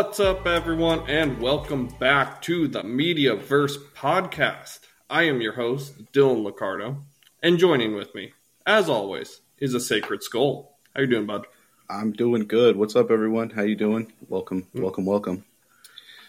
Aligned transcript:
What's 0.00 0.18
up, 0.18 0.46
everyone, 0.46 1.00
and 1.10 1.38
welcome 1.42 1.88
back 2.00 2.40
to 2.42 2.66
the 2.66 2.80
Mediaverse 2.80 3.76
podcast. 3.94 4.80
I 5.10 5.24
am 5.24 5.42
your 5.42 5.52
host, 5.52 6.10
Dylan 6.14 6.42
Licardo, 6.42 7.02
and 7.42 7.58
joining 7.58 7.94
with 7.94 8.14
me, 8.14 8.32
as 8.64 8.88
always, 8.88 9.42
is 9.58 9.74
a 9.74 9.78
Sacred 9.78 10.22
Skull. 10.22 10.78
How 10.96 11.02
you 11.02 11.06
doing, 11.06 11.26
bud? 11.26 11.46
I'm 11.90 12.12
doing 12.12 12.46
good. 12.46 12.76
What's 12.76 12.96
up, 12.96 13.10
everyone? 13.10 13.50
How 13.50 13.60
you 13.60 13.76
doing? 13.76 14.10
Welcome, 14.26 14.66
welcome, 14.72 15.04
welcome. 15.04 15.44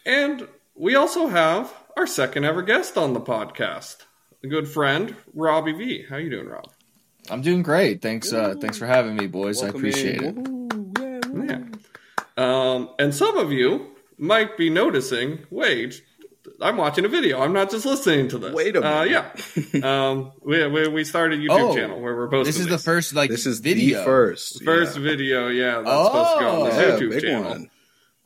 And 0.05 0.49
we 0.75 0.95
also 0.95 1.27
have 1.27 1.73
our 1.95 2.05
second 2.05 2.43
ever 2.43 2.63
guest 2.63 2.97
on 2.97 3.13
the 3.13 3.21
podcast, 3.21 3.99
a 4.43 4.47
good 4.47 4.67
friend, 4.67 5.15
Rhabby 5.33 5.71
V. 5.71 6.05
How 6.09 6.17
you 6.17 6.29
doing, 6.29 6.49
Rob? 6.49 6.67
I'm 7.29 7.41
doing 7.41 7.63
great. 7.63 8.01
Thanks, 8.01 8.33
uh, 8.33 8.55
thanks 8.59 8.77
for 8.77 8.85
having 8.85 9.15
me, 9.15 9.27
boys. 9.27 9.63
I 9.63 9.69
appreciate 9.69 10.21
in. 10.21 10.25
it. 10.25 10.35
Woo. 10.35 10.55
Yeah. 10.55 10.60
Um, 12.41 12.89
and 12.99 13.13
some 13.13 13.37
of 13.37 13.51
you 13.51 13.87
might 14.17 14.57
be 14.57 14.69
noticing, 14.69 15.45
wait, 15.49 16.01
I'm 16.59 16.77
watching 16.77 17.05
a 17.05 17.07
video. 17.07 17.41
I'm 17.41 17.53
not 17.53 17.69
just 17.69 17.85
listening 17.85 18.27
to 18.29 18.37
this. 18.37 18.53
Wait 18.53 18.75
a 18.75 18.79
Uh, 18.79 19.03
minute. 19.03 19.73
yeah. 19.73 20.09
um, 20.09 20.31
we, 20.41 20.65
we, 20.67 20.87
we 20.87 21.03
started 21.03 21.39
a 21.39 21.43
YouTube 21.43 21.69
Oh, 21.71 21.75
channel 21.75 21.99
where 22.01 22.15
we're 22.15 22.29
posting 22.29 22.45
This 22.51 22.59
is 22.59 22.67
the 22.67 22.77
first 22.77 23.13
like 23.13 23.29
This 23.29 23.45
is 23.45 23.59
video. 23.59 23.99
the 23.99 24.05
first. 24.05 24.63
First 24.63 24.97
yeah. 24.97 25.03
video, 25.03 25.47
yeah, 25.49 25.81
that's 25.81 26.05
supposed 26.07 26.33
to 26.33 26.39
go 26.39 26.49
on 26.61 26.69
this 26.69 26.75
Oh. 26.77 26.81
Yeah, 26.81 26.99
YouTube 26.99 27.09
big 27.11 27.21
channel. 27.23 27.49
one. 27.49 27.69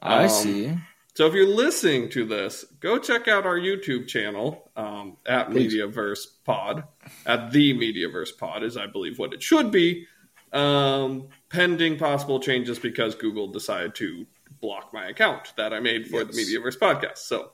I 0.01 0.23
Um, 0.23 0.29
see. 0.29 0.73
So 1.15 1.27
if 1.27 1.33
you're 1.33 1.47
listening 1.47 2.09
to 2.09 2.25
this, 2.25 2.65
go 2.81 2.97
check 2.99 3.27
out 3.29 3.45
our 3.45 3.57
YouTube 3.57 4.07
channel 4.07 4.69
um, 4.75 5.15
at 5.25 5.49
Please. 5.49 5.73
Mediaverse 5.73 6.25
Pod, 6.43 6.83
at 7.25 7.51
the 7.51 7.73
Mediaverse 7.73 8.37
Pod 8.37 8.63
is 8.63 8.75
I 8.75 8.87
believe 8.87 9.17
what 9.17 9.33
it 9.33 9.41
should 9.41 9.71
be, 9.71 10.07
um, 10.51 11.29
pending 11.49 11.97
possible 11.97 12.39
changes 12.39 12.79
because 12.79 13.15
Google 13.15 13.47
decided 13.47 13.95
to 13.95 14.25
block 14.61 14.93
my 14.93 15.07
account 15.07 15.53
that 15.57 15.73
I 15.73 15.79
made 15.79 16.07
for 16.07 16.23
the 16.23 16.33
Mediaverse 16.33 16.77
podcast. 16.77 17.19
So 17.19 17.51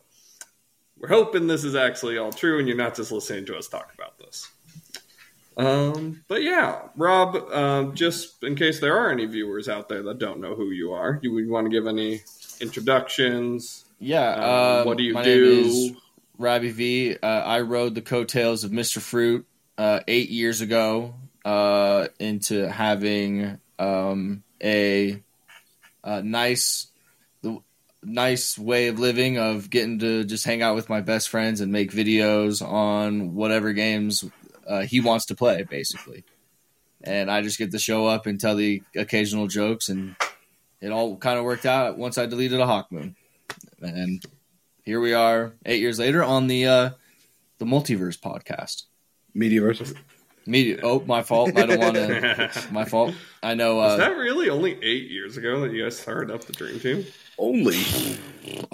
we're 0.98 1.10
hoping 1.10 1.48
this 1.48 1.64
is 1.64 1.76
actually 1.76 2.18
all 2.18 2.32
true 2.32 2.60
and 2.60 2.68
you're 2.68 2.78
not 2.78 2.96
just 2.96 3.12
listening 3.12 3.46
to 3.48 3.58
us 3.58 3.68
talk 3.68 3.92
about 3.94 4.18
this. 4.20 4.50
Um, 5.58 6.24
but 6.28 6.42
yeah, 6.42 6.88
Rob, 6.96 7.36
um, 7.52 7.96
just 7.96 8.44
in 8.44 8.56
case 8.56 8.80
there 8.80 8.98
are 8.98 9.12
any 9.12 9.26
viewers 9.26 9.68
out 9.68 9.90
there 9.90 10.04
that 10.04 10.20
don't 10.20 10.40
know 10.40 10.56
who 10.56 10.72
you 10.72 10.94
are, 10.94 11.20
you 11.22 11.34
would 11.34 11.50
want 11.50 11.66
to 11.66 11.70
give 11.70 11.88
any 11.88 12.22
introductions? 12.60 13.86
Yeah. 14.00 14.32
Um, 14.32 14.80
um, 14.80 14.86
what 14.86 14.98
do 14.98 15.04
you 15.04 15.14
my 15.14 15.24
do? 15.24 15.56
Name 15.56 15.66
is 15.66 15.92
Rhabby 16.38 16.72
V. 16.72 17.18
Uh, 17.22 17.26
I 17.26 17.62
rode 17.62 17.96
the 17.96 18.02
coattails 18.02 18.64
of 18.64 18.72
Mr. 18.72 19.00
Fruit 19.00 19.46
uh, 19.78 20.00
eight 20.08 20.30
years 20.30 20.62
ago 20.62 21.16
uh, 21.46 22.08
into 22.20 22.70
having 22.70 23.60
um, 23.82 24.44
a, 24.64 25.22
a 26.04 26.22
nice, 26.22 26.88
the 27.42 27.60
nice 28.04 28.58
way 28.58 28.88
of 28.88 29.00
living 29.00 29.38
of 29.38 29.70
getting 29.70 30.00
to 30.00 30.24
just 30.24 30.46
hang 30.46 30.62
out 30.62 30.76
with 30.76 30.90
my 30.90 31.02
best 31.02 31.30
friends 31.30 31.62
and 31.62 31.72
make 31.72 31.92
videos 31.92 32.66
on 32.66 33.34
whatever 33.34 33.74
games 33.74 34.24
uh, 34.68 34.82
he 34.82 35.00
wants 35.00 35.26
to 35.26 35.36
play, 35.36 35.64
basically. 35.64 36.24
And 37.04 37.32
I 37.32 37.42
just 37.42 37.58
get 37.58 37.72
to 37.72 37.80
show 37.80 38.06
up 38.06 38.28
and 38.28 38.40
tell 38.40 38.56
the 38.56 38.84
occasional 38.96 39.48
jokes, 39.48 39.90
and 39.90 40.16
it 40.80 40.92
all 40.92 41.18
kind 41.18 41.40
of 41.40 41.46
worked 41.46 41.66
out 41.66 41.98
once 41.98 42.20
I 42.20 42.28
deleted 42.28 42.60
a 42.60 42.68
Hawk 42.68 42.92
Moon. 42.92 43.16
And 43.82 44.24
here 44.84 45.00
we 45.00 45.14
are, 45.14 45.54
eight 45.66 45.82
years 45.82 45.98
later, 45.98 46.24
on 46.24 46.46
the 46.46 46.68
uh, 46.68 46.90
the 47.58 47.66
Multiverse 47.66 48.20
podcast. 48.20 48.84
Mediaverse. 49.36 49.96
Media. 50.46 50.80
Oh, 50.84 51.02
my 51.06 51.22
fault. 51.24 51.56
I 51.56 51.66
don't 51.66 51.80
want 51.80 51.96
to. 51.96 52.52
My 52.72 52.86
fault. 52.86 53.14
I 53.44 53.54
know. 53.54 53.80
Uh, 53.80 53.98
that 53.98 54.18
really 54.18 54.50
only 54.50 54.72
eight 54.84 55.10
years 55.12 55.38
ago 55.38 55.62
that 55.62 55.72
you 55.72 55.84
guys 55.84 56.00
started 56.00 56.34
up 56.34 56.44
the 56.46 56.54
Dream 56.54 56.80
Team? 56.80 57.06
Only. 57.38 57.80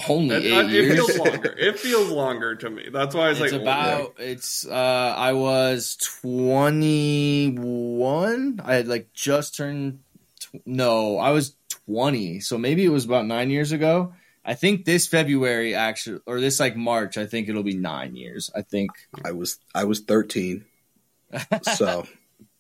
only 0.09 0.35
It, 0.35 0.45
eight 0.45 0.66
it 0.66 0.69
years. 0.72 0.95
feels 0.95 1.17
longer. 1.19 1.55
It 1.57 1.79
feels 1.79 2.09
longer 2.09 2.55
to 2.55 2.69
me. 2.69 2.88
That's 2.91 3.13
why 3.16 3.28
I 3.28 3.29
was 3.29 3.41
It's 3.41 3.51
like, 3.53 3.61
about. 3.61 4.16
It's. 4.17 4.66
Uh, 4.66 4.73
I 5.17 5.33
was 5.33 5.95
twenty 5.97 7.51
one. 7.57 8.61
I 8.63 8.75
had 8.75 8.88
like 8.88 9.11
just 9.13 9.55
turned. 9.55 9.99
Tw- 10.39 10.66
no, 10.66 11.17
I 11.17 11.31
was 11.31 11.55
twenty. 11.69 12.39
So 12.39 12.57
maybe 12.57 12.84
it 12.85 12.89
was 12.89 13.05
about 13.05 13.25
nine 13.25 13.49
years 13.49 13.72
ago. 13.72 14.13
I 14.45 14.53
think 14.53 14.85
this 14.85 15.07
February 15.07 15.75
actually, 15.75 16.22
or 16.25 16.39
this 16.39 16.59
like 16.59 16.75
March. 16.78 17.17
I 17.17 17.25
think 17.25 17.49
it'll 17.49 17.63
be 17.63 17.75
nine 17.75 18.16
years. 18.16 18.49
I 18.55 18.61
think. 18.61 18.91
I 19.23 19.31
was 19.31 19.59
I 19.75 19.84
was 19.85 19.99
13. 20.01 20.66
So, 21.75 22.05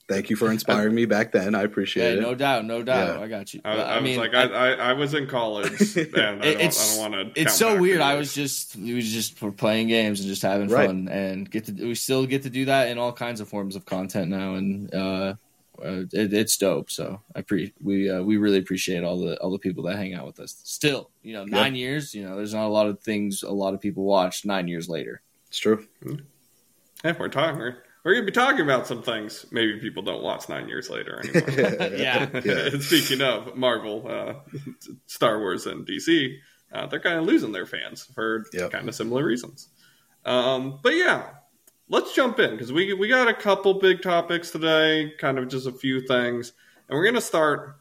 thank 0.09 0.29
you 0.29 0.35
for 0.35 0.51
inspiring 0.51 0.93
me 0.95 1.05
back 1.05 1.31
then. 1.31 1.55
I 1.55 1.59
Yeah, 1.59 1.65
appreciate 1.65 2.17
it. 2.17 2.21
no 2.21 2.35
doubt, 2.35 2.65
no 2.65 2.83
doubt. 2.83 3.17
Yeah. 3.17 3.23
I 3.23 3.27
got 3.27 3.53
you. 3.53 3.61
I, 3.65 3.75
But, 3.75 3.87
I, 3.87 3.99
mean, 3.99 4.19
was 4.19 4.27
like, 4.29 4.33
I, 4.35 4.43
I, 4.53 4.71
I 4.89 4.93
was 4.93 5.13
in 5.13 5.27
college, 5.27 5.97
and 5.97 6.15
I 6.15 6.31
don't, 6.31 6.43
It's- 6.45 6.95
don't 6.97 7.11
want 7.11 7.35
to. 7.35 7.41
it's 7.41 7.55
so 7.55 7.79
weird. 7.79 8.01
I 8.01 8.15
was 8.15 8.33
just 8.33 8.75
we 8.75 8.93
was 8.93 9.11
just 9.11 9.37
for 9.37 9.51
playing 9.51 9.87
games 9.87 10.19
and 10.19 10.29
just 10.29 10.41
having 10.41 10.69
Right. 10.69 10.87
fun 10.87 11.07
and 11.09 11.49
get 11.49 11.65
to 11.65 11.71
we 11.73 11.95
still 11.95 12.25
get 12.25 12.43
to 12.43 12.49
do 12.49 12.65
that 12.65 12.89
in 12.89 12.97
all 12.97 13.11
kinds 13.13 13.39
of 13.41 13.47
forms 13.47 13.75
of 13.75 13.85
content 13.85 14.29
now 14.29 14.55
and 14.55 14.93
uh, 14.93 15.35
uh 15.81 16.03
it, 16.11 16.33
it's 16.33 16.57
dope. 16.57 16.89
So 16.89 17.21
I 17.35 17.41
pre 17.41 17.73
we 17.81 18.09
uh, 18.09 18.21
we 18.21 18.37
really 18.37 18.57
appreciate 18.59 19.03
all 19.03 19.19
the 19.19 19.37
all 19.41 19.51
the 19.51 19.59
people 19.59 19.83
that 19.83 19.95
hang 19.97 20.13
out 20.13 20.25
with 20.25 20.39
us. 20.39 20.59
Still, 20.63 21.09
you 21.21 21.33
know, 21.33 21.45
nine 21.45 21.75
years. 21.75 22.13
You 22.15 22.23
know, 22.27 22.35
there's 22.35 22.53
not 22.53 22.65
a 22.65 22.69
lot 22.69 22.87
of 22.87 22.99
things 23.01 23.43
a 23.43 23.51
lot 23.51 23.73
of 23.73 23.81
people 23.81 24.03
watch 24.03 24.43
nine 24.45 24.67
years 24.67 24.89
later. 24.89 25.21
It's 25.49 25.59
true. 25.59 25.85
Yeah, 27.03 27.13
we're 27.19 27.29
talking. 27.29 27.59
We're, 27.59 27.77
we're 28.07 28.13
gonna 28.13 28.25
be 28.25 28.31
talking 28.31 28.61
about 28.61 28.87
some 28.87 29.03
things. 29.03 29.45
Maybe 29.51 29.79
people 29.81 30.01
don't 30.01 30.23
watch 30.23 30.47
nine 30.47 30.69
years 30.69 30.89
later 30.89 31.19
anymore. 31.19 31.91
Yeah. 31.97 32.29
Yeah. 32.41 32.69
Speaking 32.79 33.21
of 33.21 33.57
Marvel, 33.57 34.07
uh, 34.07 34.33
Star 35.07 35.39
Wars, 35.39 35.65
and 35.65 35.85
DC, 35.85 36.37
uh, 36.71 36.85
they're 36.87 37.01
kind 37.01 37.19
of 37.19 37.25
losing 37.25 37.51
their 37.51 37.65
fans 37.65 38.05
for 38.15 38.45
Yep. 38.53 38.71
kind 38.71 38.87
of 38.87 38.95
similar 38.95 39.25
reasons. 39.25 39.67
Um, 40.23 40.79
but 40.81 40.95
yeah, 40.95 41.31
let's 41.89 42.15
jump 42.15 42.39
in 42.39 42.51
because 42.51 42.71
we 42.71 42.93
we 42.93 43.09
got 43.09 43.27
a 43.27 43.33
couple 43.33 43.73
big 43.73 44.01
topics 44.01 44.51
today, 44.51 45.11
kind 45.19 45.37
of 45.37 45.49
just 45.49 45.67
a 45.67 45.73
few 45.73 45.99
things, 45.99 46.53
and 46.87 46.97
we're 46.97 47.03
gonna 47.05 47.19
start 47.19 47.75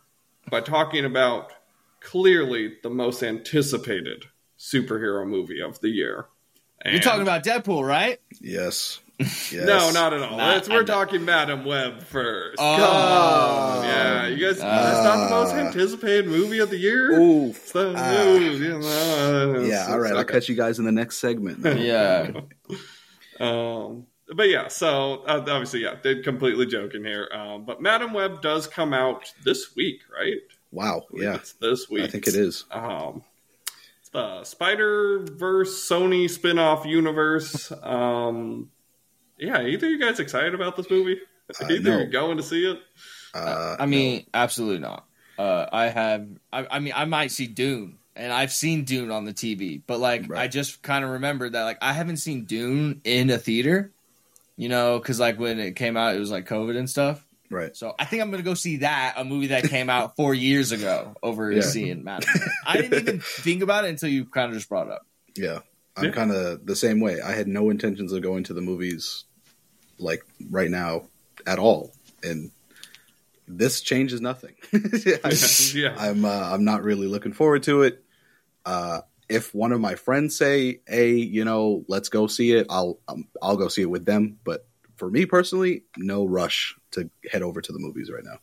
by 0.51 0.61
talking 0.61 1.05
about 1.05 1.53
clearly 2.01 2.79
the 2.83 2.91
most 2.91 3.23
anticipated 3.23 4.25
superhero 4.59 5.25
movie 5.25 5.61
of 5.63 5.81
the 5.83 5.89
year. 5.89 6.27
You're 6.85 6.99
talking 6.99 7.23
about 7.23 7.45
Deadpool, 7.45 7.87
right? 7.87 8.21
Yes. 8.41 8.99
Yes. 9.51 9.65
no, 9.67 9.91
not 9.93 10.13
at 10.13 10.21
all. 10.23 10.37
Not- 10.37 10.57
It's- 10.57 10.69
we're 10.69 10.77
I 10.77 10.79
know. 10.81 10.85
talking 10.85 11.25
Madam 11.25 11.65
Web 11.65 12.03
first. 12.03 12.57
Oh. 12.59 12.77
Come 12.77 12.91
on. 12.91 13.85
Yeah, 13.85 14.27
you 14.29 14.45
guys, 14.47 14.59
that's 14.59 15.05
not 15.05 15.25
the 15.25 15.31
most 15.31 15.55
Uh. 15.55 15.59
anticipated 15.59 16.27
movie 16.27 16.59
of 16.59 16.69
the 16.69 16.77
year? 16.77 17.13
Oof. 17.19 17.57
It's 17.57 17.73
the 17.73 17.95
Ah. 17.97 18.23
you 18.35 18.59
know, 18.79 19.61
Yeah, 19.61 19.65
it's- 19.65 19.89
all 19.89 19.99
right. 20.01 20.15
I'll 20.15 20.25
catch 20.25 20.49
you 20.49 20.55
guys 20.55 20.79
in 20.79 20.85
the 20.85 20.93
next 20.93 21.17
segment. 21.19 21.65
Yeah. 21.81 22.33
Um, 23.41 24.07
but 24.35 24.49
yeah, 24.49 24.69
so 24.69 25.23
uh, 25.27 25.41
obviously, 25.47 25.83
yeah, 25.83 25.95
they're 26.03 26.23
completely 26.23 26.67
joking 26.67 27.05
here. 27.05 27.29
Um, 27.33 27.65
but 27.65 27.81
Madam 27.81 28.13
Web 28.13 28.43
does 28.43 28.67
come 28.67 28.93
out 28.93 29.33
this 29.45 29.75
week, 29.77 30.01
right? 30.15 30.39
Wow. 30.73 31.05
Yeah. 31.13 31.37
it's 31.37 31.53
this 31.55 31.89
week. 31.89 32.05
I 32.05 32.09
think 32.09 32.27
it 32.27 32.35
is. 32.35 32.65
Um, 32.71 33.23
it's 34.01 34.11
the 34.11 34.45
Spider 34.45 35.21
Verse 35.21 35.89
Sony 35.89 36.29
spin 36.29 36.59
off 36.59 36.85
universe. 36.85 37.73
Um, 37.83 38.71
yeah, 39.39 39.63
either 39.63 39.89
you 39.89 39.99
guys 40.01 40.21
excited 40.21 40.55
about 40.55 40.77
this 40.77 40.91
movie? 40.91 41.21
Uh, 41.61 41.67
either 41.71 41.91
no. 41.91 41.99
you're 41.99 42.07
going 42.07 42.37
to 42.39 42.43
see 42.43 42.65
it. 42.71 42.79
Uh, 43.35 43.77
I 43.79 43.87
mean, 43.87 44.27
absolutely 44.35 44.79
not. 44.81 45.07
Uh, 45.39 45.67
I 45.71 45.87
have. 45.89 46.27
I, 46.53 46.67
I 46.71 46.79
mean, 46.79 46.93
I 46.97 47.05
might 47.05 47.31
see 47.31 47.47
Dune, 47.47 47.99
and 48.17 48.33
I've 48.33 48.53
seen 48.53 48.85
Dune 48.85 49.11
on 49.11 49.25
the 49.27 49.35
TV, 49.35 49.83
but 49.87 50.01
like, 50.01 50.29
Right. 50.29 50.41
I 50.43 50.49
just 50.49 50.83
kind 50.83 51.05
of 51.05 51.11
remembered 51.11 51.53
that 51.53 51.65
like 51.65 51.79
I 51.83 51.93
haven't 51.93 52.17
seen 52.17 52.45
Dune 52.45 53.01
in 53.05 53.31
a 53.31 53.39
theater. 53.39 53.93
You 54.59 54.71
know, 54.71 54.99
because 54.99 55.21
like 55.21 55.39
when 55.39 55.59
it 55.61 55.77
came 55.77 55.99
out, 55.99 56.17
it 56.17 56.19
was 56.19 56.31
like 56.31 56.49
COVID 56.49 56.79
and 56.79 56.89
stuff. 56.89 57.23
right. 57.51 57.77
So 57.77 57.95
I 57.99 58.07
think 58.07 58.23
I'm 58.23 58.31
gonna 58.31 58.43
go 58.43 58.55
see 58.55 58.79
that 58.79 59.15
a 59.19 59.25
movie 59.25 59.49
that 59.49 59.65
came 59.65 59.91
out 59.91 60.17
four 60.17 60.33
years 60.49 60.73
ago 60.73 61.15
over 61.23 61.53
Yeah. 61.53 61.61
seeing 61.61 62.03
Madam. 62.05 62.31
I 62.67 62.79
didn't 62.79 62.95
even 63.01 63.21
think 63.21 63.63
about 63.63 63.85
it 63.85 63.91
until 63.91 64.09
you 64.09 64.25
kind 64.25 64.49
of 64.51 64.57
just 64.57 64.71
brought 64.71 64.87
it 64.87 64.95
up. 64.95 65.07
Yeah. 65.37 65.59
I'm 65.97 66.07
Yeah. 66.07 66.11
kind 66.11 66.31
of 66.33 66.67
the 66.67 66.77
same 66.77 67.01
way. 67.01 67.21
I 67.21 67.33
had 67.33 67.49
no 67.49 67.71
intentions 67.71 68.13
of 68.13 68.23
going 68.23 68.45
to 68.45 68.55
the 68.55 68.61
movies 68.61 69.25
like 69.99 70.23
right 70.51 70.71
now 70.71 71.09
at 71.47 71.59
all. 71.59 71.93
And 72.23 72.51
this 73.49 73.81
changes 73.81 74.21
nothing. 74.21 74.55
I, 74.73 75.33
yeah. 75.75 75.95
I'm 75.99 76.25
uh, 76.25 76.51
I'm 76.53 76.65
not 76.65 76.83
really 76.83 77.07
looking 77.07 77.33
forward 77.33 77.63
to 77.65 77.83
it. 77.83 78.03
Uh, 78.65 79.01
if 79.29 79.55
one 79.55 79.73
of 79.73 79.81
my 79.81 79.95
friends 79.95 80.37
say, 80.37 80.81
"Hey, 80.87 81.15
you 81.15 81.45
know, 81.45 81.85
let's 81.89 82.09
go 82.09 82.27
see 82.27 82.53
it," 82.53 82.67
I'll 82.71 82.99
um, 83.09 83.29
I'll 83.41 83.57
go 83.57 83.69
see 83.69 83.83
it 83.83 83.91
with 83.91 84.05
them. 84.05 84.39
But 84.45 84.67
for 84.97 85.11
me 85.11 85.27
personally, 85.27 85.85
no 85.97 86.25
rush 86.27 86.75
to 86.93 87.09
head 87.31 87.43
over 87.43 87.61
to 87.61 87.73
the 87.73 87.79
movies 87.79 88.11
right 88.11 88.25
now. 88.25 88.39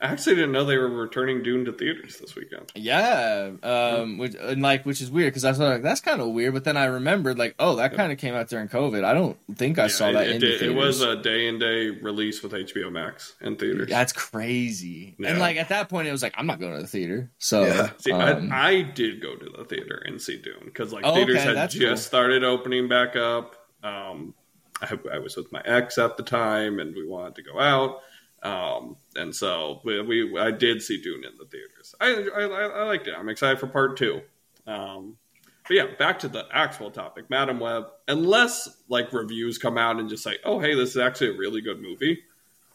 I 0.00 0.08
actually 0.08 0.36
didn't 0.36 0.52
know 0.52 0.64
they 0.64 0.76
were 0.76 0.88
returning 0.90 1.42
Dune 1.42 1.64
to 1.64 1.72
theaters 1.72 2.18
this 2.18 2.34
weekend. 2.34 2.70
Yeah, 2.74 3.52
um, 3.62 4.18
which 4.18 4.34
and 4.38 4.60
like 4.60 4.84
which 4.84 5.00
is 5.00 5.10
weird 5.10 5.32
because 5.32 5.44
I 5.44 5.50
was 5.50 5.58
like, 5.58 5.82
that's 5.82 6.00
kind 6.00 6.20
of 6.20 6.28
weird. 6.28 6.52
But 6.54 6.64
then 6.64 6.76
I 6.76 6.84
remembered 6.84 7.38
like, 7.38 7.54
oh, 7.58 7.76
that 7.76 7.94
kind 7.94 8.12
of 8.12 8.18
came 8.18 8.34
out 8.34 8.48
during 8.48 8.68
COVID. 8.68 9.04
I 9.04 9.14
don't 9.14 9.38
think 9.56 9.78
I 9.78 9.82
Yeah, 9.84 9.88
saw 9.88 10.12
that 10.12 10.26
it, 10.26 10.34
in 10.36 10.40
did- 10.40 10.60
the 10.60 10.70
it 10.70 10.74
was 10.74 11.00
a 11.00 11.16
day 11.16 11.48
and 11.48 11.58
day 11.58 11.90
release 11.90 12.42
with 12.42 12.52
HBO 12.52 12.92
Max 12.92 13.34
in 13.40 13.56
theaters. 13.56 13.88
That's 13.88 14.12
crazy. 14.12 15.16
Yeah. 15.18 15.30
And 15.30 15.38
like 15.38 15.56
at 15.56 15.70
that 15.70 15.88
point, 15.88 16.08
it 16.08 16.12
was 16.12 16.22
like, 16.22 16.34
I'm 16.36 16.46
not 16.46 16.60
going 16.60 16.74
to 16.76 16.80
the 16.82 16.86
theater. 16.86 17.30
So 17.38 17.64
Yeah. 17.64 17.90
See, 17.98 18.12
um, 18.12 18.52
I, 18.52 18.68
I 18.68 18.82
did 18.82 19.20
go 19.22 19.34
to 19.34 19.48
the 19.56 19.64
theater 19.64 20.02
and 20.04 20.20
see 20.20 20.36
Dune 20.38 20.62
because 20.64 20.92
like 20.92 21.04
Oh, 21.06 21.14
theaters 21.14 21.36
okay, 21.36 21.54
had 21.56 21.70
just 21.70 21.80
cool. 21.80 21.96
started 21.96 22.44
opening 22.44 22.88
back 22.88 23.16
up. 23.16 23.54
Um, 23.82 24.34
I, 24.82 24.98
I 25.12 25.18
was 25.20 25.36
with 25.36 25.50
my 25.52 25.62
ex 25.64 25.96
at 25.96 26.16
the 26.18 26.22
time, 26.22 26.78
and 26.80 26.94
we 26.94 27.06
wanted 27.06 27.36
to 27.36 27.42
go 27.42 27.58
out. 27.58 28.00
Um, 28.46 28.96
and 29.16 29.34
so 29.34 29.80
we, 29.84 30.00
we 30.02 30.38
I 30.38 30.52
did 30.52 30.80
see 30.80 31.00
Dune 31.02 31.24
in 31.24 31.36
the 31.38 31.46
theaters. 31.46 31.94
I, 32.00 32.42
I 32.42 32.44
I 32.44 32.82
liked 32.84 33.08
it. 33.08 33.14
I'm 33.18 33.28
excited 33.28 33.58
for 33.58 33.66
part 33.66 33.96
two. 33.96 34.20
Um, 34.66 35.16
but 35.66 35.74
yeah, 35.74 35.86
back 35.98 36.20
to 36.20 36.28
the 36.28 36.46
actual 36.52 36.92
topic, 36.92 37.28
Madam 37.28 37.58
Web. 37.58 37.86
Unless 38.06 38.68
like 38.88 39.12
reviews 39.12 39.58
come 39.58 39.76
out 39.76 39.98
and 39.98 40.08
just 40.08 40.22
say, 40.22 40.36
"Oh, 40.44 40.60
hey, 40.60 40.74
this 40.76 40.90
is 40.90 40.98
actually 40.98 41.30
a 41.30 41.38
really 41.38 41.60
good 41.60 41.82
movie," 41.82 42.20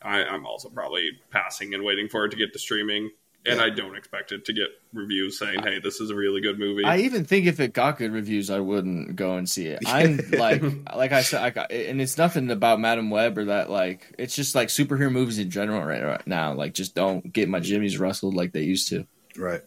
I, 0.01 0.23
I'm 0.23 0.45
also 0.45 0.67
probably 0.69 1.11
passing 1.29 1.73
and 1.73 1.83
waiting 1.83 2.09
for 2.09 2.25
it 2.25 2.31
to 2.31 2.37
get 2.37 2.51
to 2.51 2.59
streaming. 2.59 3.11
And 3.43 3.57
Yeah. 3.57 3.65
I 3.65 3.69
don't 3.71 3.95
expect 3.95 4.31
it 4.31 4.45
to 4.45 4.53
get 4.53 4.67
reviews 4.93 5.39
saying, 5.39 5.63
"Hey, 5.63 5.79
this 5.79 5.99
is 5.99 6.11
a 6.11 6.15
really 6.15 6.41
good 6.41 6.59
movie." 6.59 6.83
I 6.85 6.97
even 6.97 7.25
think 7.25 7.47
if 7.47 7.59
it 7.59 7.73
got 7.73 7.97
good 7.97 8.11
reviews, 8.11 8.51
I 8.51 8.59
wouldn't 8.59 9.15
go 9.15 9.35
and 9.37 9.49
see 9.49 9.65
it. 9.65 9.79
I'm 9.87 10.19
like, 10.31 10.61
like 10.95 11.11
I 11.11 11.23
said, 11.23 11.41
I 11.41 11.49
got, 11.49 11.71
and 11.71 11.99
it's 11.99 12.19
nothing 12.19 12.51
about 12.51 12.79
Madam 12.79 13.09
Web 13.09 13.37
or 13.39 13.45
that. 13.45 13.71
Like, 13.71 14.13
it's 14.19 14.35
just 14.35 14.53
like 14.53 14.67
superhero 14.67 15.11
movies 15.11 15.39
in 15.39 15.49
general 15.49 15.83
right, 15.83 16.03
right 16.03 16.27
now. 16.27 16.53
Like, 16.53 16.73
just 16.75 16.93
don't 16.93 17.33
get 17.33 17.49
my 17.49 17.59
jimmies 17.59 17.97
rustled 17.97 18.35
like 18.35 18.51
they 18.51 18.61
used 18.61 18.89
to. 18.89 19.07
Right. 19.35 19.61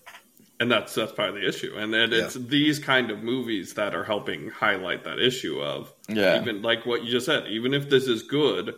and 0.61 0.71
that's 0.71 0.95
that's 0.95 1.11
part 1.11 1.31
of 1.31 1.35
the 1.35 1.49
issue. 1.49 1.75
And 1.77 1.93
then 1.93 2.13
it's 2.13 2.35
these 2.35 2.79
kind 2.79 3.11
of 3.11 3.25
movies 3.25 3.75
that 3.75 3.93
are 3.93 4.05
helping 4.05 4.51
highlight 4.51 5.03
that 5.03 5.19
issue 5.19 5.61
of 5.61 5.93
Yeah, 6.09 6.41
even 6.41 6.63
like 6.63 6.87
what 6.87 7.03
you 7.03 7.11
just 7.11 7.27
said. 7.27 7.49
Even 7.49 7.75
if 7.75 7.91
this 7.91 8.07
is 8.07 8.23
good, 8.23 8.77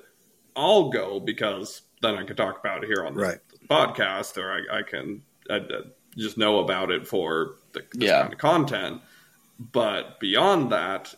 I'll 0.57 0.89
go 0.89 1.21
because 1.21 1.83
then 2.01 2.15
I 2.17 2.25
can 2.25 2.35
talk 2.37 2.59
about 2.61 2.83
it 2.83 2.87
here 2.87 3.05
on 3.05 3.15
the 3.15 3.21
Right. 3.21 3.39
Podcast, 3.69 4.37
or 4.39 4.53
I, 4.53 4.79
I 4.79 4.83
can 4.83 5.23
I, 5.51 5.57
I 5.57 5.81
just 6.17 6.39
know 6.39 6.61
about 6.61 6.91
it 6.91 7.07
for 7.07 7.57
the, 7.73 7.81
this 7.93 8.09
Yeah. 8.09 8.23
kind 8.23 8.33
of 8.33 8.39
content. 8.39 9.03
But 9.59 10.21
beyond 10.21 10.73
that, 10.73 11.15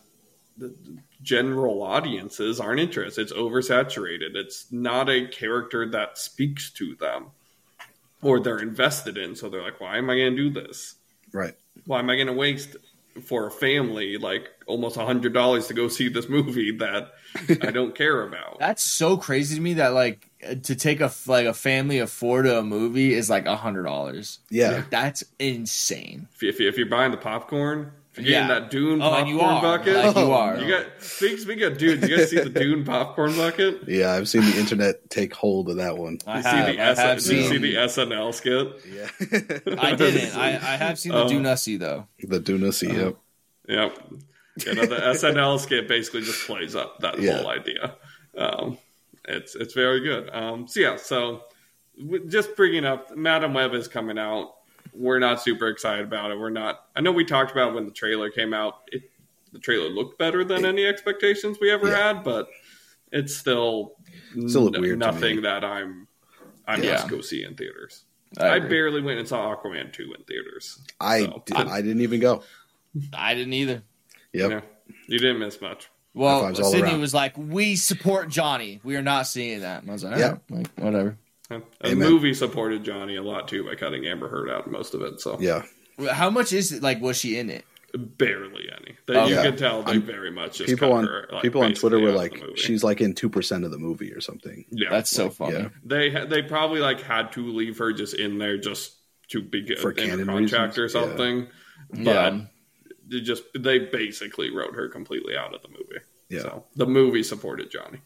the 0.57 0.73
general 1.21 1.83
audiences 1.83 2.59
aren't 2.59 2.79
interested. 2.79 3.21
It's 3.21 3.33
oversaturated. 3.33 4.35
It's 4.35 4.71
not 4.71 5.09
a 5.09 5.27
character 5.27 5.89
that 5.91 6.17
speaks 6.17 6.69
to 6.71 6.95
them 6.95 7.27
or 8.21 8.39
they're 8.39 8.59
invested 8.59 9.17
in. 9.17 9.35
So 9.35 9.49
they're 9.49 9.61
like, 9.61 9.79
why 9.81 9.97
am 9.97 10.09
I 10.09 10.15
going 10.15 10.35
to 10.35 10.49
do 10.49 10.61
this? 10.61 10.95
Right. 11.33 11.53
Why 11.85 11.99
am 11.99 12.09
I 12.09 12.15
going 12.15 12.27
to 12.27 12.33
waste 12.33 12.75
for 13.25 13.47
a 13.47 13.51
family 13.51 14.17
like 14.17 14.47
almost 14.67 14.95
a 14.97 15.05
hundred 15.05 15.33
dollars 15.33 15.67
to 15.67 15.73
go 15.73 15.87
see 15.89 16.07
this 16.09 16.29
movie 16.29 16.71
that 16.77 17.11
I 17.61 17.71
don't 17.71 17.95
care 17.95 18.23
about? 18.23 18.59
that's 18.59 18.83
so 18.83 19.17
crazy 19.17 19.55
to 19.55 19.61
me 19.61 19.73
that 19.75 19.89
like 19.89 20.28
to 20.63 20.75
take 20.75 21.01
a 21.01 21.11
like 21.27 21.45
a 21.45 21.53
family 21.53 21.99
of 21.99 22.09
four 22.09 22.41
to 22.43 22.59
a 22.59 22.63
movie 22.63 23.13
is 23.13 23.29
like 23.29 23.45
a 23.45 23.55
hundred 23.55 23.83
dollars. 23.83 24.39
Yeah. 24.49 24.83
that's 24.89 25.23
insane. 25.39 26.27
if, 26.35 26.41
you, 26.43 26.49
if, 26.49 26.59
you, 26.59 26.69
if 26.69 26.77
you're 26.77 26.87
buying 26.87 27.11
the 27.11 27.17
popcorn, 27.17 27.91
if 28.13 28.19
you're 28.19 28.31
Yeah. 28.31 28.47
getting 28.47 28.63
that 28.63 28.71
Dune 28.71 29.01
Oh, 29.01 29.09
popcorn 29.09 29.21
and 29.21 29.29
you 29.29 29.41
are. 29.41 29.61
bucket, 29.61 29.95
Like, 29.95 30.15
you 30.15 30.31
are. 30.31 30.57
you 30.59 30.67
got 30.69 30.85
speak, 30.99 31.39
speaking 31.39 31.63
of 31.65 31.77
dudes, 31.77 32.07
you 32.07 32.15
guys 32.17 32.29
see 32.29 32.39
the 32.39 32.49
Dune 32.49 32.83
popcorn 32.85 33.35
bucket? 33.35 33.81
Yeah, 33.87 34.13
I've 34.13 34.29
seen 34.29 34.41
the 34.41 34.57
internet 34.57 35.09
take 35.09 35.33
hold 35.33 35.69
of 35.69 35.75
that 35.77 35.97
one. 35.97 36.19
I 36.25 36.37
You 36.37 36.43
have, 36.43 36.67
see 36.67 36.71
the 36.73 36.81
I 36.81 36.85
S- 36.91 36.97
have 36.99 37.17
did 37.19 37.27
you 37.27 37.41
see 37.43 37.49
seen. 37.49 37.61
the 37.61 37.73
SNL 37.75 38.33
skit? 38.33 38.67
Yeah. 38.91 39.75
I 39.79 39.95
didn't. 39.95 40.35
I, 40.37 40.47
I 40.53 40.77
have 40.77 40.97
seen 40.99 41.11
the. 41.11 41.25
Do 41.25 41.77
though. 41.77 42.07
the 42.23 42.39
Dunacy, 42.39 42.87
yep. 42.95 43.17
Yep. 43.67 43.97
You 44.65 44.73
know, 44.73 44.85
the 44.85 44.95
SNL 44.95 45.59
skit 45.59 45.87
basically 45.87 46.21
just 46.21 46.45
plays 46.47 46.75
up 46.75 46.99
that 46.99 47.19
Yeah. 47.21 47.37
whole 47.37 47.49
idea. 47.49 47.95
Um, 48.37 48.77
it's 49.29 49.55
it's 49.55 49.73
very 49.73 50.01
good. 50.01 50.29
Um, 50.33 50.67
so 50.67 50.79
yeah, 50.79 50.95
so 50.97 51.43
just 52.27 52.55
bringing 52.55 52.85
up, 52.85 53.15
Madam 53.15 53.53
Web 53.53 53.73
is 53.73 53.87
coming 53.87 54.17
out. 54.17 54.55
We're 54.93 55.19
not 55.19 55.41
super 55.41 55.67
excited 55.67 56.05
about 56.05 56.31
it. 56.31 56.39
We're 56.39 56.49
not. 56.49 56.87
I 56.95 57.01
know 57.01 57.11
we 57.11 57.25
talked 57.25 57.51
about 57.51 57.73
when 57.73 57.85
the 57.85 57.91
trailer 57.91 58.29
came 58.29 58.53
out. 58.53 58.81
It, 58.91 59.09
the 59.51 59.59
trailer 59.59 59.89
looked 59.89 60.17
better 60.19 60.43
than 60.43 60.65
any 60.65 60.85
expectations 60.85 61.57
we 61.59 61.71
ever 61.71 61.87
Yeah. 61.87 62.13
had, 62.13 62.23
but 62.23 62.49
it's 63.11 63.35
still 63.35 63.95
Still 64.47 64.73
n- 64.75 64.81
weird 64.81 64.99
to 64.99 65.05
nothing 65.07 65.37
me. 65.37 65.41
that 65.43 65.63
I'm 65.63 66.07
I 66.67 66.77
Yeah. 66.77 66.93
must 66.93 67.07
go 67.09 67.21
see 67.21 67.43
in 67.43 67.55
theaters. 67.55 68.03
I, 68.39 68.49
I, 68.49 68.59
barely 68.59 69.01
went 69.01 69.17
and 69.17 69.27
saw 69.27 69.55
Aquaman 69.55 69.91
two 69.91 70.13
in 70.15 70.23
theaters. 70.25 70.79
I 71.01 71.23
So, 71.23 71.41
did, 71.47 71.57
I 71.57 71.81
didn't 71.81 72.01
even 72.01 72.19
go. 72.19 72.43
I 73.11 73.33
didn't 73.33 73.53
either. 73.53 73.81
Yep. 74.33 74.51
yeah, 74.51 74.61
you 75.07 75.17
didn't 75.17 75.39
miss 75.39 75.59
much. 75.61 75.89
Well, 76.13 76.45
all 76.45 76.55
Sydney 76.55 76.81
around. 76.91 77.01
was 77.01 77.13
like, 77.13 77.33
"We 77.37 77.75
support 77.75 78.29
Johnny. 78.29 78.79
We 78.83 78.95
are 78.95 79.01
not 79.01 79.27
seeing 79.27 79.61
that." 79.61 79.81
And 79.83 79.89
I 79.91 79.93
was 79.93 80.03
like, 80.03 80.17
Yeah. 80.17 80.37
"Yeah, 80.49 80.57
like 80.57 80.67
whatever." 80.75 81.17
Yeah. 81.51 81.59
The 81.81 81.91
Amen. 81.91 82.09
movie 82.09 82.33
supported 82.33 82.83
Johnny 82.83 83.15
a 83.15 83.21
lot 83.23 83.47
too 83.47 83.63
by 83.63 83.75
cutting 83.75 84.05
Amber 84.05 84.27
Heard 84.29 84.49
out 84.49 84.65
in 84.67 84.71
most 84.71 84.93
of 84.93 85.01
it. 85.01 85.19
So 85.21 85.37
Yeah. 85.39 85.63
How 86.11 86.29
much 86.29 86.53
is 86.53 86.71
it? 86.71 86.81
Like, 86.83 87.01
was 87.01 87.17
she 87.17 87.37
in 87.37 87.49
it? 87.49 87.65
barely 87.95 88.69
any. 88.71 88.95
That 89.07 89.15
Oh, 89.15 89.25
you 89.25 89.33
yeah. 89.33 89.41
can 89.41 89.57
tell 89.57 89.81
they 89.81 89.93
I'm- 89.93 90.03
very 90.03 90.29
much 90.29 90.59
just 90.59 90.69
People 90.69 90.89
cut 90.89 90.97
on 90.99 91.07
her, 91.07 91.27
like, 91.31 91.41
people 91.41 91.63
on 91.63 91.73
Twitter 91.73 91.97
were 91.99 92.09
out 92.11 92.23
of 92.25 92.31
the 92.39 92.45
like, 92.49 92.57
she's 92.57 92.83
like 92.83 93.01
in 93.01 93.15
two 93.15 93.29
percent 93.29 93.65
of 93.65 93.71
the 93.71 93.79
movie 93.79 94.13
or 94.13 94.21
something. 94.21 94.63
yeah, 94.69 94.89
That's 94.91 95.09
so 95.09 95.23
like, 95.25 95.33
funny. 95.33 95.53
yeah. 95.57 95.69
they 95.83 96.09
they 96.25 96.43
probably 96.43 96.81
like 96.81 97.01
had 97.01 97.31
to 97.31 97.47
leave 97.51 97.79
her 97.79 97.91
just 97.91 98.13
in 98.13 98.37
there 98.37 98.59
just 98.59 98.93
to 99.29 99.41
be 99.41 99.61
good 99.63 99.79
For 99.79 99.89
in 99.91 99.97
a 100.03 100.07
canon 100.17 100.27
contract 100.27 100.77
or 100.77 100.83
reasons, 100.83 100.93
yeah. 101.03 101.07
something. 101.09 101.47
But 101.91 101.99
Yeah. 102.03 102.41
They 103.09 103.21
just 103.21 103.43
they 103.57 103.79
basically 103.79 104.49
wrote 104.49 104.75
her 104.75 104.87
completely 104.89 105.35
out 105.35 105.53
of 105.53 105.61
the 105.61 105.69
movie. 105.69 106.03
Yeah. 106.29 106.41
So 106.41 106.65
the 106.75 106.85
movie 106.85 107.23
supported 107.23 107.71
Johnny. 107.71 108.01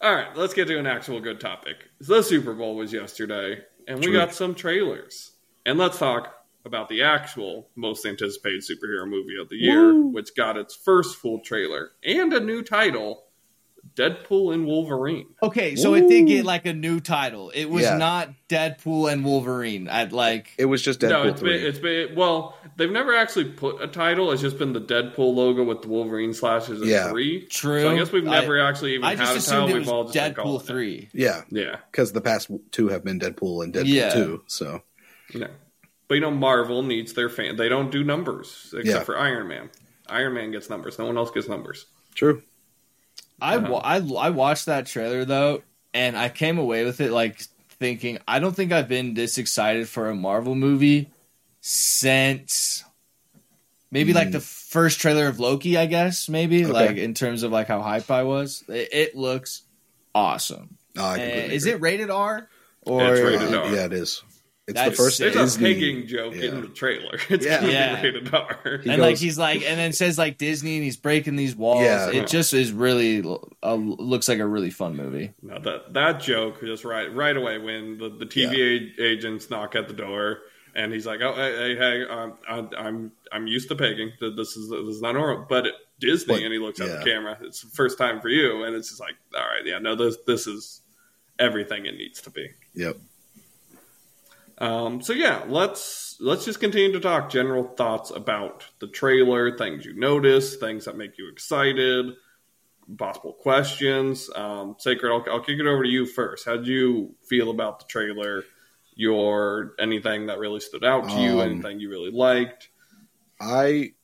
All 0.00 0.14
right, 0.14 0.36
let's 0.36 0.54
get 0.54 0.66
to 0.66 0.78
an 0.78 0.86
actual 0.86 1.20
good 1.20 1.40
topic. 1.40 1.76
The 2.00 2.22
Super 2.22 2.54
Bowl 2.54 2.74
was 2.74 2.92
yesterday, 2.92 3.62
and 3.86 4.00
we 4.00 4.06
True. 4.06 4.14
got 4.14 4.34
some 4.34 4.54
trailers. 4.54 5.30
And 5.64 5.78
let's 5.78 5.98
talk 5.98 6.34
about 6.64 6.88
the 6.88 7.02
actual 7.02 7.68
most 7.76 8.04
anticipated 8.04 8.62
superhero 8.62 9.06
movie 9.08 9.36
of 9.40 9.48
the 9.48 9.56
year, 9.56 9.94
which 9.94 10.34
got 10.34 10.56
its 10.56 10.74
first 10.74 11.16
full 11.16 11.40
trailer 11.40 11.92
and 12.04 12.32
a 12.32 12.40
new 12.40 12.62
title 12.62 13.24
Deadpool 13.94 14.54
and 14.54 14.64
Wolverine. 14.66 15.26
Okay, 15.42 15.76
so 15.76 15.92
it 15.94 16.08
did 16.08 16.26
get 16.26 16.44
like 16.46 16.64
a 16.66 16.72
new 16.72 16.98
title. 17.00 17.50
It 17.54 17.66
was 17.68 17.82
Yeah. 17.82 17.98
not 17.98 18.30
Deadpool 18.48 19.12
and 19.12 19.22
Wolverine. 19.24 19.88
I'd 19.88 20.12
like. 20.12 20.48
It 20.56 20.64
was 20.64 20.80
just 20.80 21.00
Deadpool 21.00 21.10
no, 21.10 21.22
it's 21.24 21.40
three. 21.40 21.58
been, 21.58 21.66
it's 21.66 21.78
been, 21.78 22.14
well, 22.14 22.56
they've 22.76 22.90
never 22.90 23.14
actually 23.14 23.46
put 23.50 23.82
a 23.82 23.86
title. 23.86 24.32
It's 24.32 24.40
just 24.40 24.56
been 24.58 24.72
the 24.72 24.80
Deadpool 24.80 25.34
logo 25.34 25.62
with 25.64 25.82
the 25.82 25.88
Wolverine 25.88 26.32
slashes 26.32 26.80
and 26.80 26.88
Yeah. 26.88 27.10
three. 27.10 27.46
True. 27.48 27.82
So 27.82 27.90
I 27.90 27.98
guess 27.98 28.12
we've 28.12 28.26
I- 28.26 28.40
never 28.40 28.60
actually 28.60 28.94
even 28.94 29.04
I 29.04 29.14
just 29.14 29.26
had 29.26 29.34
a 29.34 29.38
assumed 29.38 29.60
title. 29.60 29.68
it 29.76 29.78
We've 29.80 29.88
all 29.88 30.04
was 30.04 30.12
just 30.14 30.24
been 30.26 30.34
calling 30.42 30.58
Deadpool 30.58 30.62
it. 30.62 30.66
three. 30.66 31.08
yeah, 31.12 31.42
Yeah. 31.50 31.76
because 31.90 32.12
the 32.12 32.20
past 32.22 32.50
two 32.70 32.88
have 32.88 33.04
been 33.04 33.20
Deadpool 33.20 33.62
and 33.64 33.74
Deadpool 33.74 33.82
Yeah. 33.88 34.10
two. 34.14 34.42
So 34.46 34.82
Yeah. 35.34 35.48
But 36.08 36.14
you 36.16 36.20
know, 36.22 36.30
Marvel 36.30 36.82
needs 36.82 37.12
their 37.14 37.28
fan. 37.28 37.56
They 37.56 37.68
don't 37.68 37.90
do 37.90 38.04
numbers 38.04 38.72
except 38.76 38.86
Yeah. 38.86 39.04
for 39.04 39.18
Iron 39.18 39.48
Man. 39.48 39.70
Iron 40.08 40.34
Man 40.34 40.50
gets 40.50 40.70
numbers. 40.70 40.98
No 40.98 41.06
one 41.06 41.16
else 41.18 41.30
gets 41.30 41.48
numbers. 41.48 41.86
true. 42.14 42.42
I, 43.42 43.56
Uh-huh. 43.56 43.74
I 43.82 43.96
I 44.26 44.30
watched 44.30 44.66
that 44.66 44.86
trailer 44.86 45.24
though, 45.24 45.62
and 45.92 46.16
I 46.16 46.28
came 46.28 46.58
away 46.58 46.84
with 46.84 47.00
it 47.00 47.10
like 47.10 47.40
thinking 47.80 48.18
I 48.28 48.38
don't 48.38 48.54
think 48.54 48.70
I've 48.72 48.88
been 48.88 49.14
this 49.14 49.36
excited 49.38 49.88
for 49.88 50.08
a 50.08 50.14
Marvel 50.14 50.54
movie 50.54 51.10
since 51.60 52.84
maybe 53.90 54.12
like 54.12 54.28
Hmm. 54.28 54.32
the 54.32 54.40
first 54.40 55.00
trailer 55.00 55.26
of 55.26 55.40
Loki. 55.40 55.76
I 55.76 55.86
guess 55.86 56.28
maybe 56.28 56.64
Okay. 56.64 56.72
like 56.72 56.96
in 56.96 57.14
terms 57.14 57.42
of 57.42 57.52
like 57.52 57.68
how 57.68 57.80
hype 57.82 58.10
I 58.10 58.22
was. 58.22 58.64
It, 58.68 58.88
it 58.92 59.16
looks 59.16 59.62
awesome. 60.14 60.76
No, 60.94 61.04
I 61.04 61.18
And 61.18 61.52
is 61.52 61.66
it 61.66 61.80
rated 61.80 62.10
R? 62.10 62.48
Or 62.82 63.14
It's 63.14 63.20
rated 63.20 63.54
Uh, 63.54 63.62
R. 63.62 63.74
yeah, 63.74 63.84
it 63.86 63.92
is. 63.92 64.22
It's 64.72 64.80
That's- 64.80 64.96
the 64.96 65.02
first 65.04 65.18
There's 65.18 65.34
Disney. 65.34 65.70
a 65.70 65.74
pegging 65.74 66.06
joke 66.06 66.34
yeah. 66.34 66.44
in 66.50 66.60
the 66.62 66.68
trailer. 66.68 67.18
It's 67.30 67.44
Yeah. 67.46 67.60
gonna 67.60 67.72
Yeah. 67.72 68.00
be 68.02 68.08
rated 68.08 68.34
R. 68.34 68.78
He 68.82 68.90
and 68.90 69.00
like 69.00 69.16
he's 69.18 69.38
like, 69.38 69.62
and 69.62 69.78
then 69.78 69.92
says 69.92 70.18
like 70.18 70.38
Disney, 70.38 70.74
and 70.76 70.84
he's 70.84 70.96
breaking 70.96 71.36
these 71.36 71.54
walls. 71.56 71.82
Yeah. 71.84 72.10
it 72.10 72.26
just 72.26 72.52
is 72.52 72.72
really 72.72 73.22
uh, 73.62 73.74
looks 73.74 74.28
like 74.28 74.38
a 74.40 74.46
really 74.46 74.70
fun 74.70 74.96
movie. 74.96 75.32
No, 75.42 75.58
that 75.60 75.92
that 75.94 76.20
joke 76.20 76.60
just 76.60 76.84
right 76.84 77.14
right 77.14 77.36
away 77.36 77.58
when 77.58 77.98
the, 77.98 78.08
the 78.08 78.26
TVA 78.26 78.98
agents 79.00 79.48
knock 79.50 79.74
at 79.76 79.88
the 79.88 79.94
door 79.94 80.40
and 80.74 80.92
he's 80.92 81.04
like, 81.06 81.20
"Oh, 81.20 81.34
hey, 81.34 81.74
hey, 81.74 81.76
hey 81.76 82.04
I'm 82.10 82.68
I'm 82.76 83.12
I'm 83.30 83.46
used 83.46 83.68
to 83.68 83.74
pegging. 83.76 84.12
This 84.20 84.56
is 84.56 84.70
this 84.70 84.96
is 84.96 85.02
not 85.02 85.12
normal." 85.12 85.44
But 85.48 85.66
it, 85.66 85.74
Disney, 86.00 86.34
But- 86.36 86.42
and 86.44 86.52
he 86.52 86.58
looks 86.58 86.80
at 86.80 86.88
yeah. 86.88 86.96
the 86.96 87.04
camera. 87.04 87.38
It's 87.42 87.60
the 87.60 87.68
first 87.70 87.98
time 87.98 88.20
for 88.22 88.28
you, 88.30 88.64
and 88.64 88.74
it's 88.74 88.88
just 88.88 89.00
like, 89.00 89.14
"All 89.34 89.40
right, 89.42 89.66
yeah, 89.66 89.78
no, 89.78 89.94
this 89.96 90.16
this 90.26 90.46
is 90.46 90.80
everything 91.38 91.86
it 91.86 91.96
needs 91.96 92.22
to 92.22 92.30
be." 92.30 92.48
Yep. 92.74 92.96
Um, 94.58 95.02
so 95.02 95.12
yeah, 95.12 95.44
let's 95.48 96.16
let's 96.20 96.44
just 96.44 96.60
continue 96.60 96.92
to 96.92 97.00
talk 97.00 97.30
general 97.30 97.64
thoughts 97.64 98.10
about 98.10 98.64
the 98.78 98.86
trailer, 98.86 99.56
things 99.56 99.84
you 99.84 99.94
notice, 99.94 100.56
things 100.56 100.84
that 100.84 100.96
make 100.96 101.18
you 101.18 101.28
excited. 101.30 102.14
possible 102.98 103.32
questions. 103.32 104.30
Um, 104.34 104.76
Sacred, 104.78 105.10
I'll, 105.10 105.24
I'll 105.32 105.40
kick 105.40 105.58
it 105.58 105.66
over 105.66 105.82
to 105.82 105.88
you 105.88 106.06
first. 106.06 106.44
How 106.44 106.56
did 106.56 106.66
you 106.66 107.14
feel 107.28 107.50
about 107.50 107.80
the 107.80 107.86
trailer? 107.86 108.44
Your 108.94 109.72
anything 109.78 110.26
that 110.26 110.38
really 110.38 110.60
stood 110.60 110.84
out 110.84 111.08
to 111.08 111.20
you? 111.20 111.40
Um, 111.40 111.50
anything 111.50 111.80
you 111.80 111.88
really 111.88 112.10
liked? 112.10 112.68
I 113.40 113.94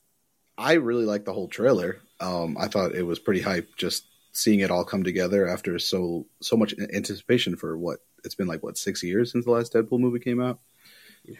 I 0.56 0.74
really 0.74 1.04
liked 1.04 1.26
the 1.26 1.34
whole 1.34 1.48
trailer. 1.48 2.00
Um, 2.20 2.56
I 2.58 2.68
thought 2.68 2.94
it 2.94 3.02
was 3.02 3.18
pretty 3.18 3.42
hype 3.42 3.76
just 3.76 4.06
seeing 4.38 4.60
it 4.60 4.70
all 4.70 4.84
come 4.84 5.02
together 5.02 5.46
after 5.48 5.78
so 5.78 6.26
so 6.40 6.56
much 6.56 6.74
anticipation 6.94 7.56
for 7.56 7.76
what 7.76 7.98
it's 8.24 8.34
been 8.34 8.46
like 8.46 8.62
what 8.62 8.78
six 8.78 9.02
years 9.02 9.32
since 9.32 9.44
the 9.44 9.50
last 9.50 9.72
Deadpool 9.72 9.98
movie 10.00 10.20
came 10.20 10.40
out. 10.40 10.60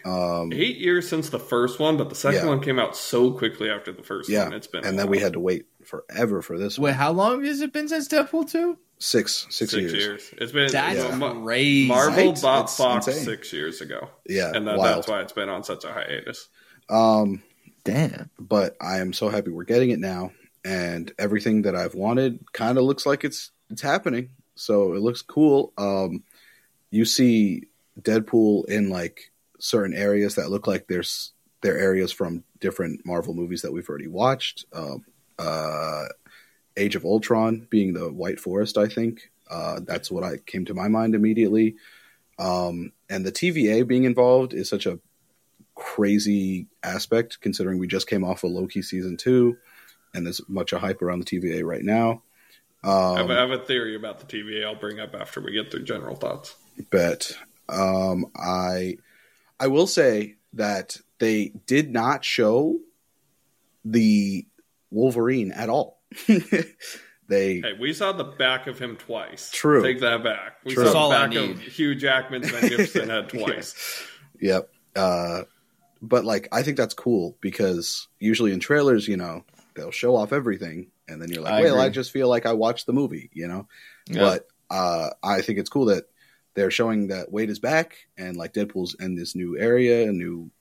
Um, 0.05 0.51
Eight 0.53 0.77
years 0.77 1.07
since 1.09 1.29
the 1.29 1.39
first 1.39 1.79
one, 1.79 1.97
but 1.97 2.09
the 2.09 2.15
second 2.15 2.41
Yeah. 2.43 2.47
one 2.47 2.61
came 2.61 2.77
out 2.77 2.95
so 2.95 3.31
quickly 3.31 3.69
after 3.71 3.91
the 3.91 4.03
first 4.03 4.29
yeah, 4.29 4.43
one. 4.43 4.53
It's 4.53 4.67
been 4.67 4.85
and 4.85 4.99
then 4.99 5.07
we 5.09 5.17
had 5.19 5.33
to 5.33 5.39
wait 5.39 5.65
forever 5.83 6.41
for 6.43 6.59
this. 6.59 6.77
Wait, 6.77 6.91
one. 6.91 6.97
how 6.97 7.11
long 7.11 7.43
has 7.45 7.61
it 7.61 7.73
been 7.73 7.87
since 7.87 8.07
Deadpool 8.07 8.51
two? 8.51 8.77
six 8.99 9.47
six, 9.49 9.71
six 9.71 9.93
years. 9.93 10.33
It's 10.37 10.51
been 10.51 10.69
That's 10.71 10.97
Yeah. 10.99 11.31
Crazy. 11.41 11.87
Marvel 11.87 12.31
Right? 12.33 12.41
bought 12.41 12.65
It's 12.65 12.75
Fox 12.77 13.07
insane. 13.07 13.23
six 13.23 13.53
years 13.53 13.79
ago, 13.81 14.09
Yeah, 14.27 14.51
and 14.53 14.67
that, 14.67 14.77
that's 14.77 15.07
why 15.07 15.21
it's 15.21 15.31
been 15.33 15.47
on 15.49 15.63
such 15.63 15.85
a 15.85 15.91
hiatus. 15.93 16.49
Um, 16.89 17.41
Damn. 17.85 18.29
but 18.37 18.75
I 18.81 18.99
am 18.99 19.13
so 19.13 19.29
happy 19.29 19.49
we're 19.51 19.63
getting 19.63 19.89
it 19.91 19.99
now, 19.99 20.31
and 20.63 21.11
everything 21.17 21.63
that 21.63 21.75
I've 21.75 21.95
wanted 21.95 22.39
kind 22.53 22.77
of 22.77 22.83
looks 22.83 23.05
like 23.05 23.23
it's 23.23 23.51
it's 23.69 23.81
happening. 23.81 24.29
So 24.55 24.93
it 24.93 25.01
looks 25.01 25.21
cool. 25.21 25.73
Um, 25.77 26.23
you 26.91 27.05
see 27.05 27.67
Deadpool 28.01 28.65
in 28.65 28.89
like 28.89 29.31
certain 29.59 29.95
areas 29.95 30.35
that 30.35 30.49
look 30.49 30.67
like 30.67 30.87
there's 30.87 31.33
they're 31.61 31.77
areas 31.77 32.11
from 32.11 32.43
different 32.59 33.05
Marvel 33.05 33.33
movies 33.33 33.61
that 33.61 33.71
we've 33.71 33.87
already 33.87 34.07
watched. 34.07 34.65
Um, 34.73 35.05
uh, 35.37 36.05
Age 36.77 36.95
of 36.95 37.05
Ultron 37.05 37.67
being 37.69 37.93
the 37.93 38.11
White 38.11 38.39
Forest, 38.39 38.77
I 38.77 38.87
think. 38.87 39.31
Uh, 39.49 39.79
that's 39.83 40.09
what 40.11 40.23
I 40.23 40.37
came 40.37 40.65
to 40.65 40.73
my 40.73 40.87
mind 40.87 41.15
immediately. 41.15 41.75
Um, 42.37 42.93
and 43.09 43.25
the 43.25 43.31
TVA 43.31 43.85
being 43.85 44.05
involved 44.05 44.53
is 44.53 44.69
such 44.69 44.85
a 44.85 44.99
crazy 45.75 46.67
aspect 46.83 47.41
considering 47.41 47.79
we 47.79 47.87
just 47.87 48.07
came 48.07 48.23
off 48.23 48.43
of 48.43 48.51
Loki 48.51 48.81
season 48.81 49.17
two, 49.17 49.57
and 50.13 50.25
there's 50.25 50.41
much 50.47 50.73
of 50.73 50.81
hype 50.81 51.01
around 51.01 51.19
the 51.19 51.25
TVA 51.25 51.63
right 51.63 51.83
now. 51.83 52.23
I, 52.83 52.87
have, 53.17 53.29
Um, 53.29 53.31
I 53.31 53.39
have 53.41 53.51
a 53.51 53.59
theory 53.59 53.95
about 53.95 54.19
the 54.19 54.25
TVA. 54.25 54.65
I'll 54.65 54.75
bring 54.75 54.99
up 54.99 55.13
after 55.13 55.41
we 55.41 55.51
get 55.51 55.69
through 55.71 55.83
general 55.83 56.15
thoughts. 56.15 56.55
but 56.91 57.31
um, 57.67 58.25
I 58.37 58.97
I 59.59 59.67
will 59.67 59.87
say 59.87 60.35
that 60.53 60.97
they 61.19 61.51
did 61.67 61.91
not 61.91 62.23
show 62.23 62.77
the 63.85 64.45
Wolverine 64.91 65.51
at 65.51 65.69
all. 65.69 65.99
they 66.27 67.59
Hey, 67.59 67.73
we 67.79 67.93
saw 67.93 68.11
the 68.11 68.23
back 68.23 68.67
of 68.67 68.79
him 68.79 68.95
twice. 68.95 69.51
True. 69.51 69.83
Take 69.83 69.99
that 69.99 70.23
back. 70.23 70.57
We 70.63 70.73
True. 70.73 70.85
saw 70.85 70.85
That's 70.85 70.95
all 70.95 71.09
the 71.09 71.15
I 71.17 71.27
back 71.27 71.35
of 71.35 71.47
need. 71.49 71.59
Hugh 71.59 71.95
Jackman's 71.95 72.51
Mel 72.51 72.61
Gibson 72.61 73.09
head 73.09 73.29
twice. 73.29 74.03
Yep. 74.41 74.69
Uh, 74.95 75.43
but 76.01 76.25
like, 76.25 76.47
I 76.51 76.63
think 76.63 76.77
that's 76.77 76.93
cool 76.93 77.37
because 77.41 78.07
usually 78.19 78.53
in 78.53 78.59
trailers, 78.59 79.07
you 79.07 79.17
know, 79.17 79.43
they'll 79.79 79.91
show 79.91 80.15
off 80.15 80.33
everything, 80.33 80.91
and 81.07 81.21
then 81.21 81.29
you're 81.29 81.41
like, 81.41 81.53
I 81.53 81.61
well, 81.61 81.75
agree. 81.75 81.85
I 81.85 81.89
just 81.89 82.11
feel 82.11 82.27
like 82.27 82.45
I 82.45 82.53
watched 82.53 82.85
the 82.85 82.93
movie, 82.93 83.29
you 83.33 83.47
know. 83.47 83.67
Yeah. 84.07 84.19
But 84.19 84.47
uh, 84.69 85.09
I 85.23 85.41
think 85.41 85.57
it's 85.59 85.69
cool 85.69 85.85
that 85.85 86.05
they're 86.53 86.71
showing 86.71 87.07
that 87.07 87.31
Wade 87.31 87.49
is 87.49 87.59
back, 87.59 87.95
and 88.17 88.35
like 88.35 88.53
Deadpool's 88.53 88.95
in 88.99 89.15
this 89.15 89.35
new 89.35 89.57
area, 89.57 90.11
new 90.11 90.51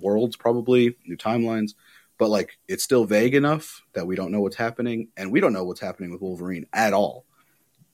worlds, 0.00 0.36
probably 0.36 0.96
new 1.04 1.16
timelines. 1.16 1.74
But 2.18 2.28
like, 2.30 2.58
it's 2.68 2.84
still 2.84 3.04
vague 3.04 3.34
enough 3.34 3.82
that 3.94 4.06
we 4.06 4.14
don't 4.14 4.30
know 4.30 4.40
what's 4.40 4.56
happening, 4.56 5.08
and 5.16 5.32
we 5.32 5.40
don't 5.40 5.52
know 5.52 5.64
what's 5.64 5.80
happening 5.80 6.10
with 6.12 6.20
Wolverine 6.20 6.66
at 6.72 6.92
all. 6.92 7.24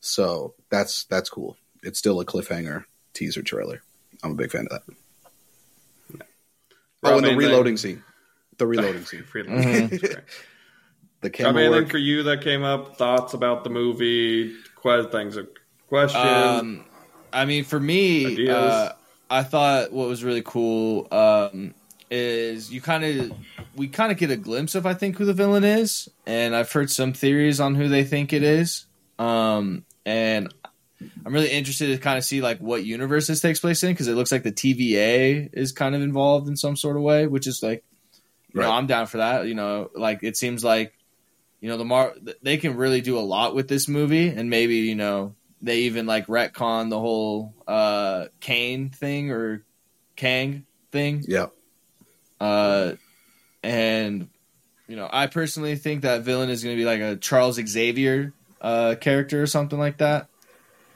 So 0.00 0.54
that's 0.68 1.04
that's 1.04 1.30
cool. 1.30 1.56
It's 1.82 1.98
still 1.98 2.20
a 2.20 2.24
cliffhanger 2.24 2.84
teaser 3.14 3.42
trailer. 3.42 3.82
I'm 4.22 4.32
a 4.32 4.34
big 4.34 4.50
fan 4.50 4.66
of 4.70 4.80
that. 4.80 4.82
Oh, 7.02 7.10
Rob, 7.10 7.16
and 7.18 7.24
the 7.24 7.30
anything- 7.30 7.50
reloading 7.50 7.76
scene. 7.76 8.02
The 8.58 8.66
reloading 8.66 9.04
scene. 9.04 9.24
Reloading. 9.34 10.00
That's 11.26 11.36
great. 11.36 11.44
The 11.44 11.44
Rob, 11.44 11.54
camera 11.54 11.62
anything 11.62 11.82
work. 11.84 11.90
for 11.90 11.98
you 11.98 12.22
that 12.24 12.42
came 12.42 12.62
up? 12.62 12.96
Thoughts 12.96 13.34
about 13.34 13.64
the 13.64 13.70
movie? 13.70 14.54
Que- 14.82 15.08
things, 15.10 15.38
questions? 15.88 16.24
Um, 16.24 16.84
I 17.32 17.44
mean, 17.44 17.64
for 17.64 17.78
me, 17.78 18.48
uh, 18.48 18.92
I 19.28 19.42
thought 19.42 19.92
what 19.92 20.08
was 20.08 20.24
really 20.24 20.42
cool 20.42 21.08
um, 21.10 21.74
is 22.10 22.72
you 22.72 22.80
kind 22.80 23.04
of 23.04 23.32
we 23.74 23.88
kind 23.88 24.12
of 24.12 24.18
get 24.18 24.30
a 24.30 24.36
glimpse 24.36 24.74
of 24.74 24.86
I 24.86 24.94
think 24.94 25.18
who 25.18 25.24
the 25.24 25.34
villain 25.34 25.64
is, 25.64 26.08
and 26.26 26.54
I've 26.54 26.70
heard 26.70 26.90
some 26.90 27.12
theories 27.12 27.60
on 27.60 27.74
who 27.74 27.88
they 27.88 28.04
think 28.04 28.32
it 28.32 28.42
is, 28.42 28.86
um, 29.18 29.84
and 30.04 30.52
I'm 31.24 31.32
really 31.32 31.50
interested 31.50 31.88
to 31.88 31.98
kind 31.98 32.16
of 32.16 32.24
see 32.24 32.40
like 32.40 32.58
what 32.58 32.84
universe 32.84 33.26
this 33.26 33.40
takes 33.40 33.60
place 33.60 33.82
in 33.82 33.90
because 33.90 34.08
it 34.08 34.14
looks 34.14 34.32
like 34.32 34.42
the 34.42 34.52
TVA 34.52 35.50
is 35.52 35.72
kind 35.72 35.94
of 35.94 36.02
involved 36.02 36.48
in 36.48 36.56
some 36.56 36.76
sort 36.76 36.96
of 36.96 37.02
way, 37.02 37.26
which 37.26 37.46
is 37.46 37.62
like, 37.62 37.84
you 38.54 38.62
know, 38.62 38.70
I'm 38.70 38.86
down 38.86 39.06
for 39.06 39.18
that. 39.18 39.46
You 39.46 39.54
know, 39.54 39.90
like 39.94 40.20
it 40.22 40.36
seems 40.36 40.64
like 40.64 40.94
you 41.60 41.68
know 41.68 41.76
the 41.76 41.84
Mar 41.84 42.14
they 42.42 42.56
can 42.56 42.76
really 42.76 43.00
do 43.00 43.18
a 43.18 43.20
lot 43.20 43.54
with 43.54 43.68
this 43.68 43.88
movie 43.88 44.28
and 44.28 44.50
maybe 44.50 44.76
you 44.76 44.94
know 44.94 45.34
they 45.62 45.80
even 45.80 46.06
like 46.06 46.26
retcon 46.26 46.90
the 46.90 47.00
whole 47.00 47.54
uh 47.66 48.26
Kane 48.40 48.90
thing 48.90 49.30
or 49.30 49.64
Kang 50.16 50.66
thing 50.92 51.24
Yeah. 51.26 51.46
uh 52.40 52.92
and 53.62 54.28
you 54.86 54.96
know 54.96 55.08
I 55.10 55.26
personally 55.26 55.76
think 55.76 56.02
that 56.02 56.22
villain 56.22 56.50
is 56.50 56.62
going 56.62 56.76
to 56.76 56.80
be 56.80 56.86
like 56.86 57.00
a 57.00 57.16
Charles 57.16 57.56
Xavier 57.56 58.32
uh 58.60 58.94
character 59.00 59.42
or 59.42 59.46
something 59.46 59.78
like 59.78 59.98
that 59.98 60.28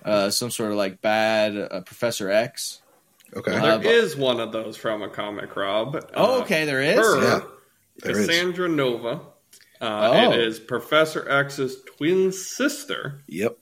uh 0.04 0.30
some 0.30 0.50
sort 0.50 0.70
of 0.70 0.76
like 0.76 1.00
bad 1.00 1.56
uh, 1.56 1.80
Professor 1.82 2.30
X 2.30 2.80
Okay. 3.36 3.52
there 3.52 3.62
uh, 3.62 3.78
is 3.78 4.16
one 4.16 4.40
of 4.40 4.50
those 4.50 4.76
from 4.76 5.02
a 5.02 5.08
comic, 5.08 5.54
Rob. 5.54 5.96
oh 6.14 6.42
okay 6.42 6.64
there 6.64 6.82
is 6.82 6.96
her, 6.96 7.22
Yeah, 7.22 7.40
there 8.02 8.18
is. 8.18 8.26
Cassandra 8.26 8.68
Nova. 8.68 9.20
Uh, 9.80 10.10
Oh. 10.12 10.32
It 10.32 10.40
is 10.40 10.58
Professor 10.60 11.28
X's 11.28 11.78
twin 11.96 12.32
sister 12.32 13.22
Yep. 13.28 13.56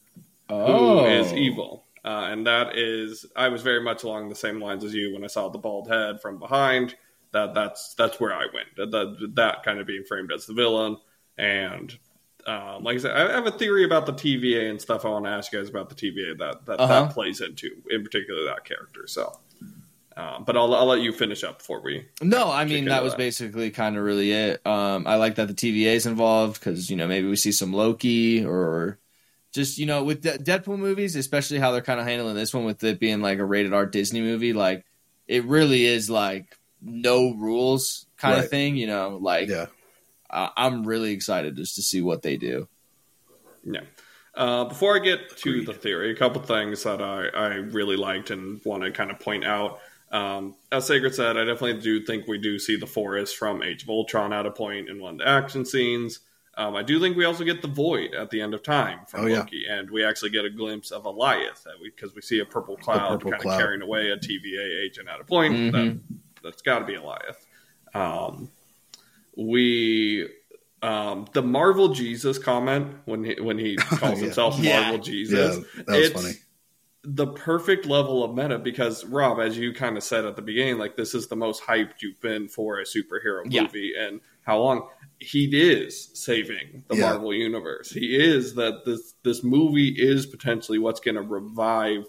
oh 0.48 1.00
who 1.00 1.06
is 1.06 1.32
evil. 1.32 1.84
Uh, 2.04 2.28
and 2.30 2.46
that 2.46 2.78
is, 2.78 3.26
I 3.36 3.48
was 3.48 3.62
very 3.62 3.82
much 3.82 4.02
along 4.04 4.28
the 4.28 4.34
same 4.34 4.60
lines 4.60 4.82
as 4.84 4.94
you 4.94 5.12
when 5.12 5.24
I 5.24 5.26
saw 5.26 5.48
the 5.48 5.58
bald 5.58 5.88
head 5.88 6.20
from 6.22 6.38
behind. 6.38 6.94
That 7.32 7.52
that's 7.54 7.94
that's 7.94 8.18
where 8.18 8.32
I 8.32 8.46
went. 8.54 8.68
That 8.76 8.90
that, 8.92 9.32
that 9.34 9.62
kind 9.62 9.78
of 9.80 9.86
being 9.86 10.04
framed 10.04 10.32
as 10.32 10.46
the 10.46 10.54
villain. 10.54 10.96
And 11.36 11.96
um, 12.46 12.82
like 12.82 12.94
I 12.94 12.98
said, 12.98 13.10
I 13.16 13.32
have 13.34 13.46
a 13.46 13.50
theory 13.50 13.84
about 13.84 14.06
the 14.06 14.14
TVA 14.14 14.70
and 14.70 14.80
stuff. 14.80 15.04
I 15.04 15.10
want 15.10 15.26
to 15.26 15.30
ask 15.30 15.52
you 15.52 15.58
guys 15.58 15.68
about 15.68 15.90
the 15.90 15.94
TVA 15.94 16.38
that 16.38 16.64
that, 16.64 16.80
Uh-huh. 16.80 17.02
that 17.02 17.12
plays 17.12 17.42
into, 17.42 17.70
in 17.90 18.02
particular, 18.02 18.44
that 18.46 18.64
character. 18.64 19.06
So, 19.06 19.38
um, 20.18 20.44
but 20.44 20.56
I'll 20.56 20.74
I'll 20.74 20.86
let 20.86 21.00
you 21.00 21.12
finish 21.12 21.44
up 21.44 21.58
before 21.58 21.80
we. 21.80 22.06
No, 22.20 22.50
I 22.50 22.64
mean 22.64 22.86
that 22.86 23.02
was 23.02 23.12
that. 23.12 23.18
basically 23.18 23.70
kind 23.70 23.96
of 23.96 24.02
really 24.04 24.32
it. 24.32 24.66
Um, 24.66 25.06
I 25.06 25.14
like 25.16 25.36
that 25.36 25.48
the 25.48 25.54
TVA 25.54 25.94
is 25.94 26.06
involved 26.06 26.58
because 26.60 26.90
you 26.90 26.96
know 26.96 27.06
maybe 27.06 27.28
we 27.28 27.36
see 27.36 27.52
some 27.52 27.72
Loki 27.72 28.44
or 28.44 28.98
just 29.52 29.78
you 29.78 29.86
know 29.86 30.02
with 30.04 30.22
De- 30.22 30.38
Deadpool 30.38 30.78
movies, 30.78 31.14
especially 31.16 31.58
how 31.58 31.70
they're 31.72 31.80
kind 31.82 32.00
of 32.00 32.06
handling 32.06 32.34
this 32.34 32.52
one 32.52 32.64
with 32.64 32.82
it 32.84 32.98
being 33.00 33.22
like 33.22 33.38
a 33.38 33.44
rated 33.44 33.72
R 33.72 33.86
Disney 33.86 34.20
movie. 34.20 34.52
Like 34.52 34.84
it 35.26 35.44
really 35.44 35.84
is 35.86 36.10
like 36.10 36.58
no 36.82 37.34
rules 37.34 38.06
kind 38.16 38.34
of 38.34 38.40
Right. 38.40 38.50
thing. 38.50 38.76
You 38.76 38.86
know, 38.88 39.18
like 39.20 39.48
Yeah. 39.48 39.66
I- 40.30 40.50
I'm 40.56 40.84
really 40.84 41.12
excited 41.12 41.56
just 41.56 41.76
to 41.76 41.82
see 41.82 42.02
what 42.02 42.22
they 42.22 42.36
do. 42.36 42.68
Yeah. 43.64 43.80
Uh, 44.34 44.64
before 44.64 44.94
I 44.94 45.00
get 45.00 45.36
to 45.38 45.50
Agreed. 45.50 45.66
the 45.66 45.74
theory, 45.74 46.12
a 46.12 46.16
couple 46.16 46.40
things 46.42 46.84
that 46.84 47.02
I, 47.02 47.26
I 47.28 47.46
really 47.54 47.96
liked 47.96 48.30
and 48.30 48.60
want 48.64 48.84
to 48.84 48.90
kind 48.92 49.10
of 49.10 49.18
point 49.18 49.44
out. 49.44 49.80
Um, 50.10 50.54
as 50.72 50.86
Sacred 50.86 51.14
said, 51.14 51.36
I 51.36 51.44
definitely 51.44 51.80
do 51.82 52.04
think 52.04 52.26
we 52.26 52.38
do 52.38 52.58
see 52.58 52.76
the 52.76 52.86
forest 52.86 53.36
from 53.36 53.62
Age 53.62 53.82
of 53.82 53.90
Ultron 53.90 54.32
at 54.32 54.46
a 54.46 54.50
point 54.50 54.88
in 54.88 55.00
one 55.00 55.14
of 55.14 55.18
the 55.18 55.28
action 55.28 55.64
scenes. 55.64 56.20
Um, 56.56 56.74
I 56.74 56.82
do 56.82 56.98
think 56.98 57.16
we 57.16 57.24
also 57.24 57.44
get 57.44 57.62
the 57.62 57.68
void 57.68 58.14
at 58.14 58.30
the 58.30 58.40
end 58.40 58.52
of 58.52 58.62
time 58.64 59.00
from 59.06 59.20
Oh, 59.20 59.26
yeah. 59.26 59.38
Loki, 59.40 59.66
and 59.68 59.88
we 59.90 60.04
actually 60.04 60.30
get 60.30 60.44
a 60.44 60.50
glimpse 60.50 60.90
of 60.90 61.04
Alioth 61.04 61.64
because 61.84 62.14
we, 62.16 62.20
see 62.22 62.40
a 62.40 62.44
purple 62.44 62.76
cloud 62.76 63.22
kind 63.22 63.34
of 63.34 63.42
carrying 63.42 63.80
away 63.82 64.10
a 64.10 64.16
TVA 64.16 64.82
agent 64.84 65.08
at 65.08 65.20
a 65.20 65.24
point. 65.24 65.54
Mhm. 65.54 65.72
That, 65.72 66.00
that's 66.42 66.62
got 66.62 66.80
to 66.80 66.84
be 66.84 66.94
Alioth. 66.94 67.36
Um, 67.94 68.50
we 69.36 70.28
um, 70.82 71.26
the 71.32 71.42
Marvel 71.42 71.88
Jesus 71.90 72.38
comment 72.38 72.88
when 73.04 73.24
he 73.24 73.40
when 73.40 73.58
he 73.58 73.76
calls 73.76 74.18
Yeah. 74.18 74.24
himself 74.26 74.58
Yeah. 74.58 74.80
Marvel 74.82 74.98
Jesus. 74.98 75.58
Yeah, 75.76 75.82
that 75.84 75.96
was 75.96 76.06
it's 76.06 76.22
funny. 76.22 76.34
The 77.04 77.28
perfect 77.28 77.86
level 77.86 78.24
of 78.24 78.34
meta 78.34 78.58
because 78.58 79.04
Rob, 79.04 79.38
as 79.38 79.56
you 79.56 79.72
kind 79.72 79.96
of 79.96 80.02
said 80.02 80.24
at 80.24 80.34
the 80.36 80.42
beginning, 80.42 80.78
like 80.78 80.96
this 80.96 81.14
is 81.14 81.28
the 81.28 81.36
most 81.36 81.62
hyped 81.62 82.02
you've 82.02 82.20
been 82.20 82.48
for 82.48 82.80
a 82.80 82.84
superhero 82.84 83.42
Yeah. 83.46 83.62
movie, 83.62 83.94
and 83.96 84.20
how 84.42 84.58
long 84.58 84.88
he 85.20 85.44
is 85.46 86.10
saving 86.14 86.84
the 86.88 86.96
Yeah. 86.96 87.10
Marvel 87.10 87.32
universe. 87.32 87.90
He 87.90 88.16
is 88.16 88.54
that 88.56 88.84
this 88.84 89.14
this 89.22 89.44
movie 89.44 89.94
is 89.96 90.26
potentially 90.26 90.78
what's 90.78 91.00
going 91.00 91.14
to 91.14 91.22
revive 91.22 92.06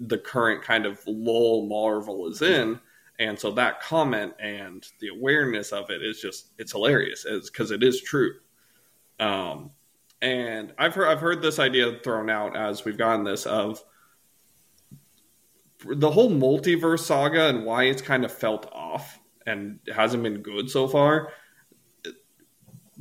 the 0.00 0.18
current 0.18 0.62
kind 0.62 0.86
of 0.86 0.98
lull 1.06 1.66
Marvel 1.68 2.26
is 2.28 2.42
in. 2.42 2.80
And 3.20 3.38
so 3.38 3.50
that 3.52 3.80
comment 3.82 4.32
and 4.40 4.84
the 5.00 5.08
awareness 5.08 5.72
of 5.72 5.90
it 5.90 6.02
is 6.02 6.20
just 6.20 6.48
it's 6.58 6.72
hilarious 6.72 7.24
because 7.44 7.70
it 7.70 7.82
is 7.84 8.00
true. 8.02 8.34
Um, 9.20 9.70
and 10.20 10.72
I've 10.78 10.94
heard 10.94 11.08
I've 11.08 11.20
heard 11.20 11.42
this 11.42 11.58
idea 11.60 11.98
thrown 12.02 12.28
out 12.28 12.56
as 12.56 12.84
we've 12.84 12.98
gotten 12.98 13.24
this 13.24 13.46
of 13.46 13.84
the 15.86 16.10
whole 16.10 16.30
multiverse 16.30 17.00
saga 17.00 17.48
and 17.48 17.64
why 17.64 17.84
it's 17.84 18.02
kind 18.02 18.24
of 18.24 18.32
felt 18.32 18.66
off 18.72 19.18
and 19.46 19.80
hasn't 19.94 20.22
been 20.22 20.42
good 20.42 20.70
so 20.70 20.86
far. 20.86 21.32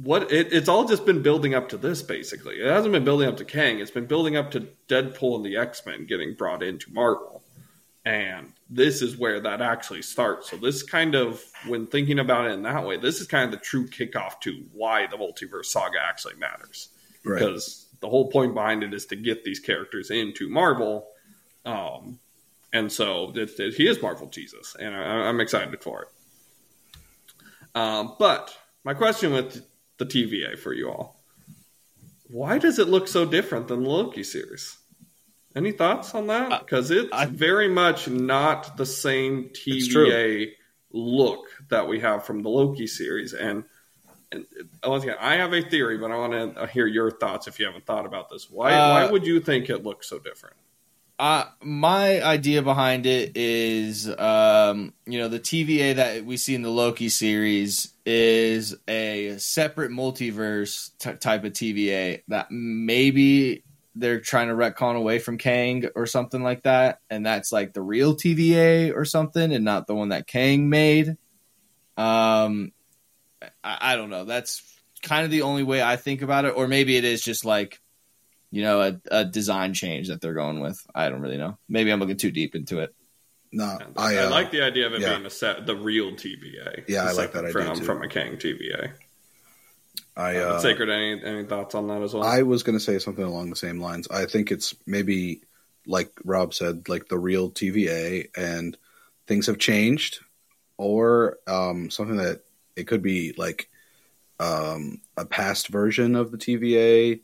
What 0.01 0.31
it, 0.31 0.53
it's 0.53 0.69
all 0.69 0.86
just 0.86 1.05
been 1.05 1.21
building 1.21 1.53
up 1.53 1.69
to 1.69 1.77
this 1.77 2.01
basically. 2.01 2.55
It 2.55 2.67
hasn't 2.71 2.93
been 2.93 3.03
building 3.03 3.27
up 3.27 3.38
to 3.38 3.45
Kang. 3.45 3.79
It's 3.79 3.91
been 3.91 4.05
building 4.05 4.38
up 4.38 4.51
to 4.51 4.69
Deadpool 4.88 5.36
and 5.36 5.45
the 5.45 5.57
X 5.57 5.86
Men 5.86 6.05
getting 6.05 6.36
brought 6.36 6.63
into 6.63 6.93
Marvel, 6.93 7.43
and 8.05 8.53
this 8.69 9.01
is 9.01 9.17
where 9.17 9.41
that 9.41 9.62
actually 9.62 10.01
starts. 10.03 10.50
So 10.50 10.55
this 10.55 10.83
kind 10.83 11.15
of, 11.15 11.43
when 11.67 11.86
thinking 11.86 12.19
about 12.19 12.45
it 12.45 12.53
in 12.53 12.63
that 12.63 12.86
way, 12.86 12.95
this 12.95 13.19
is 13.19 13.27
kind 13.27 13.43
of 13.45 13.51
the 13.51 13.65
true 13.65 13.88
kickoff 13.88 14.39
to 14.41 14.63
why 14.74 15.05
the 15.07 15.17
multiverse 15.17 15.65
saga 15.65 15.98
actually 16.01 16.36
matters 16.36 16.89
Right. 17.25 17.39
because 17.39 17.88
the 18.00 18.07
whole 18.07 18.31
point 18.31 18.53
behind 18.53 18.83
it 18.83 18.93
is 18.93 19.05
to 19.07 19.17
get 19.17 19.43
these 19.43 19.59
characters 19.59 20.12
into 20.12 20.48
Marvel. 20.50 21.07
Um, 21.65 22.19
and 22.74 22.92
so 22.92 23.32
it, 23.36 23.60
it- 23.60 23.76
he 23.76 23.88
is 23.88 24.02
Marvel 24.02 24.28
Jesus, 24.28 24.76
and 24.80 24.96
I, 24.96 25.00
I'm 25.28 25.40
excited 25.40 25.82
for 25.82 26.04
it. 26.04 26.08
Um, 27.76 28.16
but 28.20 28.56
my 28.84 28.94
question 28.94 29.32
with 29.34 29.64
the 29.98 30.06
TVA 30.06 30.58
for 30.58 30.74
you 30.74 30.90
all: 30.90 31.22
Why 32.28 32.58
does 32.58 32.80
it 32.80 32.88
look 32.88 33.08
so 33.08 33.26
different 33.26 33.68
than 33.68 33.84
the 33.84 33.90
Loki 33.90 34.24
series? 34.24 34.78
Any 35.56 35.72
thoughts 35.72 36.14
on 36.14 36.28
that? 36.28 36.60
Because 36.62 36.92
it's 36.92 37.10
I- 37.12 37.26
very 37.26 37.68
much 37.68 38.08
not 38.08 38.78
the 38.78 38.86
same 38.86 39.50
TVA 39.50 40.52
look 40.92 41.46
that 41.70 41.88
we 41.88 42.00
have 42.00 42.26
from 42.26 42.42
the 42.44 42.50
Loki 42.50 42.88
series, 42.88 43.34
and 43.34 43.64
and 44.32 44.46
uh, 44.86 44.90
once 44.90 45.04
again, 45.04 45.18
I 45.20 45.36
have 45.38 45.54
a 45.54 45.62
theory, 45.62 45.98
but 45.98 46.12
I 46.12 46.16
want 46.16 46.56
to 46.56 46.68
hear 46.68 46.86
your 46.86 47.10
thoughts 47.12 47.48
if 47.48 47.60
you 47.60 47.66
haven't 47.66 47.86
thought 47.86 48.06
about 48.06 48.30
this. 48.30 48.48
Why 48.50 48.74
Uh, 48.74 48.90
why 49.06 49.12
would 49.12 49.26
you 49.26 49.40
think 49.40 49.70
it 49.70 49.84
looks 49.84 50.08
so 50.08 50.20
different? 50.20 50.56
My 51.20 52.24
idea 52.24 52.62
behind 52.62 53.06
it 53.06 53.36
is, 53.36 54.08
um, 54.08 54.94
you 55.06 55.20
know, 55.20 55.28
the 55.28 55.40
TVA 55.40 55.96
that 55.98 56.24
we 56.24 56.38
see 56.38 56.56
in 56.56 56.62
the 56.62 56.70
Loki 56.70 57.10
series 57.10 57.94
is 58.06 58.76
a 58.88 59.38
separate 59.38 59.92
multiverse 59.92 60.92
t- 60.98 61.14
type 61.14 61.44
of 61.44 61.52
TVA 61.52 62.22
that 62.30 62.48
maybe 62.52 63.64
they're 63.96 64.22
trying 64.22 64.48
to 64.48 64.54
retcon 64.54 64.96
away 64.96 65.20
from 65.20 65.38
Kang 65.38 65.90
or 65.94 66.06
something 66.06 66.42
like 66.42 66.64
that, 66.64 67.02
and 67.10 67.26
that's 67.26 67.52
like 67.52 67.74
the 67.74 67.82
real 67.82 68.16
TVA 68.16 68.96
or 68.96 69.04
something, 69.04 69.52
and 69.52 69.66
not 69.66 69.88
the 69.88 69.96
one 69.96 70.10
that 70.10 70.26
Kang 70.26 70.70
made. 70.70 71.18
Um, 71.98 72.72
I, 73.62 73.78
I 73.82 73.96
don't 73.98 74.10
know. 74.10 74.24
That's 74.24 74.64
kind 75.02 75.26
of 75.26 75.32
the 75.32 75.42
only 75.42 75.64
way 75.64 75.84
I 75.84 75.98
think 75.98 76.22
about 76.22 76.46
it, 76.46 76.56
or 76.56 76.70
maybe 76.70 76.96
it 76.96 77.04
is 77.04 77.22
just 77.22 77.44
like 77.44 77.82
you 78.51 78.63
know, 78.63 78.82
a, 78.82 79.01
a 79.12 79.25
design 79.25 79.74
change 79.74 80.08
that 80.08 80.22
they're 80.22 80.34
going 80.34 80.60
with. 80.60 80.86
I 80.94 81.10
don't 81.10 81.22
really 81.22 81.38
know. 81.38 81.58
Maybe 81.68 81.91
I'm 81.91 82.00
looking 82.00 82.18
too 82.18 82.32
deep 82.32 82.56
into 82.56 82.79
it. 82.79 82.94
No, 83.51 83.77
And 83.82 83.94
I, 83.98 84.15
I, 84.15 84.25
uh, 84.25 84.29
like 84.29 84.51
the 84.51 84.62
idea 84.62 84.86
of 84.86 84.94
it 84.94 85.01
yeah. 85.01 85.15
being 85.15 85.25
a 85.25 85.29
set, 85.29 85.65
the 85.65 85.75
real 85.75 86.12
TVA. 86.12 86.84
Yeah, 86.88 87.06
I 87.06 87.13
like 87.13 87.34
that 87.34 87.46
idea, 87.46 87.51
from, 87.51 87.77
too. 87.77 87.84
from 87.84 88.03
a 88.03 88.08
Kang 88.08 88.38
TVA. 88.38 88.94
I, 90.15 90.36
Uh, 90.36 90.39
uh, 90.39 90.60
Sacred, 90.60 90.89
any 90.89 91.24
any 91.24 91.46
thoughts 91.46 91.75
on 91.75 91.88
that 91.88 92.01
as 92.01 92.13
well? 92.13 92.24
I 92.24 92.44
was 92.44 92.63
going 92.63 92.77
to 92.77 92.84
say 92.84 93.00
something 93.00 93.24
along 93.24 93.50
the 93.50 93.56
same 93.56 93.79
lines. 93.79 94.08
I 94.10 94.25
think 94.25 94.51
it's 94.51 94.75
maybe 94.86 95.41
like 95.88 96.12
Rob 96.24 96.53
said, 96.53 96.89
like 96.89 97.08
the 97.08 97.18
real 97.18 97.50
TVA, 97.50 98.29
and 98.36 98.77
things 99.27 99.48
have 99.48 99.58
changed, 99.58 100.20
or 100.77 101.38
um, 101.48 101.89
something 101.89 102.18
that 102.18 102.41
it 102.75 102.86
could 102.86 103.01
be 103.01 103.33
like 103.38 103.70
um, 104.40 105.01
a 105.18 105.25
past 105.25 105.70
version 105.70 106.16
of 106.16 106.31
the 106.31 106.38
TVA, 106.38 107.22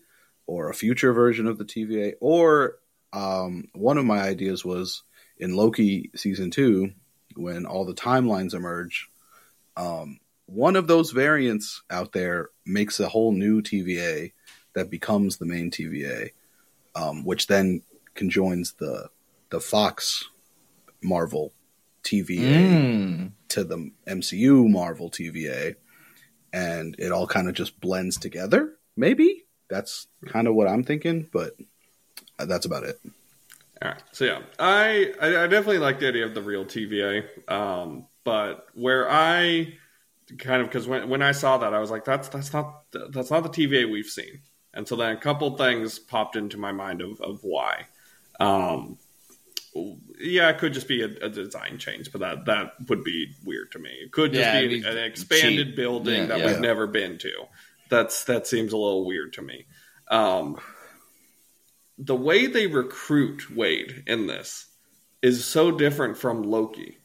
or 0.47 0.69
a 0.69 0.73
future 0.73 1.13
version 1.13 1.47
of 1.47 1.57
the 1.57 1.65
TVA, 1.65 2.13
or 2.19 2.77
um, 3.13 3.69
one 3.73 3.97
of 3.97 4.05
my 4.05 4.19
ideas 4.21 4.63
was 4.65 5.03
in 5.37 5.55
Loki 5.55 6.11
season 6.15 6.51
two 6.51 6.91
when 7.35 7.65
all 7.65 7.85
the 7.85 7.93
timelines 7.93 8.53
emerge. 8.53 9.09
Um, 9.77 10.19
one 10.45 10.75
of 10.75 10.87
those 10.87 11.11
variants 11.11 11.81
out 11.89 12.11
there 12.13 12.49
makes 12.65 12.99
a 12.99 13.09
whole 13.09 13.31
new 13.31 13.61
TVA 13.61 14.31
that 14.73 14.89
becomes 14.89 15.37
the 15.37 15.45
main 15.45 15.71
TVA, 15.71 16.29
um, 16.95 17.23
which 17.25 17.47
then 17.47 17.81
conjoins 18.13 18.73
the 18.73 19.09
the 19.49 19.59
Fox 19.59 20.25
Marvel 21.01 21.53
TVA 22.03 22.69
Mm. 22.69 23.31
to 23.49 23.63
the 23.63 23.91
MCU 24.07 24.69
Marvel 24.69 25.09
TVA, 25.09 25.75
and 26.53 26.95
it 26.99 27.11
all 27.11 27.25
kind 27.27 27.47
of 27.49 27.55
just 27.55 27.79
blends 27.79 28.17
together. 28.17 28.75
Maybe 28.95 29.44
that's 29.69 30.07
kind 30.27 30.47
of 30.47 30.55
what 30.55 30.67
I'm 30.67 30.83
thinking, 30.83 31.27
but 31.31 31.53
uh, 32.39 32.45
that's 32.45 32.65
about 32.65 32.83
it. 32.83 32.99
All 33.81 33.89
right. 33.89 34.01
So 34.11 34.25
yeah, 34.25 34.41
I, 34.57 35.13
I 35.21 35.43
I 35.43 35.47
definitely 35.47 35.79
like 35.79 35.99
the 35.99 36.07
idea 36.07 36.25
of 36.25 36.33
the 36.33 36.41
real 36.41 36.65
TVA. 36.65 37.27
Um, 37.47 38.07
but 38.23 38.67
where 38.73 39.09
I 39.09 39.73
kind 40.39 40.61
of 40.61 40.69
because 40.69 40.87
when 40.87 41.09
when 41.09 41.21
I 41.21 41.33
saw 41.33 41.57
that, 41.59 41.73
I 41.73 41.79
was 41.79 41.91
like, 41.91 42.05
that's 42.05 42.29
that's 42.29 42.53
not 42.53 42.83
that's 43.13 43.31
not 43.31 43.43
the 43.43 43.49
TVA 43.49 43.85
we've 43.85 44.05
seen. 44.07 44.41
And 44.73 44.87
so 44.87 44.95
then 44.95 45.15
a 45.15 45.19
couple 45.19 45.57
things 45.57 45.99
popped 45.99 46.35
into 46.35 46.57
my 46.57 46.71
mind 46.71 47.01
of 47.01 47.21
of 47.21 47.39
why. 47.43 47.87
Um, 48.39 48.97
yeah, 50.19 50.49
it 50.49 50.57
could 50.57 50.73
just 50.73 50.87
be 50.87 51.01
a, 51.01 51.07
a 51.25 51.29
design 51.29 51.77
change, 51.77 52.11
but 52.11 52.21
that 52.21 52.45
that 52.45 52.73
would 52.89 53.03
be 53.03 53.27
weird 53.43 53.71
to 53.73 53.79
me. 53.79 53.89
It 53.89 54.11
could 54.11 54.33
just 54.33 54.51
Yeah, 54.51 54.51
be 54.51 54.65
it'd 54.65 54.69
be 54.69 54.87
an, 54.87 54.97
an 54.97 54.97
expanded 55.03 55.67
cheap. 55.67 55.75
building 55.75 56.27
Yeah, 56.27 56.27
that 56.27 56.37
yeah. 56.37 56.45
we've 56.45 56.59
never 56.59 56.87
been 56.87 57.17
to. 57.19 57.31
That's 57.89 58.23
that 58.25 58.47
seems 58.47 58.73
a 58.73 58.77
little 58.77 59.05
weird 59.05 59.33
to 59.33 59.41
me. 59.41 59.65
Um, 60.09 60.59
the 61.97 62.15
way 62.15 62.47
they 62.47 62.67
recruit 62.67 63.49
Wade 63.55 64.03
in 64.07 64.27
this 64.27 64.65
is 65.21 65.45
so 65.45 65.71
different 65.71 66.17
from 66.17 66.43
Loki. 66.43 66.97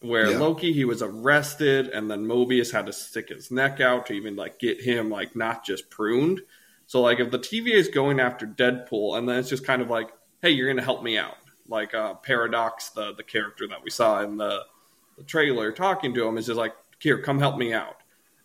Where 0.00 0.30
Yeah. 0.30 0.38
Loki 0.38 0.72
he 0.72 0.84
was 0.84 1.02
arrested 1.02 1.88
and 1.88 2.10
then 2.10 2.26
Mobius 2.26 2.72
had 2.72 2.86
to 2.86 2.92
stick 2.92 3.30
his 3.30 3.50
neck 3.50 3.80
out 3.80 4.06
to 4.06 4.12
even 4.12 4.36
like 4.36 4.58
get 4.58 4.80
him 4.80 5.10
like 5.10 5.34
not 5.34 5.64
just 5.64 5.90
pruned. 5.90 6.42
So 6.86 7.00
like 7.00 7.18
if 7.18 7.30
the 7.30 7.38
TVA 7.38 7.74
is 7.74 7.88
going 7.88 8.20
after 8.20 8.46
Deadpool 8.46 9.18
and 9.18 9.28
then 9.28 9.38
it's 9.38 9.48
just 9.48 9.66
kind 9.66 9.82
of 9.82 9.90
like, 9.90 10.10
hey, 10.42 10.50
you're 10.50 10.68
gonna 10.68 10.82
help 10.82 11.02
me 11.02 11.18
out. 11.18 11.36
Like 11.68 11.94
uh 11.94 12.14
Paradox, 12.14 12.90
the 12.90 13.14
the 13.14 13.24
character 13.24 13.66
that 13.68 13.82
we 13.82 13.90
saw 13.90 14.22
in 14.22 14.36
the, 14.36 14.62
the 15.18 15.24
trailer 15.24 15.72
talking 15.72 16.14
to 16.14 16.26
him 16.26 16.38
is 16.38 16.46
just 16.46 16.58
like, 16.58 16.74
here, 17.00 17.20
come 17.20 17.38
help 17.38 17.56
me 17.56 17.72
out. 17.72 17.96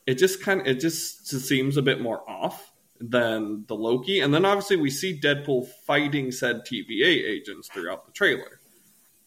It 0.08 0.16
just 0.16 0.42
kind 0.42 0.62
of 0.62 0.68
it 0.68 0.80
just 0.80 1.28
seems 1.28 1.78
a 1.78 1.82
bit 1.82 2.02
more 2.02 2.28
off 2.30 2.72
than 3.02 3.66
the 3.68 3.76
Loki. 3.76 4.20
And 4.20 4.34
then 4.34 4.46
obviously 4.46 4.78
we 4.78 4.90
see 4.90 5.20
Deadpool 5.20 5.68
fighting 5.86 6.32
said 6.32 6.62
TVA 6.66 7.28
agents 7.28 7.68
throughout 7.68 8.06
the 8.06 8.12
trailer. 8.12 8.60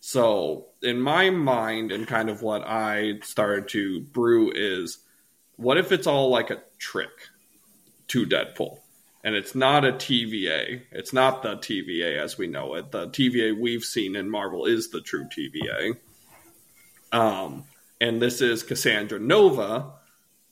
So 0.00 0.66
in 0.82 1.00
my 1.00 1.30
mind, 1.30 1.90
and 1.90 2.06
kind 2.06 2.28
of 2.28 2.42
what 2.42 2.62
I 2.66 3.20
started 3.22 3.68
to 3.70 4.00
brew 4.00 4.52
is, 4.54 4.98
what 5.56 5.78
if 5.78 5.92
it's 5.92 6.06
all 6.06 6.28
like 6.28 6.50
a 6.50 6.62
trick 6.78 7.10
to 8.08 8.26
Deadpool? 8.26 8.78
And 9.24 9.34
it's 9.34 9.54
not 9.54 9.86
a 9.86 9.92
TVA. 9.92 10.82
It's 10.92 11.14
not 11.14 11.42
the 11.42 11.56
TVA 11.56 12.18
as 12.18 12.36
we 12.36 12.46
know 12.46 12.74
it. 12.74 12.90
The 12.90 13.08
TVA 13.08 13.58
we've 13.58 13.84
seen 13.84 14.14
in 14.14 14.28
Marvel 14.28 14.66
is 14.66 14.90
the 14.90 15.00
true 15.00 15.24
TVA. 15.24 15.96
Um, 17.10 17.64
and 18.00 18.20
this 18.20 18.42
is 18.42 18.62
Cassandra 18.62 19.18
Nova 19.18 19.92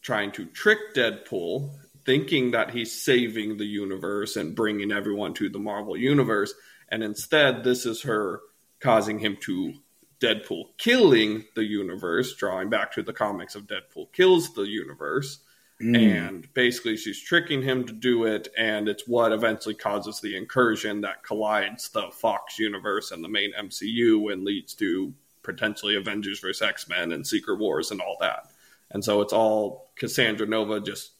trying 0.02 0.32
to 0.32 0.44
trick 0.46 0.94
Deadpool, 0.94 1.70
thinking 2.04 2.50
that 2.50 2.70
he's 2.70 2.92
saving 2.92 3.56
the 3.56 3.64
universe 3.64 4.36
and 4.36 4.56
bringing 4.56 4.92
everyone 4.92 5.34
to 5.34 5.48
the 5.48 5.58
Marvel 5.58 5.96
universe. 5.96 6.52
And 6.88 7.02
instead, 7.02 7.64
this 7.64 7.86
is 7.86 8.02
her 8.02 8.40
causing 8.80 9.20
him 9.20 9.38
to 9.42 9.74
Deadpool 10.20 10.66
killing 10.78 11.44
the 11.54 11.64
universe, 11.64 12.34
drawing 12.34 12.68
back 12.70 12.92
to 12.92 13.02
the 13.02 13.12
comics 13.12 13.54
of 13.54 13.66
Deadpool 13.66 14.12
kills 14.12 14.52
the 14.54 14.62
universe. 14.62 15.38
Mm. 15.80 16.26
And 16.26 16.54
basically, 16.54 16.96
she's 16.96 17.20
tricking 17.20 17.62
him 17.62 17.84
to 17.86 17.92
do 17.92 18.24
it, 18.24 18.48
and 18.56 18.88
it's 18.88 19.08
what 19.08 19.32
eventually 19.32 19.74
causes 19.74 20.20
the 20.20 20.36
incursion 20.36 21.00
that 21.00 21.24
collides 21.24 21.88
the 21.88 22.08
Fox 22.12 22.56
universe 22.58 23.10
and 23.10 23.24
the 23.24 23.28
main 23.28 23.52
MCU 23.58 24.32
and 24.32 24.44
leads 24.44 24.74
to 24.74 25.12
potentially 25.42 25.96
Avengers 25.96 26.38
vs. 26.38 26.62
X 26.62 26.88
Men 26.88 27.10
and 27.10 27.26
Secret 27.26 27.58
Wars 27.58 27.90
and 27.90 28.00
all 28.00 28.16
that. 28.20 28.52
And 28.92 29.04
so 29.04 29.22
it's 29.22 29.32
all 29.32 29.90
Cassandra 30.02 30.46
Nova 30.48 30.80
just 30.80 31.12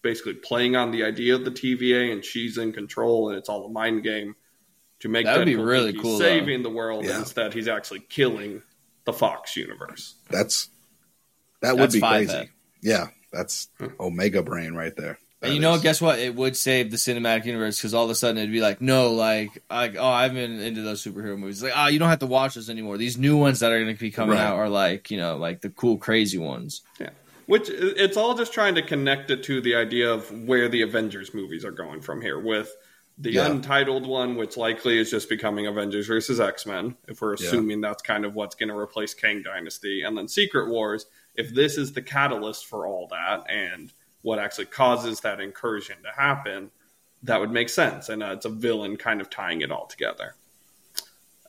basically 0.00 0.32
playing 0.34 0.74
on 0.74 0.90
the 0.90 1.04
idea 1.04 1.34
of 1.34 1.44
the 1.44 1.50
TVA, 1.50 2.10
and 2.12 2.24
she's 2.24 2.56
in 2.56 2.72
control, 2.72 3.28
and 3.28 3.36
it's 3.36 3.48
all 3.50 3.66
a 3.66 3.70
mind 3.70 4.02
game 4.02 4.34
to 5.00 5.08
make 5.10 5.26
That 5.26 5.36
would 5.36 5.44
be 5.44 5.54
really 5.56 5.92
think 5.92 5.96
he's 5.96 6.02
cool, 6.02 6.18
though. 6.18 6.24
saving 6.24 6.62
the 6.62 6.70
world. 6.70 7.04
Yeah. 7.04 7.10
and 7.10 7.18
Instead, 7.20 7.52
he's 7.52 7.68
actually 7.68 8.00
killing 8.00 8.62
the 9.04 9.12
Fox 9.12 9.54
universe. 9.56 10.14
That's 10.30 10.70
that 11.60 11.72
would 11.72 11.82
That's 11.82 11.94
be 11.94 12.00
crazy. 12.00 12.32
head. 12.32 12.48
Yeah, 12.80 13.06
that's 13.32 13.68
Omega 14.00 14.42
Brain 14.42 14.74
right 14.74 14.96
there. 14.96 15.18
And 15.42 15.50
That 15.50 15.54
you 15.54 15.60
know, 15.60 15.74
is- 15.74 15.82
guess 15.82 16.00
what? 16.00 16.18
It 16.20 16.34
would 16.34 16.56
save 16.56 16.90
the 16.90 16.96
cinematic 16.96 17.44
universe 17.44 17.76
because 17.78 17.94
all 17.94 18.04
of 18.04 18.10
a 18.10 18.14
sudden 18.14 18.38
it'd 18.38 18.50
be 18.52 18.60
like, 18.60 18.80
no, 18.80 19.10
like, 19.12 19.50
like, 19.68 19.96
oh, 19.98 20.06
I've 20.06 20.34
been 20.34 20.60
into 20.60 20.82
those 20.82 21.04
superhero 21.04 21.36
movies. 21.38 21.62
Like, 21.62 21.72
ah, 21.76 21.88
you 21.88 21.98
don't 21.98 22.08
have 22.08 22.20
to 22.20 22.26
watch 22.26 22.54
this 22.54 22.68
anymore. 22.68 22.96
These 22.96 23.18
new 23.18 23.36
ones 23.36 23.58
that 23.60 23.70
are 23.72 23.80
going 23.82 23.92
to 23.94 24.00
be 24.00 24.10
coming 24.12 24.36
Right. 24.36 24.44
out 24.44 24.54
are 24.56 24.68
like, 24.68 25.10
you 25.10 25.16
know, 25.18 25.36
like 25.36 25.60
the 25.60 25.70
cool, 25.70 25.98
crazy 25.98 26.38
ones. 26.38 26.82
Which 27.46 27.68
it's 27.68 28.16
all 28.16 28.34
just 28.34 28.52
trying 28.52 28.74
to 28.76 28.82
connect 28.82 29.30
it 29.30 29.42
to 29.44 29.60
the 29.60 29.74
idea 29.74 30.10
of 30.10 30.30
where 30.46 30.68
the 30.68 30.82
Avengers 30.82 31.34
movies 31.34 31.64
are 31.64 31.70
going 31.72 32.00
from 32.00 32.20
here 32.22 32.38
with 32.38 32.74
the 33.18 33.32
Yeah. 33.32 33.46
untitled 33.46 34.06
one, 34.06 34.36
which 34.36 34.56
likely 34.56 34.98
is 34.98 35.10
just 35.10 35.28
becoming 35.28 35.66
Avengers 35.66 36.06
versus 36.06 36.40
X 36.40 36.64
Men, 36.66 36.96
if 37.08 37.20
we're 37.20 37.36
Yeah. 37.36 37.46
assuming 37.48 37.80
that's 37.80 38.02
kind 38.02 38.24
of 38.24 38.34
what's 38.34 38.54
going 38.54 38.70
to 38.70 38.76
replace 38.76 39.12
Kang 39.12 39.42
Dynasty, 39.42 40.02
and 40.02 40.16
then 40.16 40.28
Secret 40.28 40.68
Wars, 40.68 41.06
if 41.34 41.52
this 41.54 41.76
is 41.76 41.92
the 41.92 42.02
catalyst 42.02 42.66
for 42.66 42.86
all 42.86 43.06
that 43.08 43.44
and 43.50 43.92
what 44.22 44.38
actually 44.38 44.66
causes 44.66 45.20
that 45.20 45.40
incursion 45.40 45.96
to 46.02 46.10
happen, 46.10 46.70
that 47.22 47.38
would 47.38 47.50
make 47.50 47.68
sense. 47.68 48.08
And 48.08 48.22
uh, 48.22 48.32
it's 48.32 48.46
a 48.46 48.50
villain 48.50 48.96
kind 48.96 49.20
of 49.20 49.28
tying 49.28 49.60
it 49.60 49.70
all 49.70 49.86
together. 49.86 50.34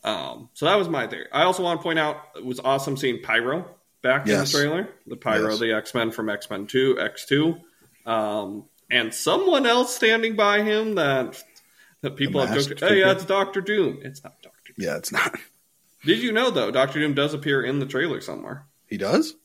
Um, 0.04 0.50
so 0.54 0.66
that 0.66 0.76
was 0.76 0.90
my 0.90 1.08
theory. 1.08 1.28
I 1.32 1.44
also 1.44 1.64
want 1.64 1.80
to 1.80 1.84
point 1.84 1.98
out 2.00 2.18
it 2.36 2.44
was 2.44 2.60
awesome 2.60 2.98
seeing 2.98 3.22
Pyro 3.22 3.66
back 4.04 4.28
Yes. 4.28 4.54
in 4.54 4.60
the 4.62 4.66
trailer. 4.70 4.90
The 5.08 5.16
Pyro, 5.18 5.50
Yes. 5.52 5.60
the 5.60 5.74
X 5.74 5.94
Men 5.96 6.12
from 6.12 6.30
X 6.30 6.50
Men 6.50 6.68
Two, 6.68 7.00
X 7.00 7.26
Two, 7.26 7.58
um, 8.06 8.66
and 8.92 9.12
someone 9.14 9.66
else 9.66 9.96
standing 9.96 10.36
by 10.36 10.62
him 10.62 10.96
that 10.96 11.42
that 12.02 12.16
people 12.18 12.42
The 12.42 12.48
have 12.48 12.58
joked. 12.68 12.80
Hey, 12.82 12.90
figure? 12.90 13.06
that's 13.06 13.26
Doctor 13.26 13.62
Doom. 13.62 14.00
It's 14.04 14.24
not 14.24 14.34
Doctor. 14.44 14.74
Doom. 14.78 14.86
Yeah, 14.86 14.98
it's 14.98 15.12
not. 15.12 15.36
Did 16.06 16.20
you 16.20 16.32
know 16.34 16.52
though? 16.52 16.70
Doctor 16.70 17.00
Doom 17.00 17.14
does 17.16 17.34
appear 17.34 17.64
in 17.64 17.80
the 17.80 17.86
trailer 17.86 18.22
somewhere. 18.22 18.66
He 18.88 18.98
does. 18.98 19.36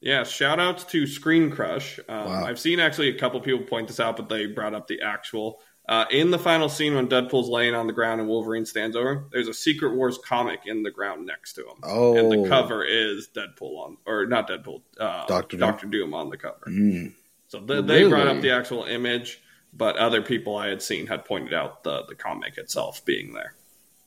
Yeah, 0.00 0.24
shout 0.24 0.58
outs 0.60 0.84
to 0.86 1.04
ScreenCrush. 1.04 2.00
Um, 2.08 2.24
Wow. 2.26 2.44
I've 2.44 2.58
seen 2.60 2.80
actually 2.80 3.08
a 3.08 3.18
couple 3.18 3.40
people 3.40 3.64
point 3.64 3.86
this 3.88 4.00
out, 4.00 4.16
but 4.16 4.28
they 4.28 4.46
brought 4.46 4.74
up 4.74 4.88
the 4.88 5.00
actual. 5.02 5.60
Uh, 5.88 6.04
in 6.10 6.30
the 6.30 6.38
final 6.38 6.68
scene 6.68 6.94
when 6.94 7.08
Deadpool's 7.08 7.48
laying 7.48 7.74
on 7.74 7.88
the 7.88 7.92
ground 7.92 8.20
and 8.20 8.28
Wolverine 8.28 8.64
stands 8.64 8.94
over, 8.94 9.24
there's 9.32 9.48
a 9.48 9.54
Secret 9.54 9.94
Wars 9.94 10.16
comic 10.24 10.60
in 10.66 10.82
the 10.84 10.90
ground 10.90 11.26
next 11.26 11.54
to 11.54 11.62
him. 11.62 11.76
Oh, 11.82 12.16
And 12.16 12.30
the 12.30 12.48
cover 12.48 12.84
is 12.84 13.28
Deadpool 13.34 13.76
on, 13.78 13.96
or 14.06 14.26
not 14.26 14.48
Deadpool, 14.48 14.82
uh, 15.00 15.26
Doctor 15.26 15.56
Doom. 15.56 15.60
Doctor 15.68 15.86
Doom 15.88 16.14
on 16.14 16.30
the 16.30 16.36
cover. 16.36 16.66
Mm. 16.68 17.12
So 17.48 17.58
they, 17.60 17.82
they 17.82 18.08
brought 18.08 18.28
up 18.28 18.40
the 18.40 18.52
actual 18.52 18.84
image, 18.84 19.40
but 19.72 19.96
other 19.96 20.22
people 20.22 20.56
I 20.56 20.68
had 20.68 20.82
seen 20.82 21.08
had 21.08 21.24
pointed 21.24 21.52
out 21.52 21.82
the, 21.82 22.04
the 22.06 22.14
comic 22.14 22.58
itself 22.58 23.04
being 23.04 23.34
there. 23.34 23.54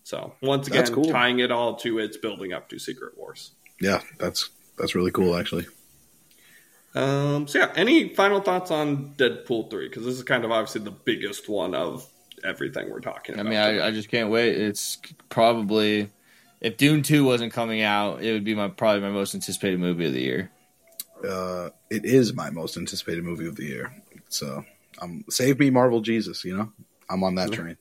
So 0.04 0.34
once 0.42 0.68
again, 0.68 0.86
cool. 0.94 1.06
tying 1.06 1.40
it 1.40 1.52
all 1.52 1.76
to 1.78 2.00
its 2.00 2.16
building 2.16 2.54
up 2.54 2.70
to 2.70 2.80
Secret 2.80 3.18
Wars. 3.18 3.52
Yeah, 3.82 4.02
that's 4.18 4.50
that's 4.78 4.96
really 4.96 5.12
cool, 5.12 5.36
actually. 5.36 5.66
Um, 6.96 7.48
so 7.48 7.60
yeah, 7.60 7.74
any 7.76 8.14
final 8.16 8.40
thoughts 8.40 8.72
on 8.72 9.14
Deadpool 9.16 9.70
three? 9.70 9.90
Because 9.90 10.06
this 10.06 10.16
is 10.16 10.24
kind 10.24 10.46
of 10.46 10.52
obviously 10.52 10.82
the 10.82 10.92
biggest 10.92 11.50
one 11.50 11.76
of 11.76 12.10
everything 12.44 12.90
we're 12.92 13.00
talking 13.00 13.40
I 13.40 13.44
mean, 13.44 13.58
I, 13.58 13.88
I 13.88 13.92
just 13.92 14.10
can't 14.10 14.30
wait. 14.30 14.56
It's 14.56 14.98
probably 15.30 16.10
if 16.62 16.78
Dune 16.78 17.04
Two 17.04 17.26
wasn't 17.26 17.54
coming 17.54 17.82
out, 17.82 18.24
it 18.24 18.32
would 18.32 18.46
be 18.46 18.56
my 18.56 18.70
probably 18.70 19.02
my 19.02 19.10
most 19.10 19.36
anticipated 19.36 19.80
movie 19.80 20.06
of 20.06 20.14
the 20.14 20.22
year. 20.22 20.52
Uh, 21.28 21.70
it 21.90 22.06
is 22.06 22.34
my 22.34 22.50
most 22.50 22.78
anticipated 22.78 23.24
movie 23.24 23.48
of 23.48 23.56
the 23.56 23.66
year. 23.66 23.94
So, 24.30 24.64
um, 25.02 25.26
save 25.30 25.60
me, 25.60 25.70
Marvel 25.70 26.02
Jesus. 26.02 26.44
You 26.46 26.58
know, 26.58 26.72
I'm 27.10 27.24
on 27.24 27.36
that 27.36 27.52
train. 27.52 27.78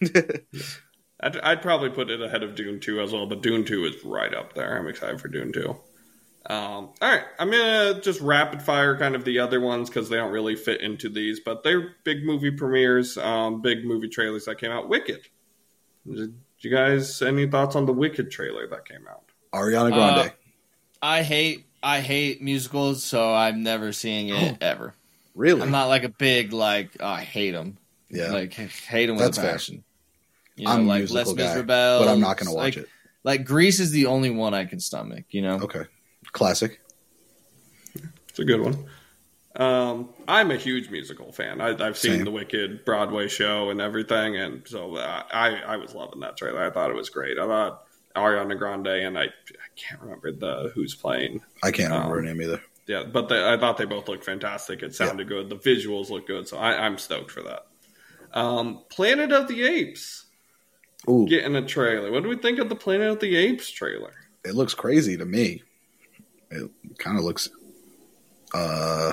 I'd, 1.20 1.36
I'd 1.38 1.62
probably 1.62 1.90
put 1.90 2.10
it 2.10 2.22
ahead 2.22 2.42
of 2.42 2.54
Dune 2.54 2.78
2 2.78 3.00
as 3.00 3.12
well, 3.12 3.26
but 3.26 3.42
Dune 3.42 3.64
2 3.64 3.84
is 3.86 4.04
right 4.04 4.32
up 4.32 4.54
there. 4.54 4.78
I'm 4.78 4.86
excited 4.86 5.20
for 5.20 5.28
Dune 5.28 5.52
2. 5.52 5.76
Um, 6.48 6.56
all 6.56 6.94
right, 7.02 7.24
I'm 7.38 7.50
gonna 7.50 8.00
just 8.00 8.22
rapid 8.22 8.62
fire 8.62 8.96
kind 8.96 9.14
of 9.14 9.24
the 9.24 9.38
other 9.40 9.60
ones 9.60 9.90
because 9.90 10.08
they 10.08 10.16
don't 10.16 10.32
really 10.32 10.56
fit 10.56 10.80
into 10.80 11.10
these, 11.10 11.40
but 11.40 11.62
they're 11.62 11.94
big 12.04 12.24
movie 12.24 12.50
premieres, 12.50 13.18
um, 13.18 13.60
big 13.60 13.84
movie 13.84 14.08
trailers 14.08 14.46
that 14.46 14.58
came 14.58 14.70
out. 14.70 14.88
Wicked. 14.88 15.20
Did 16.10 16.34
you 16.60 16.70
guys 16.70 17.20
any 17.20 17.46
thoughts 17.46 17.76
on 17.76 17.84
the 17.84 17.92
Wicked 17.92 18.30
trailer 18.30 18.66
that 18.68 18.88
came 18.88 19.06
out? 19.08 19.24
Ariana 19.52 19.92
Grande. 19.92 20.30
Uh, 20.30 20.34
I 21.02 21.22
hate 21.22 21.66
I 21.82 22.00
hate 22.00 22.40
musicals, 22.42 23.04
so 23.04 23.34
I'm 23.34 23.62
never 23.62 23.92
seeing 23.92 24.30
it 24.30 24.56
ever. 24.62 24.94
really? 25.34 25.60
I'm 25.60 25.70
not 25.70 25.88
like 25.88 26.04
a 26.04 26.08
big 26.08 26.54
like 26.54 26.96
oh, 26.98 27.06
I 27.06 27.24
hate 27.24 27.50
them. 27.50 27.76
yeah, 28.08 28.32
Like 28.32 28.54
hate 28.54 29.06
them 29.06 29.16
with 29.16 29.26
That's 29.26 29.38
a 29.38 29.42
fair. 29.42 29.52
passion. 29.52 29.84
You 30.56 30.64
know, 30.64 30.70
I'm 30.72 30.86
like 30.86 31.00
musical 31.00 31.34
Les 31.34 31.34
guy, 31.34 31.42
Miserables, 31.44 32.06
but 32.06 32.08
I'm 32.08 32.20
not 32.20 32.36
going 32.38 32.48
to 32.48 32.54
watch 32.54 32.76
like, 32.76 32.76
it. 32.78 32.88
Like 33.22 33.44
Grease 33.44 33.80
is 33.80 33.90
the 33.90 34.06
only 34.06 34.30
one 34.30 34.54
I 34.54 34.64
can 34.64 34.80
stomach. 34.80 35.26
You 35.30 35.42
know, 35.42 35.60
Okay, 35.60 35.84
classic. 36.32 36.80
It's 38.28 38.38
a 38.38 38.44
good 38.44 38.60
one. 38.60 38.84
Um, 39.56 40.10
I'm 40.28 40.50
a 40.50 40.56
huge 40.56 40.90
musical 40.90 41.32
fan. 41.32 41.60
I, 41.60 41.70
I've 41.84 41.98
seen 41.98 42.16
Same. 42.16 42.24
the 42.24 42.30
Wicked 42.30 42.84
Broadway 42.84 43.26
show 43.28 43.70
and 43.70 43.80
everything, 43.80 44.36
and 44.36 44.66
so 44.68 44.96
I 44.96 45.60
I 45.66 45.76
was 45.76 45.94
loving 45.94 46.20
that 46.20 46.36
trailer. 46.36 46.64
I 46.64 46.70
thought 46.70 46.90
it 46.90 46.96
was 46.96 47.10
great. 47.10 47.38
I 47.38 47.46
thought 47.46 47.82
Ariana 48.14 48.56
Grande 48.56 48.86
and 48.88 49.18
I 49.18 49.24
I 49.24 49.68
can't 49.76 50.00
remember 50.00 50.30
the 50.32 50.70
who's 50.74 50.94
playing. 50.94 51.40
I 51.62 51.72
can't 51.72 51.92
remember 51.92 52.14
her 52.16 52.20
Um, 52.20 52.26
name 52.26 52.42
either. 52.42 52.62
Yeah, 52.86 53.02
but 53.04 53.28
they, 53.28 53.44
I 53.52 53.58
thought 53.58 53.76
they 53.78 53.84
both 53.84 54.08
looked 54.08 54.24
fantastic. 54.24 54.82
It 54.82 54.94
sounded 54.94 55.28
good. 55.28 55.50
The 55.50 55.56
visuals 55.56 56.08
look 56.08 56.26
good, 56.26 56.46
so 56.48 56.56
I, 56.56 56.86
I'm 56.86 56.96
stoked 56.96 57.30
for 57.30 57.42
that. 57.42 57.66
Um, 58.32 58.84
Planet 58.90 59.32
of 59.32 59.48
the 59.48 59.62
Apes 59.64 60.26
Ooh, 61.08 61.26
getting 61.28 61.56
a 61.56 61.66
trailer. 61.66 62.10
What 62.12 62.22
do 62.22 62.28
we 62.28 62.36
think 62.36 62.58
of 62.60 62.68
the 62.68 62.76
Planet 62.76 63.08
of 63.10 63.20
the 63.20 63.36
Apes 63.36 63.70
trailer? 63.70 64.14
it 64.44 64.54
looks 64.54 64.72
crazy 64.72 65.16
to 65.16 65.24
me. 65.26 65.62
It 66.50 66.70
kind 66.98 67.18
of 67.18 67.24
looks 67.24 67.48
uh 68.54 69.12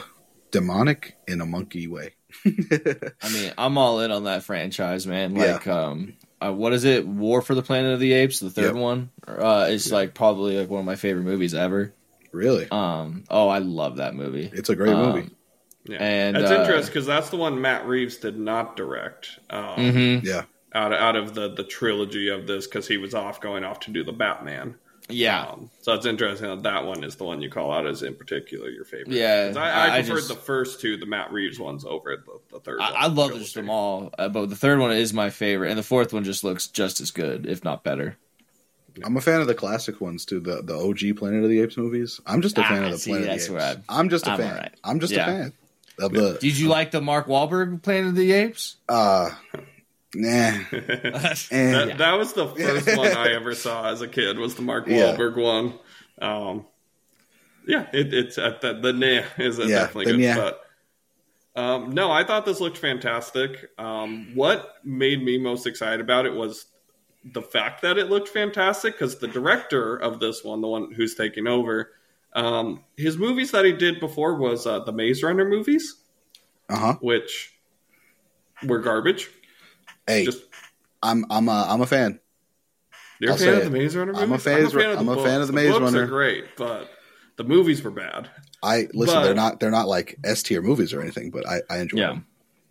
demonic 0.52 1.18
in 1.28 1.42
a 1.42 1.46
monkey 1.46 1.88
way. 1.88 2.14
I 2.46 3.30
mean, 3.30 3.54
I'm 3.58 3.78
all 3.78 4.00
in 4.02 4.12
on 4.12 4.26
that 4.26 4.44
franchise, 4.44 5.06
man. 5.08 5.36
Yeah. 5.36 5.54
Like, 5.54 5.68
um, 5.68 6.14
uh, 6.42 6.54
what 6.54 6.74
is 6.74 6.84
it? 6.86 7.06
War 7.08 7.42
for 7.42 7.56
the 7.56 7.62
Planet 7.62 7.94
of 7.94 8.00
the 8.00 8.14
Apes, 8.14 8.40
the 8.40 8.50
third 8.50 8.76
Yep. 8.76 8.76
one. 8.76 9.10
Uh, 9.28 9.68
it's 9.70 9.92
like 9.92 10.14
probably 10.14 10.58
like 10.58 10.70
one 10.70 10.80
of 10.80 10.86
my 10.86 10.96
favorite 10.96 11.24
movies 11.24 11.54
ever. 11.54 11.94
really, 12.32 12.68
Um, 12.72 13.24
oh, 13.30 13.48
I 13.48 13.60
love 13.60 13.98
that 13.98 14.16
movie. 14.16 14.50
it's 14.54 14.70
a 14.70 14.76
great 14.76 14.94
um, 14.94 15.16
movie. 15.16 15.30
Yeah, 15.88 15.98
And, 16.02 16.38
that's 16.38 16.52
uh, 16.52 16.56
interesting 16.56 16.94
because 16.94 17.06
that's 17.06 17.30
the 17.30 17.38
one 17.38 17.62
Matt 17.62 17.86
Reeves 17.86 18.18
did 18.18 18.38
not 18.38 18.76
direct. 18.76 19.40
Um, 19.50 19.76
hmm 19.92 20.26
Yeah, 20.26 20.44
out 20.74 20.92
of, 20.94 21.00
out 21.00 21.16
of 21.16 21.36
the 21.36 21.54
the 21.54 21.64
trilogy 21.64 22.30
of 22.30 22.48
this 22.48 22.66
because 22.68 22.88
he 22.88 22.98
was 22.98 23.14
off 23.14 23.40
going 23.40 23.64
off 23.64 23.82
to 23.82 23.92
do 23.92 24.04
the 24.04 24.12
Batman. 24.12 24.76
Yeah, 25.08 25.46
Um, 25.50 25.70
so 25.82 25.94
it's 25.94 26.08
interesting 26.08 26.48
that 26.50 26.64
that 26.64 26.86
one 26.86 27.04
is 27.04 27.16
the 27.16 27.26
one 27.26 27.40
you 27.42 27.50
call 27.52 27.72
out 27.72 27.86
as 27.86 28.02
in 28.02 28.16
particular 28.16 28.70
your 28.70 28.86
favorite. 28.86 29.12
Yeah. 29.16 29.54
I, 29.56 29.60
I, 29.60 29.70
I- 29.70 29.98
I 29.98 30.02
preferred 30.02 30.16
just- 30.16 30.28
the 30.30 30.36
first 30.36 30.82
two, 30.82 30.98
the 30.98 31.06
Matt 31.06 31.32
Reeves 31.32 31.60
ones, 31.60 31.86
over 31.86 32.16
the, 32.26 32.40
the 32.52 32.60
third. 32.60 32.80
I, 32.82 32.92
one, 32.92 32.94
I 33.04 33.08
love 33.08 33.34
just 33.34 33.54
them 33.54 33.70
all, 33.70 34.12
uh, 34.18 34.30
but 34.30 34.50
the 34.50 34.56
third 34.56 34.80
one 34.80 34.92
is 34.94 35.14
my 35.14 35.30
favorite, 35.30 35.70
and 35.70 35.78
the 35.78 35.84
fourth 35.84 36.12
one 36.12 36.24
just 36.24 36.44
looks 36.44 36.68
just 36.68 37.02
as 37.02 37.12
good, 37.12 37.46
if 37.46 37.64
not 37.64 37.84
better. 37.84 38.18
I'm 39.04 39.16
a 39.18 39.22
fan 39.22 39.42
of 39.42 39.48
the 39.48 39.54
classic 39.56 40.00
ones 40.02 40.24
too. 40.26 40.40
The 40.40 40.62
the 40.64 40.74
OG 40.74 41.18
Planet 41.18 41.44
of 41.44 41.50
the 41.50 41.60
Apes 41.60 41.76
movies. 41.78 42.22
I'm 42.26 42.42
just 42.42 42.58
a 42.58 42.62
Ah, 42.62 42.70
fan 42.70 42.84
of 42.86 42.92
the 42.92 42.98
see, 42.98 43.12
Planet 43.12 43.28
of 43.30 43.48
the 43.50 43.58
Apes. 43.74 43.84
I'm 43.90 44.10
just 44.10 44.26
a 44.26 44.32
I'm 44.32 44.38
fan. 44.40 44.52
alright. 44.54 44.74
I'm 44.86 45.00
just 45.02 45.14
Yeah. 45.14 45.24
a 45.24 45.26
fan 45.26 45.54
of 46.00 46.14
the. 46.14 46.38
Did 46.40 46.58
you 46.58 46.70
like 46.70 46.92
the 46.92 47.02
Mark 47.02 47.28
Wahlberg 47.28 47.82
Planet 47.84 48.08
of 48.12 48.16
the 48.16 48.32
Apes? 48.32 48.78
Uh, 48.88 49.32
nah. 50.16 50.28
Eh. 50.72 50.72
that, 50.72 51.86
Yeah. 51.90 51.96
that 51.98 52.14
was 52.14 52.34
the 52.34 52.48
first 52.48 52.98
one 52.98 53.08
I 53.16 53.34
ever 53.34 53.54
saw 53.56 53.90
as 53.90 54.02
a 54.02 54.08
kid. 54.08 54.38
Was 54.40 54.56
the 54.56 54.62
Mark 54.62 54.88
Yeah. 54.88 55.16
Wahlberg 55.16 55.36
one? 55.38 55.74
Um, 56.22 56.66
yeah, 57.68 57.88
it, 57.94 58.14
it's 58.14 58.38
at 58.38 58.62
the, 58.62 58.74
the 58.74 58.94
nah 58.94 59.24
is 59.44 59.58
Yeah, 59.60 59.66
definitely 59.68 60.06
good. 60.06 60.20
nah. 60.20 60.36
But 60.36 60.62
um, 61.62 61.92
no, 61.92 62.12
I 62.12 62.24
thought 62.24 62.46
this 62.46 62.60
looked 62.60 62.78
fantastic. 62.78 63.70
Um, 63.78 64.32
what 64.36 64.76
made 64.84 65.24
me 65.24 65.38
most 65.38 65.66
excited 65.68 66.02
about 66.02 66.26
it 66.26 66.34
was 66.34 66.66
the 67.24 67.42
fact 67.42 67.82
that 67.82 67.98
it 67.98 68.10
looked 68.10 68.28
fantastic 68.28 68.94
because 68.94 69.18
the 69.20 69.28
director 69.28 69.96
of 69.96 70.20
this 70.20 70.44
one, 70.44 70.62
the 70.62 70.68
one 70.68 70.92
who's 70.92 71.16
taking 71.16 71.48
over, 71.48 71.92
um, 72.34 72.84
his 72.98 73.18
movies 73.18 73.52
that 73.52 73.66
he 73.66 73.72
did 73.72 74.00
before 74.00 74.36
was 74.36 74.68
uh, 74.68 74.80
the 74.80 74.92
Maze 74.92 75.24
Runner 75.24 75.46
movies, 75.48 75.96
Uh 76.70 76.78
huh. 76.78 76.94
which 77.00 77.54
were 78.68 78.80
garbage. 78.80 79.30
Hey, 80.08 80.26
Just 80.26 80.44
I'm 81.02 81.26
I'm 81.30 81.48
a 81.50 81.66
I'm 81.70 81.82
a 81.82 81.88
fan. 81.88 82.20
You're 83.20 83.32
I'll 83.32 83.36
a 83.36 83.40
fan 83.40 83.48
say 83.48 83.54
of 83.66 83.72
the 83.72 83.78
it. 83.78 83.82
Maze 83.82 83.96
Runner 83.96 84.14
I'm 84.16 84.24
a 84.24 84.28
movies? 84.28 84.44
phase- 84.44 84.76
I'm 84.76 85.10
a 85.10 85.24
fan 85.24 85.42
of 85.42 85.48
the 85.48 85.54
Maze 85.54 85.72
books 85.72 85.82
Runner. 85.94 86.04
are 86.04 86.08
great, 86.08 86.46
but 86.58 86.90
the 87.38 87.44
movies 87.44 87.82
were 87.84 87.92
bad. 87.92 88.30
I 88.62 88.88
listen. 88.94 89.16
But- 89.16 89.24
they're 89.24 89.34
not 89.36 89.60
they're 89.60 89.72
not 89.72 89.88
like 89.88 90.18
S 90.24 90.44
tier 90.44 90.62
movies 90.62 90.94
or 90.94 91.02
anything, 91.02 91.32
but 91.32 91.48
I 91.48 91.62
I 91.70 91.78
enjoy 91.80 91.98
Yeah. 92.00 92.08
them. 92.08 92.26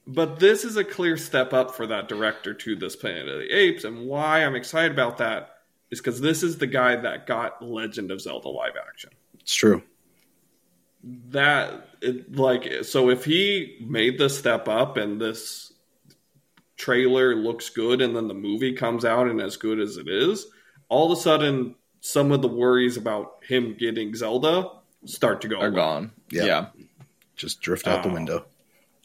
But 0.07 0.39
this 0.39 0.65
is 0.65 0.77
a 0.77 0.85
clear 0.85 1.17
step 1.17 1.55
up 1.55 1.75
for 1.75 1.87
that 1.87 2.09
director 2.09 2.53
to 2.53 2.77
this 2.77 2.95
Planet 2.95 3.27
of 3.27 3.39
the 3.41 3.51
Apes, 3.51 3.85
and 3.85 4.07
why 4.07 4.45
I'm 4.45 4.55
excited 4.55 4.93
about 4.93 5.17
that 5.19 5.51
is 5.91 5.99
because 6.01 6.21
this 6.21 6.43
is 6.43 6.59
the 6.59 6.67
guy 6.67 6.97
that 6.97 7.27
got 7.27 7.63
Legend 7.65 8.11
of 8.11 8.21
Zelda 8.21 8.49
live 8.49 8.75
action. 8.87 9.11
It's 9.41 9.55
true. 9.55 9.83
That 11.31 11.89
it, 12.01 12.35
like 12.35 12.85
so, 12.85 13.11
if 13.11 13.25
he 13.25 13.77
made 13.87 14.19
the 14.19 14.31
step 14.31 14.69
up 14.69 14.97
and 14.97 15.21
this 15.21 15.73
trailer 16.77 17.35
looks 17.35 17.71
good, 17.71 18.01
and 18.03 18.15
then 18.17 18.29
the 18.29 18.35
movie 18.35 18.73
comes 18.75 19.05
out 19.05 19.29
and 19.29 19.41
as 19.41 19.57
good 19.57 19.79
as 19.81 19.97
it 19.97 20.09
is, 20.09 20.47
all 20.89 21.11
of 21.11 21.19
a 21.19 21.21
sudden, 21.21 21.75
some 22.01 22.33
of 22.33 22.43
the 22.43 22.49
worries 22.49 22.97
about 22.97 23.37
him 23.47 23.75
getting 23.79 24.15
Zelda 24.15 24.71
start 25.07 25.41
to 25.43 25.49
go 25.49 25.57
Are 25.61 25.69
away. 25.69 25.77
gone. 25.77 26.13
Yeah. 26.31 26.45
yeah. 26.45 26.67
Just 27.37 27.61
drift 27.61 27.87
out 27.87 28.03
the 28.03 28.11
Oh. 28.11 28.15
window. 28.15 28.47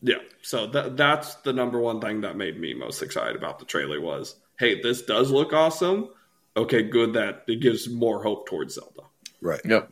Yeah, 0.02 0.20
so 0.42 0.66
that 0.68 0.96
that's 0.96 1.36
the 1.36 1.52
number 1.52 1.78
one 1.80 2.00
thing 2.00 2.22
that 2.22 2.38
made 2.38 2.58
me 2.60 2.74
most 2.74 3.02
excited 3.02 3.36
about 3.36 3.60
the 3.60 3.66
trailer 3.66 4.00
was, 4.00 4.36
hey, 4.58 4.82
this 4.82 5.02
does 5.02 5.30
look 5.30 5.52
awesome. 5.52 6.10
Okay, 6.56 6.84
good 6.84 7.14
that 7.14 7.44
it 7.48 7.60
gives 7.60 7.90
more 7.90 8.24
hope 8.24 8.48
towards 8.48 8.76
Zelda. 8.76 9.02
Right. 9.42 9.60
Yep. 9.66 9.92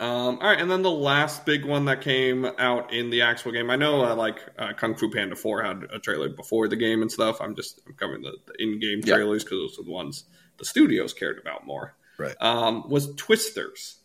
Um, 0.00 0.38
all 0.40 0.48
right, 0.48 0.58
and 0.58 0.70
then 0.70 0.80
the 0.80 0.90
last 0.90 1.44
big 1.44 1.66
one 1.66 1.84
that 1.84 2.00
came 2.00 2.46
out 2.58 2.90
in 2.92 3.10
the 3.10 3.20
actual 3.20 3.52
game. 3.52 3.68
I 3.68 3.76
know, 3.76 4.02
uh, 4.02 4.14
like 4.14 4.38
uh, 4.58 4.72
Kung 4.72 4.94
Fu 4.94 5.10
Panda 5.10 5.36
Four 5.36 5.62
had 5.62 5.84
a 5.92 5.98
trailer 5.98 6.30
before 6.30 6.68
the 6.68 6.76
game 6.76 7.02
and 7.02 7.12
stuff. 7.12 7.38
I'm 7.42 7.54
just 7.54 7.82
I'm 7.86 7.92
covering 7.92 8.22
the, 8.22 8.32
the 8.46 8.54
in-game 8.62 9.02
trailers 9.02 9.44
because 9.44 9.58
those 9.58 9.78
are 9.78 9.84
the 9.84 9.92
ones 9.92 10.24
the 10.56 10.64
studios 10.64 11.12
cared 11.12 11.38
about 11.38 11.66
more. 11.66 11.94
Right. 12.18 12.34
Um, 12.40 12.88
was 12.88 13.14
Twisters. 13.16 13.98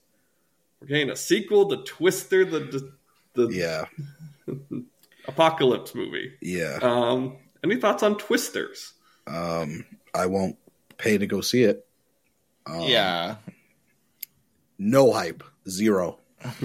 We're 0.81 0.87
getting 0.87 1.09
a 1.11 1.15
sequel 1.15 1.69
to 1.69 1.77
Twister, 1.83 2.43
the 2.43 2.91
the, 3.33 3.47
the 3.47 3.53
Yeah. 3.53 3.85
apocalypse 5.29 5.95
movie. 5.95 6.33
Yeah. 6.41 6.77
Um, 6.81 7.37
any 7.63 7.77
thoughts 7.77 8.03
on 8.03 8.17
Twisters? 8.17 8.93
Um, 9.27 9.85
I 10.13 10.25
won't 10.25 10.57
pay 10.97 11.17
to 11.17 11.25
go 11.25 11.39
see 11.41 11.63
it. 11.63 11.87
Um, 12.65 12.81
yeah. 12.81 13.35
No 14.77 15.11
hype. 15.13 15.43
Zero. 15.67 16.19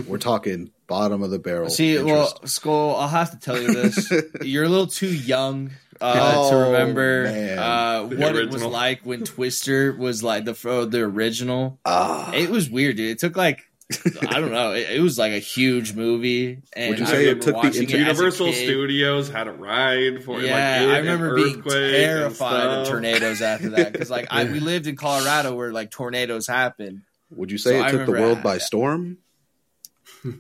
We're 0.07 0.19
talking 0.19 0.71
bottom 0.87 1.23
of 1.23 1.31
the 1.31 1.39
barrel. 1.39 1.71
See, 1.71 1.97
interest. 1.97 2.07
well, 2.41 2.47
Skull, 2.47 2.97
I'll 2.97 3.09
have 3.09 3.31
to 3.31 3.39
tell 3.39 3.61
you 3.61 3.73
this. 3.73 4.13
You're 4.43 4.65
a 4.65 4.69
little 4.69 4.87
too 4.89 5.09
young 5.13 5.71
uh, 6.01 6.33
Oh, 6.37 6.51
to 6.51 6.57
remember 6.71 7.27
uh, 7.59 8.03
The 8.07 8.17
what 8.17 8.37
it 8.37 8.51
was 8.51 8.63
like 8.65 9.03
when 9.07 9.25
Twister 9.25 9.93
was 9.93 10.23
like 10.23 10.45
the 10.45 10.53
uh, 10.71 10.85
the 10.85 11.01
original. 11.01 11.79
ah, 11.87 12.31
It 12.33 12.51
was 12.51 12.69
weird, 12.69 12.97
dude. 12.97 13.11
It 13.13 13.19
took 13.21 13.37
like 13.37 13.63
I 14.29 14.39
don't 14.39 14.53
know. 14.53 14.73
It, 14.73 14.91
it 14.91 15.01
was 15.01 15.19
like 15.19 15.33
a 15.33 15.39
huge 15.39 15.95
movie. 15.95 16.63
And 16.75 16.91
Would 16.91 16.99
you 17.01 17.05
I 17.07 17.09
say 17.09 17.25
it 17.25 17.27
remember 17.29 17.45
took 17.45 17.53
the 17.55 17.57
watching 17.59 17.83
it 17.85 17.95
as 17.95 17.95
a 17.95 17.99
Universal. 17.99 18.53
Studios 18.53 19.29
had 19.31 19.49
a 19.49 19.53
ride 19.53 20.25
for 20.25 20.41
Yeah, 20.43 20.53
like 20.53 20.95
I 20.95 20.99
remember 20.99 21.35
being 21.37 21.63
terrified 21.63 22.67
of 22.67 22.89
tornadoes 22.89 23.41
after 23.43 23.71
that 23.71 23.93
because 23.93 24.11
like 24.11 24.29
I, 24.31 24.45
we 24.45 24.61
lived 24.61 24.87
in 24.87 24.97
Colorado 24.97 25.55
where 25.55 25.73
like 25.73 25.91
tornadoes 25.91 26.47
happen. 26.47 27.05
Would 27.31 27.51
you 27.51 27.59
say 27.59 27.79
so 27.79 27.85
I 27.85 27.89
it 27.89 27.93
took 27.93 28.07
the 28.07 28.13
world 28.13 28.39
I- 28.39 28.43
by 28.43 28.59
storm? 28.71 29.19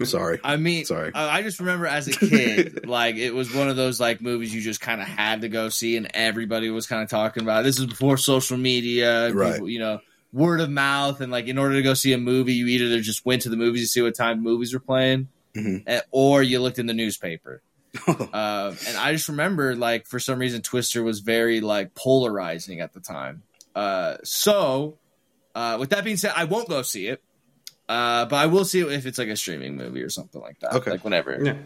Sorry. 0.05 0.39
I 0.45 0.57
mean, 0.57 0.85
Sorry. 0.85 1.11
I, 1.15 1.39
I 1.39 1.43
just 1.43 1.59
remember 1.61 1.87
as 1.87 2.07
a 2.09 2.11
kid, 2.13 2.87
like 2.87 3.17
it 3.17 3.31
was 3.31 3.55
one 3.55 3.69
of 3.69 3.77
those 3.77 3.99
like 4.01 4.21
movies 4.21 4.55
you 4.55 4.61
just 4.61 4.81
kind 4.81 5.01
of 5.01 5.07
had 5.07 5.41
to 5.43 5.49
go 5.49 5.69
see, 5.71 5.97
and 5.97 6.09
everybody 6.13 6.69
was 6.71 6.87
kind 6.87 7.03
of 7.03 7.09
talking 7.09 7.43
about. 7.43 7.61
it. 7.61 7.65
This 7.65 7.79
is 7.79 7.87
before 7.87 8.17
social 8.19 8.59
media, 8.59 9.33
Right. 9.33 9.55
people, 9.55 9.69
you 9.71 9.79
know, 9.79 10.01
word 10.33 10.61
of 10.61 10.69
mouth, 10.71 11.21
and 11.23 11.33
like 11.33 11.47
in 11.47 11.57
order 11.57 11.75
to 11.77 11.83
go 11.83 11.95
see 11.95 12.13
a 12.13 12.19
movie, 12.19 12.55
you 12.55 12.67
either 12.67 13.01
just 13.01 13.25
went 13.25 13.43
to 13.43 13.49
the 13.49 13.57
movies 13.57 13.83
to 13.83 13.89
see 13.89 14.03
what 14.03 14.15
time 14.15 14.43
movies 14.43 14.75
were 14.75 14.81
playing, 14.81 15.29
Mhm. 15.55 15.85
eh, 15.87 16.01
or 16.11 16.43
you 16.43 16.61
looked 16.61 16.79
in 16.79 16.87
the 16.87 16.95
newspaper. 16.95 17.63
uh, 18.07 18.75
and 18.87 18.97
I 18.99 19.13
just 19.13 19.29
remember, 19.29 19.75
like, 19.77 20.07
for 20.07 20.21
some 20.21 20.39
reason, 20.39 20.61
Twister 20.63 21.03
was 21.03 21.21
very 21.21 21.61
like 21.61 21.95
polarizing 21.95 22.81
at 22.81 22.93
the 22.93 23.01
time. 23.01 23.43
Uh, 23.75 24.17
so, 24.25 24.99
uh, 25.55 25.77
with 25.79 25.91
that 25.91 26.05
being 26.05 26.17
said, 26.17 26.33
I 26.37 26.45
won't 26.45 26.69
go 26.69 26.83
see 26.83 27.07
it. 27.07 27.23
Uh, 27.89 28.25
but 28.27 28.37
I 28.37 28.47
will 28.47 28.65
see 28.65 28.81
it 28.81 28.93
if 28.93 29.05
it's 29.05 29.19
like 29.19 29.29
a 29.29 29.37
streaming 29.37 29.77
movie 29.77 30.03
or 30.03 30.09
something 30.11 30.41
like 30.41 30.61
that. 30.61 30.75
Okay. 30.75 30.93
Like 30.93 31.05
whenever. 31.05 31.37
Yeah. 31.43 31.57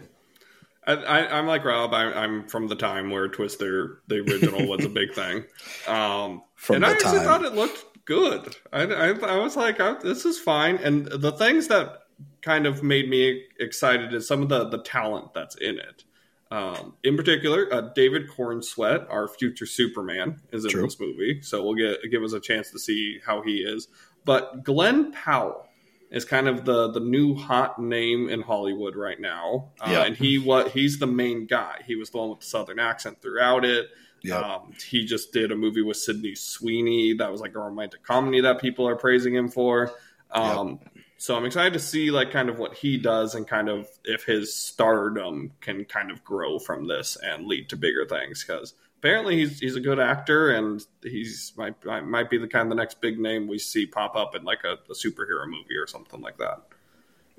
I, 0.87 0.93
I, 0.93 1.37
I'm 1.37 1.45
like 1.45 1.63
Rob. 1.63 1.93
I, 1.93 2.05
I'm 2.13 2.47
from 2.47 2.67
the 2.67 2.75
time 2.75 3.11
where 3.11 3.27
Twister, 3.27 4.01
the 4.07 4.21
original, 4.21 4.67
was 4.67 4.83
a 4.85 4.89
big 4.89 5.13
thing. 5.13 5.45
Um, 5.87 6.43
From 6.55 6.77
and 6.77 6.83
the 6.83 6.87
I 6.87 6.91
actually 6.91 7.17
time. 7.17 7.25
thought 7.25 7.45
it 7.45 7.53
looked 7.53 8.05
good. 8.05 8.55
I, 8.73 8.83
I, 8.83 9.07
I 9.11 9.37
was 9.39 9.55
like, 9.55 9.79
I, 9.79 9.93
this 10.01 10.25
is 10.25 10.39
fine. 10.39 10.77
And 10.77 11.05
the 11.07 11.31
things 11.31 11.67
that 11.67 11.99
kind 12.41 12.65
of 12.65 12.83
made 12.83 13.09
me 13.09 13.43
excited 13.59 14.13
is 14.13 14.27
some 14.27 14.41
of 14.41 14.49
the, 14.49 14.69
the 14.69 14.81
talent 14.81 15.33
that's 15.33 15.55
in 15.55 15.77
it. 15.79 16.03
Um, 16.51 16.93
in 17.03 17.17
particular, 17.17 17.67
uh, 17.73 17.81
David 17.95 18.29
Corenswet, 18.29 19.07
our 19.09 19.27
future 19.27 19.65
Superman, 19.65 20.39
is 20.51 20.63
in 20.63 20.71
True. 20.71 20.83
this 20.83 20.99
movie, 20.99 21.41
so 21.41 21.63
we'll 21.63 21.73
get 21.73 21.99
give 22.11 22.23
us 22.23 22.33
a 22.33 22.39
chance 22.39 22.71
to 22.71 22.79
see 22.79 23.19
how 23.25 23.41
he 23.41 23.57
is. 23.57 23.87
But 24.25 24.63
Glen 24.63 25.11
Powell 25.11 25.67
is 26.11 26.23
kind 26.23 26.47
of 26.47 26.63
the 26.63 26.91
the 26.91 26.99
new 26.99 27.33
hot 27.35 27.81
name 27.81 28.29
in 28.29 28.41
Hollywood 28.41 28.95
right 28.95 29.19
now, 29.19 29.71
uh, 29.81 29.89
Yeah. 29.91 30.03
and 30.05 30.15
he 30.15 30.37
what 30.37 30.69
he's 30.71 30.99
the 30.99 31.07
main 31.07 31.47
guy. 31.47 31.81
He 31.85 31.95
was 31.95 32.11
the 32.11 32.19
one 32.19 32.29
with 32.29 32.41
the 32.41 32.45
southern 32.45 32.79
accent 32.79 33.21
throughout 33.21 33.65
it. 33.65 33.87
Yep. 34.21 34.43
Um, 34.43 34.73
he 34.87 35.03
just 35.05 35.33
did 35.33 35.51
a 35.51 35.55
movie 35.55 35.81
with 35.81 35.97
Sydney 35.97 36.35
Sweeney 36.35 37.13
that 37.15 37.31
was 37.31 37.41
like 37.41 37.55
a 37.55 37.59
romantic 37.59 38.03
comedy 38.03 38.41
that 38.41 38.59
people 38.59 38.87
are 38.87 38.95
praising 38.95 39.35
him 39.35 39.49
for. 39.49 39.91
Um, 40.31 40.79
So 41.17 41.35
I'm 41.35 41.45
excited 41.45 41.73
to 41.73 41.79
see 41.79 42.11
like 42.11 42.31
kind 42.31 42.49
of 42.49 42.59
what 42.59 42.73
he 42.73 42.97
does 42.97 43.35
and 43.35 43.47
kind 43.47 43.69
of 43.69 43.87
if 44.03 44.25
his 44.25 44.53
stardom 44.53 45.53
can 45.61 45.85
kind 45.85 46.11
of 46.11 46.23
grow 46.23 46.59
from 46.59 46.87
this 46.87 47.17
and 47.23 47.47
lead 47.47 47.69
to 47.69 47.77
bigger 47.77 48.05
things 48.05 48.43
because 48.43 48.73
apparently 48.99 49.37
he's 49.37 49.59
he's 49.59 49.75
a 49.75 49.79
good 49.79 49.99
actor 49.99 50.51
and 50.51 50.83
he's 51.03 51.53
might 51.57 51.75
might- 51.85 52.29
be 52.29 52.37
the 52.37 52.47
kind 52.47 52.63
of 52.63 52.69
the 52.69 52.75
next 52.75 52.99
big 53.01 53.17
name 53.19 53.47
we 53.47 53.57
see 53.57 53.85
pop 53.85 54.15
up 54.15 54.35
in 54.35 54.43
like 54.43 54.63
a, 54.65 54.73
a 54.89 54.93
superhero 54.93 55.45
movie 55.47 55.77
or 55.79 55.87
something 55.87 56.21
like 56.21 56.37
that. 56.37 56.63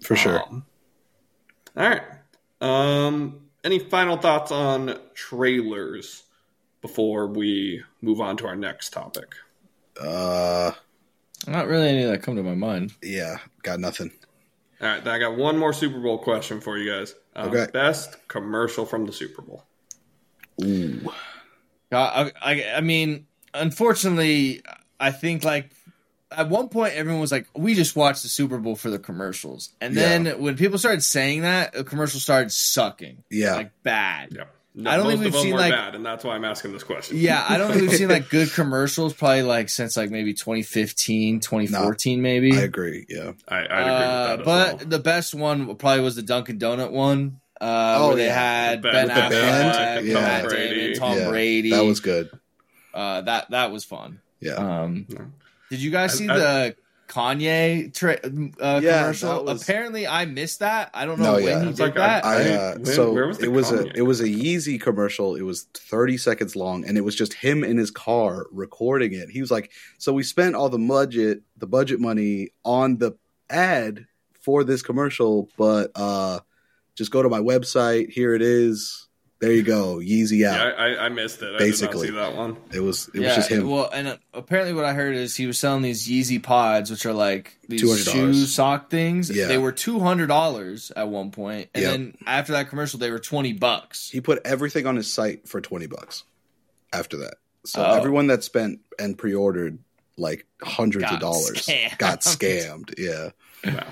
For 0.03 0.17
sure. 0.17 0.43
Um, 0.43 0.65
all 1.77 1.89
right. 1.89 2.03
Um, 2.61 3.49
any 3.63 3.79
final 3.79 4.17
thoughts 4.17 4.53
on 4.53 4.99
trailers 5.15 6.23
before 6.81 7.27
we 7.27 7.83
move 8.01 8.21
on 8.21 8.37
to 8.39 8.47
our 8.47 8.57
next 8.57 8.91
topic? 8.91 9.35
Uh, 10.01 10.73
Not 11.47 11.67
really 11.69 11.89
any 11.89 12.05
that 12.05 12.23
come 12.23 12.37
to 12.37 12.43
my 12.43 12.55
mind. 12.55 12.93
yeah, 13.03 13.37
got 13.63 13.81
nothing. 13.81 14.11
All 14.81 14.89
right, 14.89 15.07
I 15.07 15.19
got 15.19 15.37
one 15.37 15.57
more 15.57 15.73
Super 15.73 16.01
Bowl 16.01 16.19
question 16.19 16.61
for 16.61 16.77
you 16.77 16.91
guys. 16.93 17.15
Um, 17.35 17.49
Okay. 17.49 17.71
Best 17.73 18.17
commercial 18.29 18.85
from 18.85 19.07
the 19.07 19.13
Super 19.13 19.43
Bowl. 19.43 19.65
Ooh. 20.63 21.13
I, 21.93 22.31
I, 22.43 22.65
I 22.77 22.81
mean, 22.81 23.27
unfortunately, 23.55 24.63
I 24.99 25.11
think 25.13 25.45
like 25.45 25.71
at 26.31 26.49
one 26.49 26.69
point 26.69 26.95
everyone 26.95 27.21
was 27.21 27.31
like, 27.33 27.47
"We 27.55 27.75
just 27.75 27.95
watched 27.97 28.23
the 28.23 28.29
Super 28.29 28.59
Bowl 28.59 28.75
for 28.77 28.91
the 28.91 28.99
commercials," 28.99 29.71
and 29.81 29.97
then 29.97 30.27
when 30.43 30.57
people 30.57 30.79
started 30.79 31.03
saying 31.03 31.43
that, 31.43 31.73
the 31.73 31.85
commercials 31.85 32.23
started 32.23 32.51
sucking, 32.53 33.23
Yeah. 33.31 33.55
like 33.55 33.71
bad. 33.83 34.37
Yeah. 34.79 34.91
I 34.93 34.97
don't 34.99 35.07
most 35.07 35.21
think 35.23 35.35
we've 35.35 35.43
seen, 35.43 35.55
like- 35.55 35.73
bad, 35.73 35.95
and 35.95 36.05
that's 36.05 36.23
why 36.23 36.35
I'm 36.35 36.45
asking 36.45 36.73
this 36.73 36.83
question. 36.85 37.17
Yeah, 37.17 37.43
I 37.49 37.57
don't 37.57 37.73
think 37.73 37.89
we've 37.89 37.99
seen 37.99 38.09
like 38.11 38.29
good 38.31 38.53
commercials 38.53 39.15
probably 39.15 39.43
like 39.43 39.71
since 39.71 39.97
like 39.97 40.11
maybe 40.11 40.35
2015, 40.35 41.41
2014 41.41 42.21
maybe. 42.23 42.53
I 42.57 42.61
agree. 42.61 43.07
Yeah. 43.09 43.33
I, 43.49 43.59
I'd 43.59 43.65
agree 43.65 43.75
Uh, 43.75 44.37
with 44.37 44.39
that. 44.39 44.45
but 44.45 44.67
as 44.69 44.75
well. 44.81 44.89
the 44.89 44.99
best 44.99 45.35
one 45.35 45.77
probably 45.77 46.03
was 46.05 46.15
the 46.17 46.23
Dunkin' 46.23 46.59
Donut 46.59 46.91
one, 46.91 47.41
uh, 47.61 47.97
Oh, 47.99 48.09
where 48.09 48.17
they 48.17 48.27
yeah. 48.27 48.35
had 48.69 48.83
The 48.83 48.91
Ben 48.93 49.09
band- 49.09 49.31
with 49.31 49.39
the 49.41 49.45
band? 49.47 49.75
Affleck, 50.05 50.07
Yeah. 50.09 50.15
Matt 50.21 50.41
Tom 50.43 50.49
Brady. 50.51 50.81
Damon, 50.81 50.99
Tom 50.99 51.17
Yeah, 51.19 51.29
Brady. 51.31 51.71
That 51.71 51.85
was 51.85 52.01
good. 52.01 52.31
uh, 52.93 53.21
that 53.23 53.51
that 53.51 53.73
was 53.73 53.85
fun. 53.85 54.21
Yeah. 54.41 54.53
Um, 54.83 55.07
Yeah. 55.09 55.19
did 55.71 55.81
you 55.81 55.91
guys 55.91 56.13
I- 56.15 56.17
see 56.19 56.29
I- 56.29 56.37
the 56.39 56.77
Kanye 57.09 57.93
tra- 57.95 58.19
uh, 58.61 58.81
Yeah, 58.83 59.03
commercial? 59.03 59.45
was- 59.45 59.63
Apparently, 59.63 60.07
I 60.07 60.25
missed 60.27 60.59
that. 60.61 60.91
I 60.95 61.07
don't 61.07 61.19
No, 61.19 61.25
know 61.25 61.33
when 61.35 61.45
yeah. 61.45 61.61
he 61.65 61.71
did 61.71 61.79
like, 61.81 61.95
that. 61.95 62.25
I 62.25 62.35
I- 62.35 62.51
uh, 62.55 62.75
when- 62.75 62.85
so 62.87 63.13
where 63.13 63.27
was 63.27 63.39
the 63.39 63.45
it 63.45 63.53
was 63.53 63.71
a 63.73 63.87
it 63.97 64.03
was 64.03 64.21
a 64.21 64.29
Yeezy 64.29 64.81
commercial. 64.81 65.35
It 65.37 65.43
was 65.43 65.67
30 65.75 66.17
seconds 66.19 66.57
long, 66.57 66.85
and 66.87 66.97
it 66.99 67.03
was 67.03 67.15
just 67.15 67.33
him 67.35 67.65
in 67.65 67.77
his 67.77 67.91
car 67.91 68.47
recording 68.51 69.13
it. 69.13 69.31
He 69.31 69.41
was 69.41 69.51
like, 69.51 69.71
"So 69.99 70.13
we 70.13 70.23
spent 70.23 70.55
all 70.55 70.69
the 70.69 70.79
budget 70.79 71.43
the 71.57 71.67
budget 71.67 72.01
money 72.01 72.51
on 72.65 72.99
the 72.99 73.13
ad 73.51 74.07
for 74.41 74.63
this 74.65 74.83
commercial, 74.83 75.49
but 75.57 75.91
uh, 75.95 76.41
just 76.95 77.11
go 77.11 77.23
to 77.23 77.29
my 77.29 77.41
website. 77.41 78.11
Here 78.11 78.35
it 78.35 78.43
is. 78.43 79.06
There 79.39 79.53
you 79.53 79.63
go, 79.63 79.97
Yeezy 79.97 80.39
yeah, 80.39 80.55
out. 80.55 80.79
I, 80.81 80.97
I 80.97 81.09
missed 81.11 81.43
it. 81.43 81.59
Basically. 81.59 82.09
I 82.09 82.11
did 82.11 82.15
not 82.17 82.27
see 82.29 82.31
that 82.33 82.37
one. 82.39 82.57
It 82.73 82.81
was 82.81 83.11
it 83.13 83.21
was 83.21 83.35
just 83.35 83.51
him. 83.51 83.69
well, 83.69 83.91
and 83.93 84.09
uh, 84.09 84.17
apparently, 84.33 84.73
what 84.73 84.87
I 84.87 84.95
heard 84.95 85.15
is 85.15 85.37
he 85.37 85.47
was 85.47 85.59
selling 85.59 85.83
these 85.83 86.09
Yeezy 86.09 86.43
pods, 86.43 86.91
which 86.91 87.05
are 87.05 87.13
like 87.13 87.59
these 87.69 87.83
$200. 87.83 88.13
shoe 88.13 88.35
sock 88.47 88.89
things. 88.89 89.29
Yeah. 89.31 89.47
They 89.47 89.59
were 89.59 89.73
two 89.73 90.01
hundred 90.01 90.29
dollars 90.29 90.91
at 90.97 91.09
one 91.09 91.33
point, 91.33 91.69
and 91.75 91.83
Yep. 91.83 91.91
then 91.93 92.19
after 92.27 92.53
that 92.53 92.71
commercial, 92.71 92.99
they 92.99 93.11
were 93.11 93.19
twenty 93.19 93.53
bucks. 93.53 94.09
he 94.09 94.23
put 94.23 94.41
everything 94.47 94.87
on 94.87 94.97
his 94.97 95.13
site 95.13 95.47
for 95.47 95.61
20 95.61 95.87
bucks. 95.87 96.25
After 96.93 97.19
that, 97.19 97.35
so 97.67 97.85
Oh. 97.85 97.95
everyone 97.95 98.29
that 98.29 98.43
spent 98.43 98.81
and 98.99 99.19
pre-ordered 99.19 99.79
like 100.17 100.47
hundreds 100.63 101.05
Got 101.05 101.15
of 101.15 101.21
dollars 101.21 101.67
scammed. 101.67 101.99
got 101.99 102.21
scammed. 102.23 102.95
Yeah, 102.97 103.31
Wow. 103.71 103.87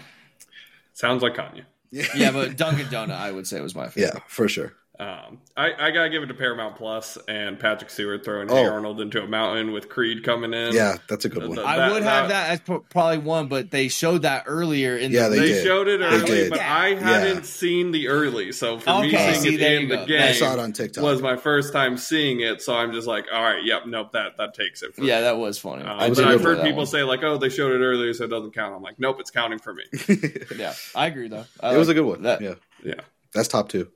Sounds 0.94 1.22
like 1.22 1.34
Kanye. 1.34 1.64
yeah, 1.90 2.30
but 2.30 2.56
Dunkin' 2.56 2.86
Donut, 2.86 3.10
I 3.10 3.30
would 3.30 3.46
say, 3.46 3.60
was 3.60 3.74
my 3.74 3.88
favorite. 3.88 4.14
yeah, 4.14 4.20
for 4.26 4.48
sure. 4.48 4.72
Um, 4.96 5.40
I, 5.56 5.72
I 5.76 5.90
gotta 5.90 6.08
give 6.08 6.22
it 6.22 6.26
to 6.26 6.34
Paramount 6.34 6.76
Plus 6.76 7.18
and 7.26 7.58
Patrick 7.58 7.90
Stewart 7.90 8.24
throwing 8.24 8.48
Hey 8.48 8.64
Oh. 8.64 8.70
Arnold 8.72 9.00
into 9.00 9.20
a 9.20 9.26
mountain 9.26 9.72
with 9.72 9.88
Creed 9.88 10.22
coming 10.22 10.54
in. 10.54 10.72
Yeah, 10.72 10.98
that's 11.08 11.24
a 11.24 11.28
good 11.28 11.48
one. 11.48 11.56
The- 11.56 11.66
I 11.66 11.76
That- 11.78 11.92
would 11.92 12.02
have 12.04 12.28
that 12.28 12.50
as 12.50 12.60
pro- 12.60 12.78
probably 12.78 13.18
one, 13.18 13.48
but 13.48 13.72
they 13.72 13.88
showed 13.88 14.22
that 14.22 14.44
earlier 14.46 14.96
in 14.96 15.10
Yeah, 15.10 15.24
the 15.24 15.30
they 15.30 15.40
They 15.40 15.46
did. 15.48 15.64
showed 15.64 15.88
it 15.88 15.98
They 15.98 16.06
early, 16.06 16.24
did. 16.26 16.50
but 16.50 16.60
I 16.60 16.94
hadn't 16.94 17.44
seen 17.44 17.90
the 17.90 18.06
early, 18.06 18.52
so 18.52 18.78
for 18.78 19.00
me 19.00 19.08
Okay, 19.08 19.32
seeing 19.32 19.58
see, 19.58 19.64
it 19.64 19.82
in 19.82 19.88
the 19.88 19.96
go. 19.96 20.06
game 20.06 20.22
I 20.22 20.28
I 20.28 20.32
saw 20.32 20.52
it 20.52 20.60
on 20.60 20.72
TikTok. 20.72 21.02
was 21.02 21.20
my 21.20 21.36
first 21.38 21.72
time 21.72 21.96
seeing 21.96 22.38
it, 22.38 22.62
so 22.62 22.76
I'm 22.76 22.92
just 22.92 23.08
like, 23.08 23.24
all 23.32 23.42
right, 23.42 23.64
yep, 23.64 23.86
nope, 23.86 24.12
that 24.12 24.36
that 24.36 24.54
takes 24.54 24.84
it. 24.84 24.94
For 24.94 25.02
Yeah, 25.02 25.16
me. 25.16 25.22
that 25.22 25.38
was 25.38 25.58
funny. 25.58 25.82
Um, 25.82 25.88
I 25.98 26.08
was 26.08 26.20
but 26.20 26.28
a 26.28 26.30
I've 26.34 26.40
heard 26.42 26.58
people 26.62 26.78
one. 26.78 26.86
say 26.86 27.02
like, 27.02 27.24
oh, 27.24 27.36
they 27.36 27.48
showed 27.48 27.72
it 27.72 27.82
earlier, 27.84 28.14
so 28.14 28.24
it 28.26 28.28
doesn't 28.30 28.54
count. 28.54 28.76
I'm 28.76 28.82
like, 28.82 29.00
nope, 29.00 29.16
it's 29.18 29.32
counting 29.32 29.58
for 29.58 29.74
me. 29.74 29.82
Yeah, 30.56 30.74
I 30.94 31.08
agree 31.08 31.26
though. 31.26 31.46
I 31.58 31.74
it 31.74 31.78
was 31.78 31.88
a 31.88 31.94
good 31.94 32.06
one. 32.06 32.22
That, 32.22 32.40
yeah, 32.40 32.54
Yeah, 32.84 33.00
that's 33.34 33.48
top 33.48 33.68
two. 33.70 33.88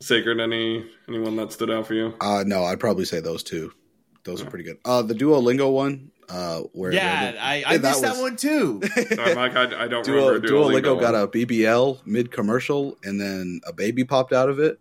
Sacred. 0.00 0.40
Any 0.40 0.86
anyone 1.08 1.36
that 1.36 1.52
stood 1.52 1.70
out 1.70 1.86
for 1.86 1.94
you? 1.94 2.14
Uh, 2.20 2.44
no, 2.46 2.64
I'd 2.64 2.80
probably 2.80 3.04
say 3.04 3.20
those 3.20 3.42
two. 3.42 3.72
those 4.24 4.40
Yeah. 4.40 4.46
are 4.46 4.50
pretty 4.50 4.64
good. 4.64 4.78
Uh, 4.84 5.02
the 5.02 5.14
Duolingo 5.14 5.72
one, 5.72 6.10
uh, 6.28 6.60
where 6.72 6.92
yeah, 6.92 7.32
where 7.32 7.40
I, 7.40 7.54
I 7.66 7.72
Yeah, 7.74 7.78
missed 7.78 8.02
that 8.02 8.14
that, 8.14 8.20
one 8.20 8.36
too. 8.36 8.80
Sorry, 9.14 9.34
Mike, 9.34 9.56
I, 9.56 9.84
I 9.84 9.88
don't 9.88 10.04
Duo, 10.04 10.28
remember 10.28 10.46
Duolingo, 10.48 10.82
Duolingo. 10.96 11.00
got 11.00 11.14
a 11.14 11.26
BBL 11.28 12.06
mid 12.06 12.30
commercial, 12.30 12.96
and 13.02 13.20
then 13.20 13.60
a 13.66 13.72
baby 13.72 14.04
popped 14.04 14.32
out 14.32 14.48
of 14.48 14.58
it. 14.58 14.78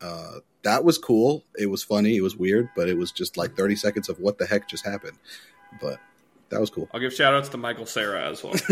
Uh, 0.00 0.36
that 0.62 0.84
was 0.84 0.98
cool. 0.98 1.44
It 1.58 1.66
was 1.66 1.82
funny. 1.82 2.16
It 2.16 2.20
was 2.22 2.36
weird, 2.36 2.68
but 2.76 2.88
it 2.88 2.96
was 2.96 3.12
just 3.12 3.36
like 3.36 3.56
thirty 3.56 3.76
seconds 3.76 4.08
of 4.08 4.18
what 4.20 4.38
the 4.38 4.46
heck 4.46 4.68
just 4.68 4.84
happened. 4.86 5.18
But 5.80 5.98
that 6.50 6.60
was 6.60 6.70
cool. 6.70 6.88
I'll 6.94 7.00
give 7.00 7.12
shout 7.12 7.34
outs 7.34 7.48
to 7.50 7.56
Michael 7.56 7.86
Cera 7.86 8.28
as 8.30 8.42
well. 8.42 8.52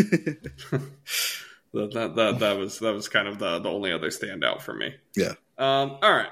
that, 1.73 1.91
that, 1.93 2.15
that, 2.17 2.39
that 2.39 2.57
was 2.59 2.79
that 2.81 2.93
was 2.95 3.09
kind 3.09 3.27
of 3.29 3.39
the, 3.39 3.59
the 3.59 3.69
only 3.71 3.93
other 3.93 4.09
standout 4.11 4.61
for 4.63 4.75
me. 4.75 4.95
Yeah. 5.17 5.35
Um, 5.59 5.99
all 6.03 6.13
right. 6.13 6.31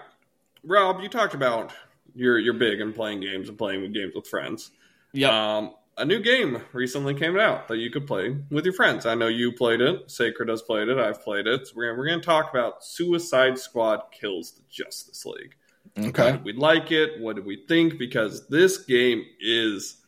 Rob, 0.65 1.01
you 1.01 1.09
talked 1.09 1.35
about 1.35 1.73
you're 2.15 2.39
you're 2.39 2.55
big 2.55 2.81
in 2.81 2.93
playing 2.93 3.21
games 3.21 3.49
and 3.49 3.59
playing 3.59 3.93
games 3.93 4.15
with 4.15 4.27
friends. 4.27 4.71
Yeah. 5.13 5.57
Um, 5.57 5.75
a 5.99 6.05
new 6.05 6.21
game 6.21 6.63
recently 6.73 7.15
came 7.15 7.39
out 7.39 7.69
that 7.69 7.77
you 7.77 7.91
could 7.91 8.07
play 8.07 8.37
with 8.51 8.65
your 8.65 8.75
friends. 8.75 9.05
I 9.05 9.15
know 9.15 9.29
you 9.29 9.53
played 9.53 9.81
it. 9.81 10.11
Sacred 10.11 10.49
has 10.49 10.63
played 10.63 10.89
it. 10.89 10.99
I've 10.99 11.23
played 11.23 11.47
it. 11.47 11.67
So 11.67 11.75
we're 11.77 11.89
gonna, 11.89 11.99
we're 11.99 12.07
going 12.07 12.21
to 12.21 12.25
talk 12.25 12.51
about 12.51 12.83
Suicide 12.83 13.59
Squad 13.59 14.05
kills 14.11 14.53
the 14.53 14.63
Justice 14.71 15.27
League. 15.27 15.55
Okay. 15.99 16.41
we 16.43 16.55
like 16.55 16.91
it? 16.93 17.21
What 17.21 17.37
did 17.37 17.45
we 17.45 17.65
think? 17.69 17.99
Because 17.99 18.49
this 18.49 18.79
game 18.79 19.25
is 19.41 19.99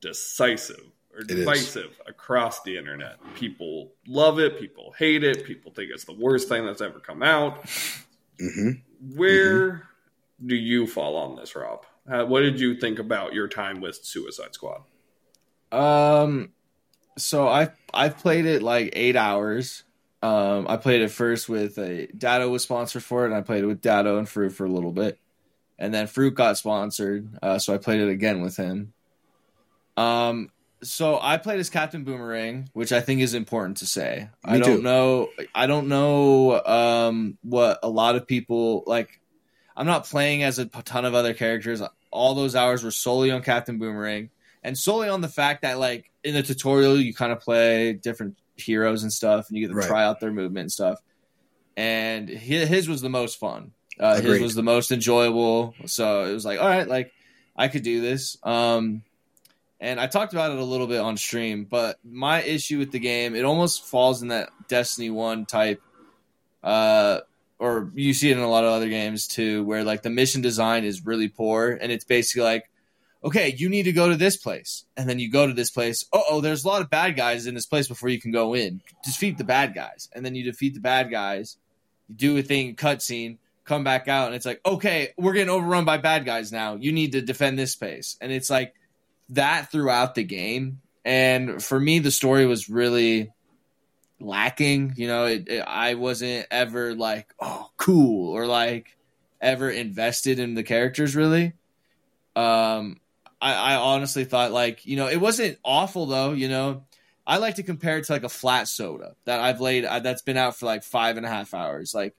decisive 0.00 0.80
or 1.14 1.22
divisive 1.22 2.00
across 2.06 2.62
the 2.62 2.76
internet. 2.78 3.18
People 3.34 3.92
love 4.06 4.38
it. 4.38 4.58
People 4.58 4.94
hate 4.98 5.24
it. 5.24 5.44
People 5.44 5.72
think 5.72 5.90
it's 5.92 6.04
the 6.04 6.14
worst 6.14 6.48
thing 6.48 6.64
that's 6.64 6.80
ever 6.80 6.98
come 6.98 7.22
out. 7.22 7.68
Hmm 8.38 8.70
Where 9.14 9.82
do 10.44 10.54
you 10.54 10.86
fall 10.86 11.16
on 11.16 11.36
this, 11.36 11.54
Rob? 11.54 11.84
Uh, 12.08 12.24
what 12.24 12.40
did 12.40 12.60
you 12.60 12.76
think 12.76 12.98
about 12.98 13.32
your 13.32 13.48
time 13.48 13.80
with 13.80 13.96
Suicide 14.04 14.54
Squad? 14.54 14.82
Um, 15.72 16.52
so 17.18 17.48
I 17.48 17.70
I've 17.92 18.18
played 18.18 18.46
it 18.46 18.62
like 18.62 18.90
eight 18.94 19.16
hours. 19.16 19.82
Um, 20.22 20.66
I 20.68 20.76
played 20.76 21.02
it 21.02 21.10
first 21.10 21.48
with 21.48 21.78
a 21.78 22.06
Dado 22.16 22.48
was 22.48 22.62
sponsored 22.62 23.02
for 23.02 23.24
it, 23.24 23.28
and 23.28 23.34
I 23.34 23.42
played 23.42 23.64
it 23.64 23.66
with 23.66 23.80
Dado 23.80 24.18
and 24.18 24.28
Fruit 24.28 24.50
for 24.50 24.64
a 24.64 24.70
little 24.70 24.92
bit, 24.92 25.18
and 25.78 25.92
then 25.92 26.06
Fruit 26.06 26.34
got 26.34 26.56
sponsored, 26.56 27.28
uh, 27.42 27.58
so 27.58 27.74
I 27.74 27.78
played 27.78 28.00
it 28.00 28.08
again 28.08 28.40
with 28.40 28.56
him. 28.56 28.92
Um, 29.96 30.50
so 30.82 31.18
I 31.20 31.36
played 31.38 31.58
as 31.60 31.70
Captain 31.70 32.04
Boomerang, 32.04 32.68
which 32.72 32.92
I 32.92 33.00
think 33.00 33.20
is 33.20 33.34
important 33.34 33.78
to 33.78 33.86
say. 33.86 34.28
I 34.44 34.58
don't 34.58 34.76
too. 34.78 34.82
know. 34.82 35.30
I 35.54 35.66
don't 35.66 35.88
know 35.88 36.64
um, 36.64 37.38
what 37.42 37.78
a 37.82 37.88
lot 37.88 38.16
of 38.16 38.26
people 38.26 38.84
like. 38.86 39.20
I'm 39.76 39.86
not 39.86 40.06
playing 40.06 40.42
as 40.42 40.58
a 40.58 40.66
ton 40.66 41.04
of 41.04 41.14
other 41.14 41.34
characters. 41.34 41.82
All 42.10 42.34
those 42.34 42.54
hours 42.56 42.82
were 42.82 42.90
solely 42.90 43.30
on 43.30 43.42
Captain 43.42 43.78
Boomerang 43.78 44.30
and 44.62 44.76
solely 44.76 45.08
on 45.08 45.20
the 45.20 45.28
fact 45.28 45.62
that 45.62 45.78
like 45.78 46.10
in 46.24 46.34
the 46.34 46.42
tutorial 46.42 46.98
you 47.00 47.14
kind 47.14 47.30
of 47.30 47.40
play 47.40 47.92
different 47.92 48.36
heroes 48.56 49.02
and 49.02 49.12
stuff 49.12 49.48
and 49.48 49.56
you 49.56 49.64
get 49.66 49.72
to 49.72 49.78
Right. 49.78 49.86
try 49.86 50.04
out 50.04 50.18
their 50.18 50.32
movement 50.32 50.62
and 50.64 50.72
stuff 50.72 50.98
and 51.76 52.28
his 52.28 52.88
was 52.88 53.00
the 53.02 53.08
most 53.10 53.38
fun 53.38 53.72
uh, 54.00 54.20
his 54.20 54.40
was 54.40 54.54
the 54.54 54.62
most 54.62 54.90
enjoyable 54.92 55.74
so 55.84 56.24
it 56.24 56.32
was 56.32 56.44
like 56.44 56.58
all 56.58 56.66
right 56.68 56.88
like 56.88 57.12
i 57.54 57.68
could 57.68 57.82
do 57.82 58.00
this 58.00 58.38
um 58.42 59.02
and 59.80 60.00
i 60.00 60.06
talked 60.06 60.32
about 60.32 60.50
it 60.52 60.58
a 60.58 60.64
little 60.64 60.86
bit 60.86 61.00
on 61.00 61.16
stream 61.16 61.64
but 61.64 61.98
my 62.04 62.42
issue 62.42 62.78
with 62.78 62.92
the 62.92 62.98
game 62.98 63.34
it 63.34 63.44
almost 63.44 63.84
falls 63.84 64.22
in 64.22 64.28
that 64.28 64.50
destiny 64.68 65.10
1 65.10 65.46
type 65.46 65.82
uh 66.62 67.20
or 67.58 67.90
you 67.94 68.12
see 68.12 68.30
it 68.30 68.36
in 68.36 68.42
a 68.42 68.48
lot 68.48 68.64
of 68.64 68.70
other 68.70 68.88
games 68.88 69.26
too 69.26 69.64
where 69.64 69.84
like 69.84 70.02
the 70.02 70.10
mission 70.10 70.40
design 70.40 70.84
is 70.84 71.04
really 71.04 71.28
poor 71.28 71.70
and 71.70 71.90
it's 71.92 72.04
basically 72.04 72.42
like 72.42 72.70
okay, 73.26 73.54
you 73.58 73.68
need 73.68 73.82
to 73.82 73.92
go 73.92 74.08
to 74.08 74.16
this 74.16 74.36
place. 74.36 74.84
And 74.96 75.08
then 75.08 75.18
you 75.18 75.30
go 75.30 75.46
to 75.48 75.52
this 75.52 75.70
place. 75.70 76.06
Oh, 76.12 76.40
there's 76.40 76.64
a 76.64 76.68
lot 76.68 76.80
of 76.80 76.88
bad 76.88 77.16
guys 77.16 77.46
in 77.46 77.54
this 77.54 77.66
place 77.66 77.88
before 77.88 78.08
you 78.08 78.20
can 78.20 78.30
go 78.30 78.54
in. 78.54 78.80
Defeat 79.04 79.36
the 79.36 79.44
bad 79.44 79.74
guys. 79.74 80.08
And 80.14 80.24
then 80.24 80.36
you 80.36 80.44
defeat 80.44 80.74
the 80.74 80.80
bad 80.80 81.10
guys. 81.10 81.56
You 82.08 82.14
do 82.14 82.38
a 82.38 82.42
thing, 82.42 82.76
cutscene, 82.76 83.38
come 83.64 83.82
back 83.82 84.06
out, 84.06 84.26
and 84.26 84.36
it's 84.36 84.46
like, 84.46 84.60
okay, 84.64 85.12
we're 85.18 85.32
getting 85.32 85.50
overrun 85.50 85.84
by 85.84 85.98
bad 85.98 86.24
guys 86.24 86.52
now. 86.52 86.76
You 86.76 86.92
need 86.92 87.12
to 87.12 87.20
defend 87.20 87.58
this 87.58 87.72
space. 87.72 88.16
And 88.20 88.30
it's 88.30 88.48
like 88.48 88.74
that 89.30 89.70
throughout 89.70 90.14
the 90.14 90.24
game. 90.24 90.80
And 91.04 91.62
for 91.62 91.78
me, 91.78 92.00
the 92.00 92.10
story 92.10 92.46
was 92.46 92.68
really 92.68 93.30
lacking. 94.20 94.94
You 94.96 95.06
know, 95.06 95.26
it, 95.26 95.48
it, 95.48 95.60
I 95.60 95.94
wasn't 95.94 96.46
ever 96.50 96.94
like, 96.94 97.32
oh, 97.40 97.70
cool, 97.76 98.32
or 98.32 98.46
like 98.46 98.96
ever 99.40 99.70
invested 99.70 100.38
in 100.38 100.54
the 100.54 100.62
characters 100.62 101.14
really. 101.14 101.52
Um, 102.34 103.00
I, 103.40 103.54
I 103.54 103.76
honestly 103.76 104.24
thought 104.24 104.52
like 104.52 104.86
you 104.86 104.96
know 104.96 105.08
it 105.08 105.18
wasn't 105.18 105.58
awful 105.64 106.06
though. 106.06 106.32
You 106.32 106.48
know, 106.48 106.84
I 107.26 107.38
like 107.38 107.56
to 107.56 107.62
compare 107.62 107.98
it 107.98 108.04
to 108.04 108.12
like 108.12 108.24
a 108.24 108.28
flat 108.28 108.68
soda 108.68 109.14
that 109.24 109.40
I've 109.40 109.60
laid 109.60 109.84
uh, 109.84 110.00
that's 110.00 110.22
been 110.22 110.36
out 110.36 110.56
for 110.56 110.66
like 110.66 110.84
five 110.84 111.16
and 111.16 111.26
a 111.26 111.28
half 111.28 111.54
hours. 111.54 111.94
Like 111.94 112.14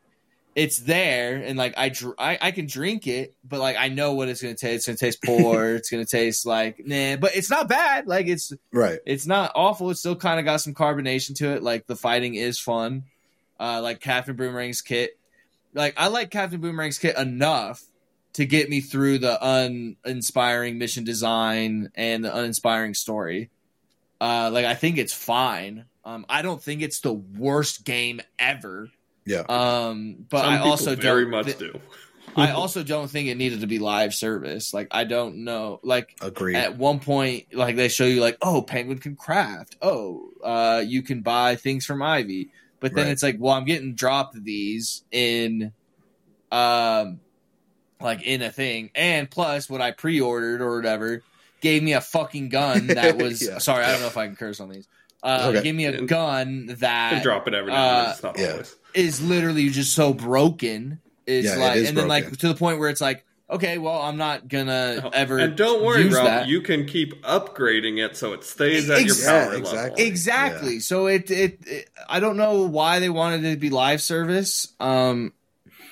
it's 0.58 0.80
there 0.80 1.36
and 1.36 1.56
like 1.56 1.76
I, 1.78 1.90
dr- 1.90 2.16
I 2.18 2.40
I 2.42 2.50
can 2.52 2.66
drink 2.66 3.06
it, 3.06 3.36
but 3.48 3.60
like 3.60 3.76
I 3.78 3.90
know 3.90 4.14
what 4.14 4.28
it's 4.28 4.42
gonna 4.42 4.56
taste. 4.56 4.76
It's 4.76 4.86
gonna 4.88 4.98
taste 4.98 5.22
poor. 5.24 5.76
it's 5.76 5.92
gonna 5.92 6.04
taste 6.04 6.48
like 6.48 6.82
nah, 6.84 7.16
but 7.18 7.36
it's 7.36 7.52
not 7.52 7.70
bad. 7.70 8.08
Like 8.08 8.26
it's 8.26 8.52
Right. 8.74 8.98
it's 9.06 9.28
not 9.28 9.52
awful. 9.54 9.92
It's 9.92 10.00
still 10.00 10.16
kind 10.16 10.40
of 10.40 10.46
got 10.46 10.62
some 10.62 10.74
carbonation 10.74 11.36
to 11.36 11.52
it. 11.52 11.62
Like 11.62 11.86
the 11.86 11.96
fighting 11.96 12.34
is 12.34 12.60
fun. 12.60 13.04
Uh, 13.60 13.82
like 13.84 14.00
Captain 14.02 14.36
Boomerang's 14.36 14.82
kit. 14.82 15.20
Like 15.76 15.94
I 15.96 16.08
like 16.08 16.32
Captain 16.32 16.60
Boomerang's 16.60 16.98
kit 16.98 17.16
enough 17.20 17.84
to 18.34 18.46
get 18.48 18.68
me 18.68 18.82
through 18.82 19.20
the 19.20 19.38
uninspiring 20.06 20.80
mission 20.80 21.04
design 21.04 21.92
and 21.94 22.26
the 22.26 22.36
uninspiring 22.36 22.96
story. 22.96 23.52
Uh, 24.20 24.50
like 24.52 24.66
I 24.66 24.74
think 24.74 24.98
it's 24.98 25.14
fine. 25.14 25.86
Um, 26.04 26.26
I 26.28 26.42
don't 26.42 26.62
think 26.64 26.82
it's 26.82 27.02
the 27.02 27.14
worst 27.14 27.84
game 27.86 28.22
ever. 28.40 28.90
Yeah. 29.28 29.44
Um, 29.50 30.26
but 30.30 30.42
Some 30.44 30.54
I 30.54 30.58
also 30.60 30.96
very 30.96 31.24
don't. 31.24 31.32
much 31.32 31.46
thi- 31.48 31.60
do. 31.60 31.80
I 32.36 32.52
also 32.52 32.84
don't 32.84 33.10
think 33.10 33.30
it 33.30 33.36
needed 33.36 33.62
to 33.62 33.68
be 33.68 33.80
live 33.80 34.14
service. 34.14 34.72
Like 34.74 34.88
I 34.92 35.06
don't 35.06 35.38
know. 35.44 35.80
Like 35.84 36.16
Agreed. 36.22 36.56
at 36.56 36.78
one 36.78 37.00
point 37.00 37.48
like 37.54 37.76
they 37.76 37.88
show 37.88 38.06
you 38.06 38.22
like 38.22 38.38
oh 38.42 38.62
penguin 38.62 39.00
can 39.00 39.16
craft 39.16 39.76
oh 39.82 40.30
uh 40.44 40.84
you 40.86 41.02
can 41.02 41.22
buy 41.22 41.56
things 41.56 41.84
from 41.86 42.02
ivy 42.04 42.50
but 42.80 42.94
then 42.94 43.06
Right. 43.06 43.12
it's 43.12 43.24
like 43.24 43.38
well 43.40 43.54
i'm 43.54 43.66
getting 43.66 43.96
dropped 43.96 44.42
these 44.44 45.04
in 45.12 45.72
um 46.52 47.20
like 48.00 48.22
in 48.22 48.42
a 48.44 48.52
thing 48.52 48.92
and 48.94 49.30
plus 49.32 49.68
what 49.70 49.82
i 49.82 49.92
pre-ordered 49.92 50.62
or 50.62 50.76
whatever 50.76 51.24
gave 51.62 51.82
me 51.82 51.94
a 51.94 52.02
fucking 52.02 52.50
gun 52.50 52.88
that 52.88 53.18
was 53.18 53.42
Yeah. 53.46 53.58
sorry 53.58 53.84
i 53.84 53.92
don't 53.92 54.02
know 54.02 54.08
if 54.08 54.18
i 54.18 54.28
can 54.28 54.36
curse 54.36 54.60
on 54.60 54.70
these 54.70 54.88
uh 55.24 55.48
Okay. 55.52 55.64
gave 55.64 55.76
me 55.76 55.86
a 55.86 55.98
And- 55.98 56.08
gun 56.08 56.48
And 56.48 56.70
that 56.80 57.24
drop 57.24 57.48
it 57.48 57.54
every 57.56 57.72
now 57.72 58.00
and 58.00 58.08
uh, 58.08 58.12
It's 58.12 58.24
not 58.24 58.38
yeah. 58.38 58.52
always. 58.52 58.76
Is 58.98 59.22
literally 59.22 59.70
just 59.70 59.94
so 59.94 60.14
broken 60.14 61.00
it's 61.26 61.48
Yeah, 61.48 61.56
like 61.58 61.78
is 61.78 61.90
and 61.90 61.98
then 61.98 62.08
like 62.08 62.38
to 62.38 62.48
the 62.48 62.56
point 62.56 62.80
where 62.80 62.90
it's 62.90 63.02
like 63.02 63.26
okay 63.50 63.78
well 63.78 64.02
i'm 64.02 64.18
not 64.18 64.48
gonna 64.48 65.10
ever 65.14 65.38
and 65.38 65.56
don't 65.56 65.84
worry, 65.84 66.04
use 66.04 66.16
Rob. 66.16 66.26
that. 66.26 66.48
You 66.48 66.62
can 66.62 66.86
keep 66.86 67.22
upgrading 67.24 68.04
it 68.06 68.18
so 68.18 68.34
it 68.34 68.44
stays 68.44 68.90
at 68.90 69.06
your 69.06 69.16
power 69.16 69.54
Yeah, 69.54 69.60
level. 69.60 69.60
exactly. 69.62 70.06
Exactly. 70.08 70.80
So 70.80 71.08
it, 71.08 71.30
it 71.32 71.60
it 71.68 71.90
I 72.10 72.20
don't 72.20 72.38
know 72.38 72.64
why 72.64 73.00
they 73.00 73.10
wanted 73.10 73.46
it 73.46 73.52
to 73.52 73.58
be 73.60 73.70
live 73.70 74.02
service. 74.02 74.74
Um 74.80 75.34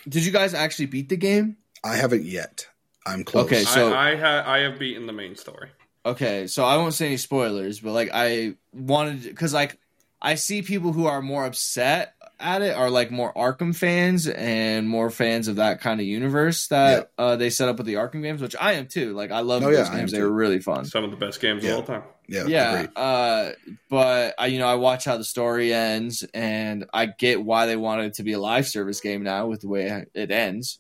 did 0.08 0.26
you 0.26 0.32
guys 0.32 0.54
actually 0.54 0.88
beat 0.88 1.10
the 1.10 1.18
game? 1.18 1.58
I 1.84 1.96
haven't 1.96 2.26
yet. 2.26 2.68
I'm 3.06 3.24
close. 3.24 3.46
Okay, 3.46 3.64
so- 3.64 3.94
I, 3.94 4.12
I, 4.12 4.16
ha- 4.16 4.44
I 4.46 4.58
have 4.60 4.80
beaten 4.80 5.06
the 5.06 5.14
main 5.14 5.36
story. 5.36 5.70
Okay, 6.06 6.48
so 6.48 6.64
I 6.66 6.78
won't 6.78 6.94
say 6.96 7.06
any 7.08 7.18
spoilers, 7.18 7.80
but 7.80 7.92
like 7.94 8.10
I 8.14 8.56
wanted 8.74 9.36
cuz 9.38 9.54
like 9.54 9.78
I 10.22 10.36
see 10.36 10.62
people 10.64 10.92
who 10.92 11.06
are 11.06 11.22
more 11.22 11.46
upset 11.46 12.15
at 12.40 12.62
it 12.62 12.76
are 12.76 12.90
like 12.90 13.12
more 13.12 13.34
Arkham 13.34 13.76
fans 13.76 14.28
and 14.28 14.88
more 14.90 15.10
fans 15.10 15.48
of 15.48 15.56
that 15.58 15.82
kind 15.82 16.00
of 16.00 16.06
universe 16.06 16.68
that 16.68 17.12
uh, 17.18 17.36
they 17.36 17.50
set 17.50 17.70
up 17.70 17.78
with 17.78 17.86
the 17.88 17.94
Arkham 17.96 18.22
games, 18.22 18.42
which 18.42 18.56
I 18.60 18.74
am 18.74 18.88
too. 18.88 19.14
Like 19.14 19.32
I 19.32 19.40
love 19.42 19.64
Oh, 19.64 19.72
those 19.72 19.88
yeah, 19.90 19.96
games; 19.98 20.12
they 20.12 20.18
too. 20.20 20.24
were 20.26 20.32
really 20.34 20.60
fun. 20.60 20.86
Some 20.86 21.04
of 21.04 21.12
the 21.12 21.18
best 21.18 21.40
games 21.40 21.64
Yeah. 21.64 21.72
of 21.72 21.76
all 21.78 21.84
time. 21.84 22.04
yeah. 22.28 22.46
yeah 22.48 22.88
uh 22.96 23.52
but 23.90 24.34
i 24.40 24.48
you 24.48 24.58
know 24.58 24.68
i 24.68 24.74
watch 24.74 25.06
how 25.06 25.16
the 25.16 25.24
story 25.24 25.72
ends 25.72 26.24
and 26.34 26.86
i 26.92 27.06
get 27.06 27.44
why 27.44 27.68
they 27.68 27.76
wanted 27.76 28.06
it 28.06 28.14
to 28.16 28.24
be 28.24 28.32
a 28.34 28.40
live 28.40 28.68
service 28.68 29.00
game 29.00 29.22
now 29.22 29.46
with 29.46 29.62
the 29.62 29.68
way 29.68 30.06
it 30.16 30.32
ends 30.32 30.80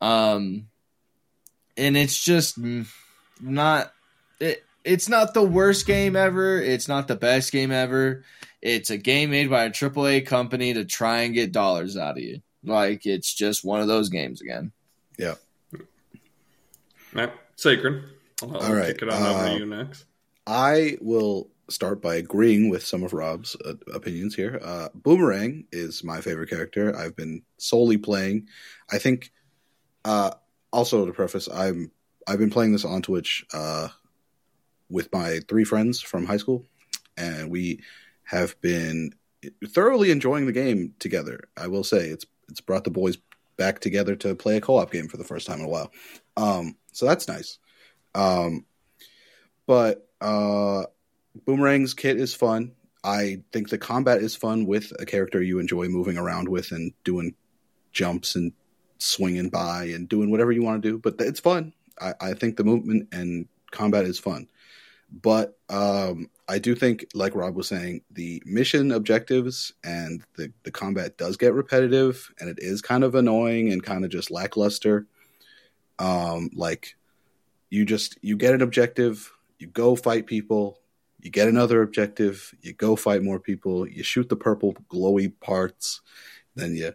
um 0.00 0.68
and 1.76 1.96
it's 1.96 2.22
just 2.22 2.56
not 3.40 3.92
it 4.38 4.62
it's 4.84 5.08
not 5.08 5.34
the 5.34 5.42
worst 5.42 5.86
game 5.86 6.16
ever 6.16 6.60
it's 6.60 6.88
not 6.88 7.08
the 7.08 7.16
best 7.16 7.52
game 7.52 7.70
ever 7.70 8.24
it's 8.62 8.90
a 8.90 8.96
game 8.96 9.30
made 9.30 9.50
by 9.50 9.64
a 9.64 9.70
AAA 9.70 10.26
company 10.26 10.74
to 10.74 10.84
try 10.84 11.20
and 11.20 11.34
get 11.34 11.52
dollars 11.52 11.96
out 11.96 12.16
of 12.16 12.22
you 12.22 12.40
like 12.64 13.06
it's 13.06 13.32
just 13.32 13.64
one 13.64 13.80
of 13.80 13.88
those 13.88 14.08
games 14.08 14.40
again 14.40 14.72
Right. 17.12 17.32
Sacred. 17.56 18.04
I'll, 18.42 18.56
I'll 18.56 18.62
All 18.62 18.74
right, 18.74 18.86
kick 18.86 19.02
it 19.02 19.10
on 19.10 19.22
over 19.22 19.38
uh, 19.38 19.52
to 19.52 19.58
you 19.58 19.66
next. 19.66 20.04
I 20.46 20.96
will 21.00 21.50
start 21.68 22.02
by 22.02 22.16
agreeing 22.16 22.68
with 22.70 22.84
some 22.84 23.02
of 23.02 23.12
Rob's 23.12 23.56
uh, 23.64 23.74
opinions 23.92 24.34
here. 24.34 24.60
Uh, 24.62 24.88
Boomerang 24.94 25.66
is 25.72 26.02
my 26.02 26.20
favorite 26.20 26.50
character. 26.50 26.96
I've 26.96 27.16
been 27.16 27.42
solely 27.58 27.98
playing. 27.98 28.48
I 28.90 28.98
think. 28.98 29.30
Uh, 30.04 30.30
also, 30.72 31.04
to 31.04 31.12
preface, 31.12 31.48
I'm 31.52 31.90
I've 32.26 32.38
been 32.38 32.50
playing 32.50 32.72
this 32.72 32.84
on 32.84 33.02
Twitch 33.02 33.44
uh, 33.52 33.88
with 34.90 35.12
my 35.12 35.40
three 35.48 35.64
friends 35.64 36.00
from 36.00 36.26
high 36.26 36.36
school, 36.36 36.66
and 37.16 37.50
we 37.50 37.80
have 38.24 38.60
been 38.60 39.14
thoroughly 39.68 40.10
enjoying 40.10 40.46
the 40.46 40.52
game 40.52 40.94
together. 40.98 41.48
I 41.56 41.68
will 41.68 41.84
say 41.84 42.08
it's 42.08 42.26
it's 42.48 42.60
brought 42.60 42.84
the 42.84 42.90
boys 42.90 43.18
back 43.56 43.80
together 43.80 44.16
to 44.16 44.34
play 44.34 44.56
a 44.56 44.60
co-op 44.60 44.90
game 44.90 45.08
for 45.08 45.16
the 45.16 45.24
first 45.24 45.46
time 45.46 45.60
in 45.60 45.66
a 45.66 45.68
while. 45.68 45.92
Um, 46.36 46.76
so 46.92 47.06
that's 47.06 47.28
nice. 47.28 47.58
Um, 48.14 48.64
but 49.66 50.08
uh, 50.20 50.84
Boomerang's 51.46 51.94
kit 51.94 52.18
is 52.18 52.34
fun. 52.34 52.72
I 53.04 53.42
think 53.52 53.68
the 53.68 53.78
combat 53.78 54.22
is 54.22 54.34
fun 54.34 54.66
with 54.66 54.92
a 54.98 55.06
character 55.06 55.42
you 55.42 55.58
enjoy 55.58 55.88
moving 55.88 56.18
around 56.18 56.48
with 56.48 56.72
and 56.72 56.92
doing 57.04 57.34
jumps 57.92 58.34
and 58.34 58.52
swinging 58.98 59.48
by 59.48 59.84
and 59.84 60.08
doing 60.08 60.30
whatever 60.30 60.52
you 60.52 60.62
want 60.62 60.82
to 60.82 60.88
do. 60.88 60.98
But 60.98 61.16
it's 61.20 61.40
fun. 61.40 61.72
I, 62.00 62.14
I 62.20 62.34
think 62.34 62.56
the 62.56 62.64
movement 62.64 63.08
and 63.12 63.46
combat 63.70 64.04
is 64.04 64.18
fun. 64.18 64.48
But 65.12 65.58
um, 65.68 66.30
I 66.48 66.58
do 66.58 66.74
think, 66.74 67.06
like 67.14 67.34
Rob 67.34 67.56
was 67.56 67.68
saying, 67.68 68.02
the 68.10 68.42
mission 68.46 68.92
objectives 68.92 69.72
and 69.82 70.22
the, 70.36 70.52
the 70.62 70.70
combat 70.70 71.18
does 71.18 71.36
get 71.36 71.52
repetitive 71.52 72.32
and 72.38 72.48
it 72.48 72.58
is 72.60 72.80
kind 72.80 73.02
of 73.02 73.14
annoying 73.14 73.72
and 73.72 73.82
kind 73.82 74.04
of 74.04 74.10
just 74.10 74.30
lackluster. 74.30 75.06
Um, 75.98 76.50
like 76.54 76.96
you 77.70 77.84
just 77.84 78.18
you 78.22 78.36
get 78.36 78.54
an 78.54 78.62
objective, 78.62 79.32
you 79.58 79.66
go 79.66 79.96
fight 79.96 80.26
people, 80.26 80.80
you 81.20 81.30
get 81.30 81.48
another 81.48 81.82
objective, 81.82 82.54
you 82.62 82.72
go 82.72 82.96
fight 82.96 83.22
more 83.22 83.40
people, 83.40 83.86
you 83.86 84.02
shoot 84.02 84.28
the 84.28 84.36
purple 84.36 84.74
glowy 84.88 85.32
parts, 85.40 86.00
then 86.54 86.74
you 86.74 86.92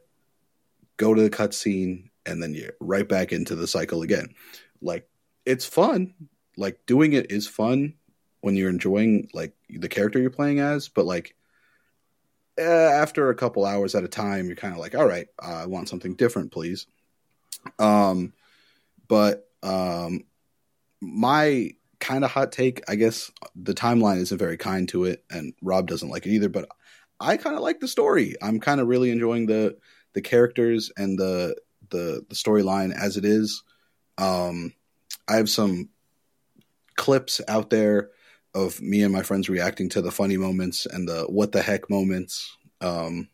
go 0.97 1.13
to 1.13 1.21
the 1.21 1.29
cutscene, 1.29 2.09
and 2.25 2.41
then 2.41 2.53
you're 2.53 2.73
right 2.79 3.07
back 3.07 3.31
into 3.31 3.55
the 3.55 3.67
cycle 3.67 4.01
again. 4.01 4.29
Like 4.81 5.07
it's 5.45 5.65
fun. 5.65 6.13
Like 6.57 6.79
doing 6.85 7.13
it 7.13 7.31
is 7.31 7.47
fun 7.47 7.93
when 8.45 8.55
you're 8.55 8.69
enjoying 8.69 9.27
like 9.33 9.53
the 9.71 9.89
character 9.89 10.19
you're 10.19 10.29
playing 10.29 10.59
as, 10.59 10.87
but 10.87 11.03
like 11.03 11.35
eh, 12.59 12.63
after 12.63 13.31
a 13.31 13.35
couple 13.35 13.65
hours 13.65 13.95
at 13.95 14.03
a 14.03 14.07
time, 14.07 14.45
you're 14.45 14.55
kind 14.55 14.71
of 14.71 14.79
like, 14.79 14.93
all 14.93 15.07
right, 15.07 15.27
I 15.39 15.65
want 15.65 15.89
something 15.89 16.13
different, 16.13 16.51
please. 16.51 16.85
Um, 17.79 18.33
but 19.07 19.49
um, 19.63 20.25
my 21.01 21.71
kind 21.99 22.23
of 22.23 22.29
hot 22.29 22.51
take, 22.51 22.83
I 22.87 22.93
guess 22.93 23.31
the 23.55 23.73
timeline 23.73 24.17
isn't 24.17 24.37
very 24.37 24.57
kind 24.57 24.87
to 24.89 25.05
it, 25.05 25.23
and 25.31 25.55
Rob 25.63 25.87
doesn't 25.87 26.09
like 26.09 26.27
it 26.27 26.33
either. 26.33 26.49
But 26.49 26.69
I 27.19 27.37
kind 27.37 27.55
of 27.55 27.63
like 27.63 27.79
the 27.79 27.87
story. 27.87 28.35
I'm 28.43 28.59
kind 28.59 28.79
of 28.79 28.87
really 28.87 29.09
enjoying 29.09 29.47
the 29.47 29.75
the 30.13 30.21
characters 30.21 30.91
and 30.97 31.17
the 31.17 31.55
the 31.89 32.23
the 32.29 32.35
storyline 32.35 32.93
as 32.95 33.17
it 33.17 33.25
is. 33.25 33.63
Um, 34.19 34.71
I 35.27 35.37
have 35.37 35.49
some 35.49 35.89
clips 36.95 37.41
out 37.47 37.71
there 37.71 38.11
of 38.55 38.81
me 38.81 39.03
and 39.03 39.13
my 39.13 39.21
friends 39.21 39.49
reacting 39.49 39.89
to 39.89 40.01
the 40.01 40.11
funny 40.11 40.37
moments 40.37 40.87
and 40.87 41.07
the 41.07 41.23
what 41.23 41.51
the 41.51 41.61
heck 41.61 41.89
moments. 41.89 42.57
Um, 42.81 43.29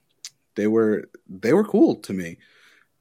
they 0.56 0.68
were 0.68 1.10
they 1.30 1.54
were 1.54 1.64
cool 1.64 1.96
to 1.98 2.14
me 2.14 2.38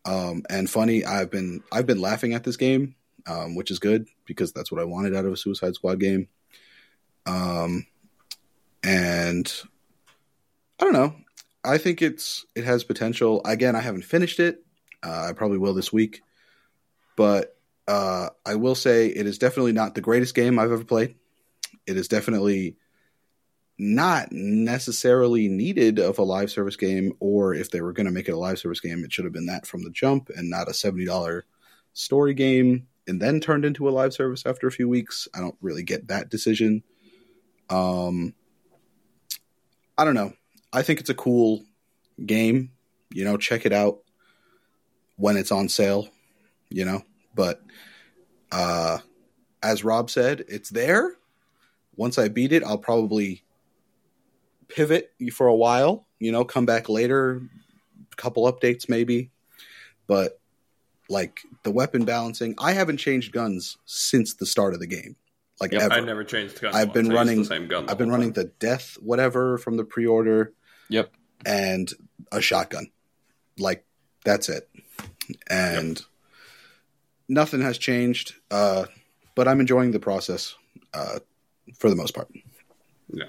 um, 0.04 0.42
and 0.48 0.68
funny. 0.68 1.04
I've 1.04 1.30
been 1.30 1.62
I've 1.72 1.86
been 1.86 2.00
laughing 2.00 2.34
at 2.34 2.44
this 2.44 2.56
game, 2.56 2.94
um, 3.26 3.54
which 3.54 3.70
is 3.70 3.78
good 3.78 4.06
because 4.26 4.52
that's 4.52 4.70
what 4.70 4.80
I 4.80 4.84
wanted 4.84 5.16
out 5.16 5.24
of 5.24 5.32
a 5.32 5.36
Suicide 5.36 5.74
Squad 5.74 5.98
game. 5.98 6.28
Um, 7.26 7.86
and 8.82 9.52
I 10.78 10.84
don't 10.84 10.92
know. 10.92 11.14
I 11.64 11.78
think 11.78 12.02
it's 12.02 12.46
it 12.54 12.64
has 12.64 12.84
potential. 12.84 13.42
Again, 13.44 13.74
I 13.74 13.80
haven't 13.80 14.04
finished 14.04 14.40
it. 14.40 14.62
Uh, 15.02 15.28
I 15.30 15.32
probably 15.32 15.58
will 15.58 15.74
this 15.74 15.92
week, 15.92 16.22
but 17.16 17.56
uh, 17.88 18.28
I 18.44 18.54
will 18.56 18.74
say 18.74 19.08
it 19.08 19.26
is 19.26 19.38
definitely 19.38 19.72
not 19.72 19.94
the 19.94 20.00
greatest 20.00 20.34
game 20.34 20.58
I've 20.58 20.72
ever 20.72 20.84
played. 20.84 21.14
It 21.90 21.96
is 21.96 22.08
definitely 22.08 22.76
not 23.76 24.30
necessarily 24.30 25.48
needed 25.48 25.98
of 25.98 26.18
a 26.18 26.22
live 26.22 26.50
service 26.50 26.76
game, 26.76 27.14
or 27.18 27.54
if 27.54 27.70
they 27.70 27.80
were 27.80 27.92
going 27.92 28.06
to 28.06 28.12
make 28.12 28.28
it 28.28 28.32
a 28.32 28.38
live 28.38 28.58
service 28.58 28.80
game, 28.80 29.04
it 29.04 29.12
should 29.12 29.24
have 29.24 29.32
been 29.32 29.46
that 29.46 29.66
from 29.66 29.82
the 29.82 29.90
jump 29.90 30.30
and 30.34 30.48
not 30.48 30.68
a 30.68 30.74
seventy 30.74 31.04
dollar 31.04 31.44
story 31.92 32.34
game 32.34 32.86
and 33.06 33.20
then 33.20 33.40
turned 33.40 33.64
into 33.64 33.88
a 33.88 33.90
live 33.90 34.12
service 34.12 34.46
after 34.46 34.66
a 34.66 34.72
few 34.72 34.88
weeks. 34.88 35.26
I 35.34 35.40
don't 35.40 35.56
really 35.60 35.82
get 35.82 36.08
that 36.08 36.30
decision. 36.30 36.82
Um, 37.68 38.34
I 39.98 40.04
don't 40.04 40.14
know. 40.14 40.32
I 40.72 40.82
think 40.82 41.00
it's 41.00 41.10
a 41.10 41.14
cool 41.14 41.64
game. 42.24 42.70
You 43.10 43.24
know, 43.24 43.36
check 43.36 43.66
it 43.66 43.72
out 43.72 43.98
when 45.16 45.36
it's 45.36 45.50
on 45.50 45.68
sale. 45.68 46.08
You 46.68 46.84
know, 46.84 47.02
but 47.34 47.60
uh, 48.52 48.98
as 49.62 49.82
Rob 49.82 50.08
said, 50.10 50.44
it's 50.48 50.70
there. 50.70 51.16
Once 51.96 52.18
I 52.18 52.28
beat 52.28 52.52
it, 52.52 52.62
I'll 52.64 52.78
probably 52.78 53.44
pivot 54.68 55.12
for 55.32 55.46
a 55.46 55.54
while. 55.54 56.06
You 56.18 56.32
know, 56.32 56.44
come 56.44 56.66
back 56.66 56.88
later, 56.88 57.42
a 58.12 58.16
couple 58.16 58.50
updates 58.50 58.88
maybe. 58.88 59.30
But 60.06 60.40
like 61.08 61.40
the 61.62 61.70
weapon 61.70 62.04
balancing, 62.04 62.54
I 62.58 62.72
haven't 62.72 62.98
changed 62.98 63.32
guns 63.32 63.76
since 63.86 64.34
the 64.34 64.46
start 64.46 64.74
of 64.74 64.80
the 64.80 64.86
game. 64.86 65.16
Like 65.60 65.72
Yep, 65.72 65.82
ever. 65.82 65.94
I 65.94 66.00
never 66.00 66.24
changed 66.24 66.60
guns. 66.60 66.74
I've 66.74 66.92
been 66.92 67.06
once. 67.06 67.14
I 67.16 67.20
running- 67.20 67.38
the 67.40 67.44
same 67.44 67.68
gun. 67.68 67.86
the 67.86 67.92
I've 67.92 67.98
been 67.98 68.10
running 68.10 68.32
time. 68.32 68.44
the 68.44 68.52
death 68.58 68.96
whatever 69.00 69.58
from 69.58 69.76
the 69.76 69.84
pre-order 69.84 70.52
Yep. 70.88 71.12
and 71.44 71.92
a 72.32 72.40
shotgun. 72.40 72.90
Like 73.58 73.84
that's 74.24 74.48
it. 74.48 74.68
And 75.48 76.00
nothing 77.28 77.60
has 77.60 77.76
changed. 77.78 78.34
Uh, 78.50 78.86
but 79.34 79.46
I'm 79.48 79.60
enjoying 79.60 79.90
the 79.92 80.00
process 80.00 80.54
uh, 80.94 81.20
for 81.78 81.90
the 81.90 81.96
most 81.96 82.14
part. 82.14 82.28
Yeah. 83.12 83.24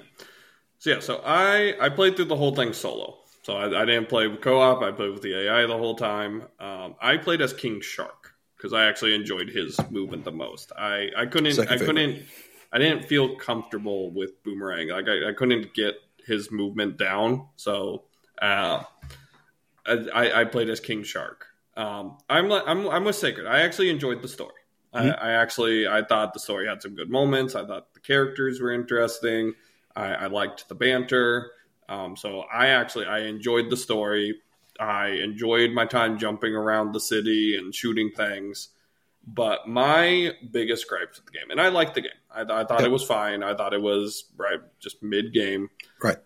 So 0.79 0.89
yeah, 0.89 0.99
so 0.99 1.21
I 1.25 1.75
I 1.79 1.89
played 1.89 2.15
through 2.15 2.25
the 2.25 2.35
whole 2.35 2.55
thing 2.55 2.73
solo. 2.73 3.17
So 3.43 3.53
I, 3.57 3.81
I 3.81 3.85
didn't 3.85 4.07
play 4.07 4.27
with 4.27 4.41
co-op. 4.41 4.81
I 4.83 4.91
played 4.91 5.11
with 5.11 5.23
the 5.23 5.35
AI 5.47 5.65
the 5.65 5.77
whole 5.77 5.95
time. 5.95 6.43
Um, 6.59 6.95
I 7.01 7.17
played 7.17 7.41
as 7.41 7.53
King 7.53 7.81
Shark 7.81 8.33
because 8.55 8.71
I 8.73 8.85
actually 8.85 9.15
enjoyed 9.15 9.49
his 9.49 9.79
movement 9.89 10.23
the 10.25 10.31
most. 10.31 10.71
I 10.77 11.09
I 11.17 11.25
couldn't 11.25 11.53
Second 11.53 11.73
I 11.73 11.77
favorite. 11.77 11.85
couldn't 11.87 12.23
I 12.71 12.77
didn't 12.77 13.05
feel 13.07 13.35
comfortable 13.35 14.11
with 14.11 14.41
Boomerang. 14.43 14.89
Like 14.89 15.07
I, 15.07 15.29
I 15.29 15.33
couldn't 15.33 15.73
get 15.73 15.95
his 16.25 16.51
movement 16.51 16.97
down. 16.97 17.47
So 17.55 18.03
uh, 18.41 18.83
I, 19.85 20.41
I 20.41 20.43
played 20.45 20.69
as 20.69 20.79
King 20.79 21.03
Shark. 21.03 21.47
Um, 21.75 22.17
I'm 22.29 22.51
I'm 22.51 22.87
I'm 22.87 23.03
with 23.05 23.15
Sacred. 23.15 23.47
I 23.47 23.61
actually 23.61 23.89
enjoyed 23.89 24.21
the 24.21 24.27
story. 24.27 24.53
Mhm. 24.93 25.17
I, 25.21 25.29
I 25.29 25.31
actually 25.33 25.87
I 25.87 26.03
thought 26.03 26.33
the 26.33 26.39
story 26.39 26.67
had 26.67 26.81
some 26.81 26.95
good 26.95 27.09
moments. 27.09 27.55
I 27.55 27.65
thought 27.65 27.93
the 27.93 27.99
characters 27.99 28.59
were 28.59 28.71
interesting. 28.71 29.53
I, 29.95 30.13
I 30.13 30.27
liked 30.27 30.67
the 30.69 30.75
banter. 30.75 31.51
Um, 31.89 32.15
so 32.15 32.41
I 32.41 32.67
actually 32.67 33.05
I 33.05 33.19
enjoyed 33.19 33.69
the 33.69 33.77
story. 33.77 34.41
I 34.79 35.07
enjoyed 35.09 35.71
my 35.71 35.85
time 35.85 36.17
jumping 36.17 36.55
around 36.55 36.93
the 36.93 36.99
city 36.99 37.57
and 37.57 37.73
shooting 37.73 38.11
things. 38.15 38.69
But 39.25 39.67
my 39.67 40.31
biggest 40.49 40.87
gripes 40.87 41.19
with 41.19 41.27
the 41.27 41.31
game, 41.31 41.51
and 41.51 41.61
I 41.61 41.69
liked 41.69 41.93
the 41.93 42.01
game. 42.01 42.11
I, 42.33 42.41
I 42.41 42.63
thought 42.63 42.83
it 42.83 42.89
was 42.91 43.03
fine. 43.03 43.43
I 43.43 43.53
thought 43.53 43.73
it 43.73 43.81
was 43.81 44.23
right, 44.35 44.59
just 44.79 45.03
mid 45.03 45.31
game 45.31 45.69
Right. 46.01 46.17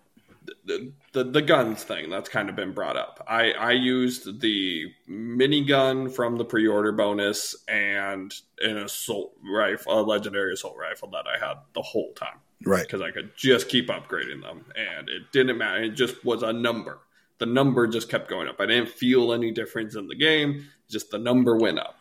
The, 0.66 0.92
the 1.14 1.24
the 1.24 1.42
guns 1.42 1.84
thing 1.84 2.10
that's 2.10 2.30
kind 2.30 2.50
of 2.50 2.56
been 2.56 2.72
brought 2.74 2.98
up. 2.98 3.24
I 3.28 3.52
I 3.52 3.72
used 3.72 4.42
the 4.42 4.86
minigun 5.10 6.12
from 6.14 6.38
the 6.38 6.46
pre-order 6.46 6.92
bonus 6.92 7.56
and 7.68 8.34
an 8.60 8.78
assault 8.78 9.34
rifle, 9.44 10.00
a 10.00 10.02
legendary 10.02 10.54
assault 10.54 10.76
rifle 10.80 11.10
that 11.12 11.26
I 11.28 11.44
had 11.46 11.56
the 11.74 11.82
whole 11.82 12.14
time 12.14 12.40
Right. 12.64 12.84
because 12.84 13.02
I 13.02 13.12
could 13.12 13.32
just 13.36 13.70
keep 13.70 13.88
upgrading 13.90 14.42
them, 14.42 14.66
and 14.76 15.10
it 15.10 15.32
didn't 15.32 15.58
matter. 15.58 15.84
It 15.84 15.92
just 15.96 16.24
was 16.26 16.44
a 16.44 16.54
number. 16.54 17.00
The 17.38 17.46
number 17.46 17.86
just 17.88 18.10
kept 18.10 18.30
going 18.30 18.48
up. 18.48 18.60
I 18.62 18.66
didn't 18.66 18.90
feel 18.90 19.34
any 19.34 19.52
difference 19.52 19.96
in 19.96 20.08
the 20.08 20.16
game. 20.16 20.68
Just 20.90 21.12
the 21.12 21.18
number 21.18 21.58
went 21.58 21.80
up. 21.80 22.00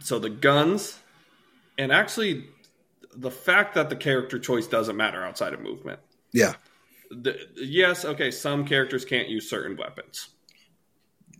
So 0.00 0.18
the 0.18 0.30
guns, 0.30 0.98
and 1.78 1.92
actually, 1.92 2.46
the 3.14 3.30
fact 3.30 3.74
that 3.74 3.90
the 3.90 3.96
character 3.96 4.38
choice 4.38 4.66
doesn't 4.66 4.96
matter 4.96 5.22
outside 5.22 5.52
of 5.52 5.60
movement 5.60 6.00
Yeah. 6.32 6.54
The, 7.22 7.38
yes, 7.56 8.04
okay, 8.04 8.30
some 8.30 8.64
characters 8.66 9.04
can't 9.04 9.28
use 9.28 9.48
certain 9.48 9.76
weapons. 9.76 10.28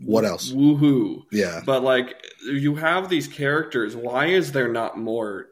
What 0.04 0.24
else? 0.24 0.50
Woohoo. 0.52 1.22
Yeah. 1.30 1.62
But 1.64 1.82
like 1.84 2.14
you 2.44 2.74
have 2.76 3.08
these 3.08 3.28
characters, 3.28 3.94
why 3.94 4.26
is 4.26 4.52
there 4.52 4.68
not 4.68 4.98
more 4.98 5.50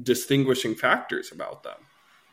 distinguishing 0.00 0.74
factors 0.74 1.30
about 1.30 1.62
them? 1.62 1.76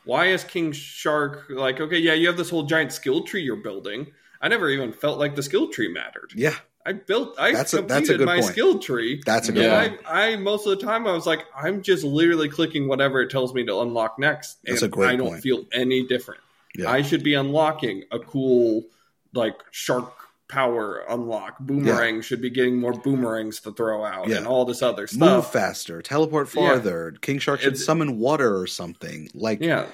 Why 0.06 0.28
is 0.28 0.44
King 0.44 0.72
Shark 0.72 1.46
like 1.50 1.80
okay, 1.80 2.00
yeah, 2.00 2.14
you 2.14 2.28
have 2.28 2.38
this 2.38 2.50
whole 2.50 2.64
giant 2.64 2.92
skill 2.92 3.24
tree 3.24 3.44
you're 3.44 3.58
building. 3.58 4.08
I 4.42 4.48
never 4.48 4.70
even 4.70 4.94
felt 4.94 5.20
like 5.20 5.36
the 5.36 5.44
skill 5.44 5.68
tree 5.70 5.92
mattered. 5.94 6.32
Yeah. 6.36 6.56
I 6.86 6.94
built 6.94 7.36
I 7.38 7.52
That's 7.52 7.74
a- 7.74 7.78
completed 7.80 8.02
that's 8.08 8.10
a 8.10 8.18
good 8.18 8.26
my 8.26 8.40
point. 8.40 8.52
skill 8.52 8.80
tree. 8.80 9.22
That's 9.26 9.50
a 9.50 9.52
good 9.52 9.64
Yeah. 9.66 9.88
one. 9.90 10.00
I, 10.08 10.32
I 10.32 10.36
most 10.38 10.66
of 10.66 10.80
the 10.80 10.84
time 10.84 11.06
I 11.06 11.12
was 11.12 11.28
like, 11.28 11.42
I'm 11.56 11.84
just 11.84 12.04
literally 12.04 12.50
clicking 12.50 12.88
whatever 12.88 13.22
it 13.22 13.30
tells 13.30 13.54
me 13.54 13.64
to 13.66 13.80
unlock 13.82 14.18
next, 14.18 14.58
That's 14.64 14.82
a 14.82 14.88
great 14.88 15.10
I 15.10 15.16
don't 15.18 15.28
point. 15.28 15.44
feel 15.44 15.66
any 15.72 16.08
different. 16.08 16.42
Yeah. 16.76 16.90
I 16.92 17.02
should 17.02 17.24
be 17.24 17.34
unlocking 17.34 18.04
a 18.12 18.20
cool 18.20 18.84
like 19.34 19.56
shark 19.72 20.14
power 20.48 21.04
unlock. 21.10 21.60
Boomerang 21.60 22.22
should 22.22 22.42
be 22.42 22.50
getting 22.50 22.80
more 22.80 22.94
boomerangs 22.94 23.60
to 23.62 23.72
throw 23.72 24.04
out 24.04 24.28
Yeah. 24.28 24.38
and 24.38 24.48
all 24.48 24.66
this 24.66 24.82
other 24.82 25.06
stuff. 25.06 25.20
Move 25.20 25.52
faster, 25.52 26.02
teleport 26.02 26.48
Yeah. 26.56 26.68
farther. 26.70 27.14
King 27.22 27.38
Shark 27.40 27.60
should 27.62 27.74
It's- 27.74 27.86
summon 27.86 28.18
water 28.20 28.58
or 28.58 28.66
something. 28.66 29.30
Like 29.34 29.62
Yeah. 29.62 29.86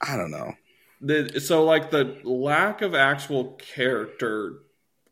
I 0.00 0.16
don't 0.16 0.30
know. 0.30 0.54
The, 1.00 1.40
so 1.40 1.64
like 1.64 1.90
the 1.90 2.16
lack 2.24 2.82
of 2.82 2.94
actual 2.94 3.52
character 3.58 4.54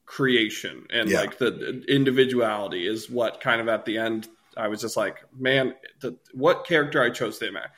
creation 0.04 0.86
and 0.90 1.08
Yeah. 1.10 1.20
like 1.20 1.38
the 1.38 1.82
individuality 1.88 2.86
is 2.86 3.08
what 3.10 3.40
kind 3.40 3.60
of 3.60 3.68
at 3.68 3.84
the 3.84 3.98
end 3.98 4.28
I 4.58 4.68
was 4.68 4.80
just 4.80 4.96
like, 4.96 5.16
man, 5.38 5.74
the, 6.00 6.16
what 6.32 6.66
character 6.66 7.02
I 7.02 7.10
chose 7.10 7.38
to 7.40 7.48
imagine. 7.48 7.70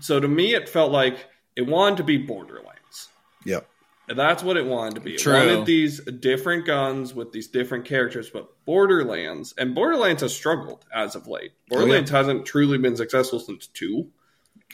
So 0.00 0.18
to 0.18 0.28
me, 0.28 0.54
it 0.54 0.66
felt 0.68 0.90
like 0.90 1.26
it 1.56 1.62
wanted 1.66 1.96
to 1.98 2.04
be 2.04 2.18
Borderlands. 2.18 3.08
Yep. 3.44 3.68
And 4.08 4.16
That's 4.18 4.42
what 4.42 4.56
it 4.56 4.64
wanted 4.64 4.94
to 4.96 5.00
be. 5.00 5.16
True. 5.16 5.34
It 5.34 5.46
wanted 5.54 5.66
these 5.66 6.00
different 6.00 6.64
guns 6.64 7.12
with 7.12 7.32
these 7.32 7.48
different 7.48 7.86
characters, 7.86 8.30
but 8.30 8.48
Borderlands 8.64 9.52
and 9.58 9.74
Borderlands 9.74 10.22
has 10.22 10.32
struggled 10.34 10.84
as 10.94 11.16
of 11.16 11.26
late. 11.26 11.50
Oh, 11.54 11.58
yeah. 11.70 11.76
Borderlands 11.78 12.10
hasn't 12.10 12.46
truly 12.46 12.78
been 12.78 12.96
successful 12.96 13.40
since 13.40 13.66
two. 13.66 14.08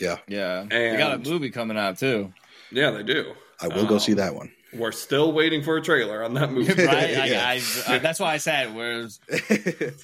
Yeah. 0.00 0.18
Yeah, 0.28 0.66
they 0.68 0.96
got 0.98 1.14
a 1.14 1.30
movie 1.30 1.50
coming 1.50 1.78
out 1.78 1.98
too. 1.98 2.32
Yeah, 2.70 2.90
they 2.90 3.02
do. 3.02 3.32
I 3.60 3.68
will 3.68 3.86
go 3.86 3.94
Um, 3.94 4.00
see 4.00 4.14
that 4.14 4.34
one. 4.34 4.52
We're 4.74 4.92
still 4.92 5.32
waiting 5.32 5.62
for 5.62 5.76
a 5.76 5.82
trailer 5.82 6.24
on 6.24 6.34
that 6.34 6.50
movie. 6.50 6.72
right? 6.86 7.10
Yeah. 7.10 7.44
I, 7.46 7.60
I, 7.94 7.98
that's 7.98 8.18
why 8.18 8.32
I 8.34 8.36
said 8.38 8.74
where's 8.74 9.20
it 9.28 9.50
it's 9.50 10.02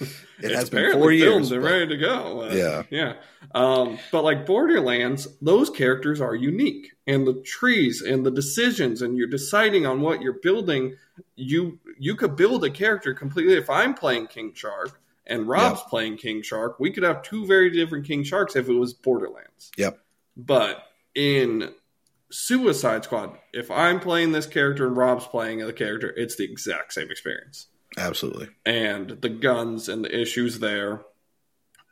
has 0.54 0.70
been 0.70 0.78
apparently 0.78 1.00
four 1.00 1.10
filmed 1.10 1.20
years. 1.44 1.52
and 1.52 1.62
but- 1.62 1.68
ready 1.70 1.86
to 1.88 1.96
go. 1.96 2.42
Uh, 2.42 2.52
Yeah. 2.54 2.82
yeah. 2.90 3.12
Um, 3.54 3.98
but 4.12 4.24
like 4.24 4.44
Borderlands, 4.46 5.26
those 5.40 5.70
characters 5.70 6.20
are 6.20 6.34
unique, 6.34 6.92
and 7.06 7.26
the 7.26 7.34
trees 7.34 8.02
and 8.02 8.26
the 8.26 8.30
decisions, 8.30 9.00
and 9.00 9.16
you're 9.16 9.26
deciding 9.28 9.86
on 9.86 10.00
what 10.02 10.20
you're 10.20 10.38
building. 10.42 10.96
You 11.34 11.78
you 11.98 12.14
could 12.14 12.36
build 12.36 12.64
a 12.64 12.70
character 12.70 13.14
completely. 13.14 13.54
If 13.54 13.70
I'm 13.70 13.94
playing 13.94 14.26
King 14.26 14.52
Shark 14.54 15.00
and 15.26 15.48
Rob's 15.48 15.80
playing 15.82 16.16
King 16.18 16.42
Shark, 16.42 16.78
we 16.78 16.90
could 16.90 17.02
have 17.04 17.22
two 17.22 17.46
very 17.46 17.70
different 17.70 18.06
King 18.06 18.22
Sharks 18.22 18.54
if 18.54 18.68
it 18.68 18.72
was 18.74 18.92
Borderlands. 18.92 19.70
Yep. 19.76 19.98
But 20.36 20.82
in 21.14 21.72
Suicide 22.30 23.04
Squad, 23.04 23.38
if 23.52 23.70
I'm 23.70 24.00
playing 24.00 24.32
this 24.32 24.46
character 24.46 24.86
and 24.86 24.96
Rob's 24.96 25.26
playing 25.26 25.58
the 25.58 25.72
character, 25.72 26.12
it's 26.16 26.36
the 26.36 26.44
exact 26.44 26.92
same 26.92 27.10
experience 27.10 27.66
Absolutely. 27.96 28.48
and 28.66 29.08
the 29.08 29.28
guns 29.28 29.88
and 29.88 30.04
the 30.04 30.20
issues 30.20 30.58
there. 30.58 31.02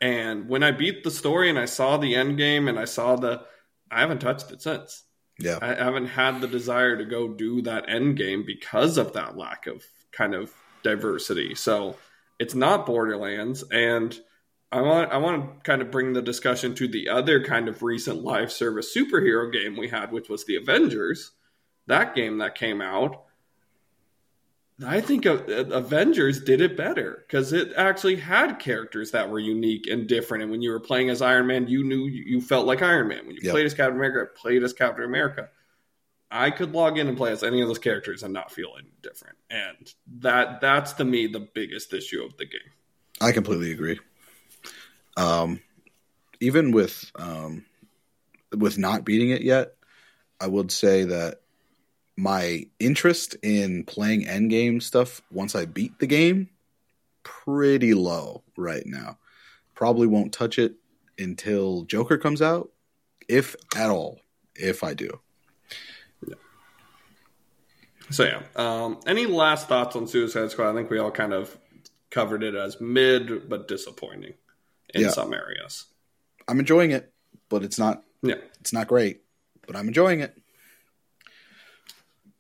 And 0.01 0.49
when 0.49 0.63
I 0.63 0.73
beat 0.73 1.05
the 1.05 1.11
story 1.11 1.49
and 1.49 1.59
I 1.59 1.65
saw 1.65 1.97
the 1.97 2.15
end 2.15 2.37
game 2.37 2.69
and 2.69 2.79
I 2.79 2.85
saw 2.85 3.17
the, 3.17 3.43
I 3.91 4.01
haven't 4.01 4.21
touched 4.21 4.51
it 4.53 4.61
since. 4.61 5.05
Yeah. 5.39 5.59
I 5.61 5.75
haven't 5.75 6.07
had 6.07 6.41
the 6.41 6.49
desire 6.49 6.97
to 6.97 7.05
go 7.05 7.29
do 7.29 7.63
that 7.63 7.89
end 7.89 8.17
game 8.17 8.45
because 8.47 8.99
of 8.99 9.15
that 9.15 9.37
lack 9.37 9.67
of 9.67 9.83
kind 10.13 10.35
of 10.35 10.53
diversity. 10.83 11.55
So 11.55 11.97
it's 12.39 12.55
not 12.55 12.87
Borderlands, 12.87 13.65
and 13.71 14.19
I 14.73 14.81
want 14.81 15.13
I 15.13 15.19
want 15.19 15.43
to 15.55 15.61
kind 15.63 15.81
of 15.81 15.91
bring 15.91 16.13
the 16.13 16.23
discussion 16.23 16.75
to 16.75 16.89
the 16.89 17.09
other 17.09 17.43
kind 17.45 17.69
of 17.69 17.83
recent 17.83 18.23
live 18.23 18.51
service 18.53 18.95
superhero 18.95 19.53
game 19.53 19.77
we 19.77 19.89
had, 19.89 20.13
which 20.13 20.29
was 20.29 20.45
the 20.45 20.57
Avengers. 20.57 21.33
That 21.87 22.15
game 22.17 22.39
that 22.39 22.57
came 22.57 22.81
out, 22.83 23.23
I 24.85 25.01
think 25.01 25.25
Avengers 25.25 26.43
did 26.43 26.61
it 26.61 26.77
better 26.77 27.25
because 27.27 27.53
it 27.53 27.73
actually 27.77 28.17
had 28.17 28.59
characters 28.59 29.13
that 29.13 29.31
were 29.31 29.39
unique 29.39 29.87
and 29.87 30.07
different. 30.09 30.43
And 30.43 30.51
when 30.51 30.63
you 30.63 30.71
were 30.73 30.81
playing 30.81 31.09
as 31.11 31.23
Iron 31.23 31.47
Man, 31.47 31.69
you 31.69 31.85
knew 31.85 32.07
you 32.07 32.41
felt 32.41 32.67
like 32.67 32.83
Iron 32.83 33.09
Man. 33.09 33.27
When 33.27 33.37
you 33.37 33.43
Yep. 33.45 33.53
played 33.53 33.67
as 33.67 33.75
Captain 33.75 33.97
America, 33.97 34.31
I 34.31 34.39
played 34.39 34.63
as 34.65 34.73
Captain 34.73 35.05
America. 35.05 35.49
I 36.31 36.51
could 36.51 36.73
log 36.73 36.99
in 36.99 37.07
and 37.07 37.17
play 37.17 37.31
as 37.31 37.43
any 37.43 37.63
of 37.63 37.69
those 37.69 37.79
characters 37.79 38.23
and 38.23 38.35
not 38.35 38.51
feel 38.51 38.75
any 38.79 38.93
different. 39.01 39.39
And 39.49 39.95
that 40.19 40.61
that's 40.61 40.93
to 40.95 41.05
me 41.05 41.29
the 41.29 41.41
biggest 41.41 41.95
issue 41.95 42.23
of 42.23 42.37
the 42.37 42.45
game. 42.45 42.73
I 43.21 43.33
completely 43.33 43.71
agree. 43.71 44.01
Um, 45.17 45.61
even 46.41 46.73
with 46.73 47.11
um, 47.17 47.65
with 48.57 48.79
not 48.79 49.05
beating 49.05 49.31
it 49.31 49.43
yet, 49.43 49.75
I 50.41 50.47
would 50.47 50.71
say 50.71 51.05
that 51.05 51.41
my 52.17 52.67
interest 52.79 53.37
in 53.43 53.85
playing 53.85 54.25
endgame 54.25 54.83
stuff 54.83 55.23
once 55.31 55.55
I 55.55 55.67
beat 55.67 55.99
the 55.99 56.07
game 56.07 56.49
pretty 57.23 57.95
low 57.95 58.43
right 58.57 58.87
now. 58.87 59.19
Probably 59.75 60.07
won't 60.07 60.33
touch 60.33 60.59
it 60.59 60.75
until 61.19 61.83
Joker 61.83 62.17
comes 62.17 62.41
out, 62.41 62.71
if 63.29 63.57
at 63.77 63.91
all. 63.91 64.21
If 64.55 64.83
I 64.83 64.95
do, 64.95 65.21
So 68.11 68.25
yeah. 68.25 68.43
Um, 68.55 69.01
any 69.07 69.27
last 69.27 69.69
thoughts 69.69 69.97
on 69.97 70.07
Suicide 70.07 70.51
Squad? 70.51 70.71
I 70.71 70.75
think 70.75 70.91
we 70.91 70.99
all 70.99 71.11
kind 71.11 71.33
of 71.33 71.57
covered 72.11 72.43
it 72.43 72.55
as 72.55 72.81
mid 72.81 73.49
but 73.49 73.69
disappointing 73.69 74.35
in 74.97 75.03
Yeah. 75.03 75.11
some 75.11 75.33
areas. 75.33 75.85
I'm 76.49 76.59
enjoying 76.59 76.91
it, 76.91 77.13
but 77.49 77.63
it's 77.63 77.79
not 77.79 78.03
Yeah. 78.23 78.37
it's 78.61 78.73
not 78.73 78.89
great. 78.89 79.23
But 79.67 79.77
I'm 79.77 79.89
enjoying 79.89 80.21
it. 80.21 80.37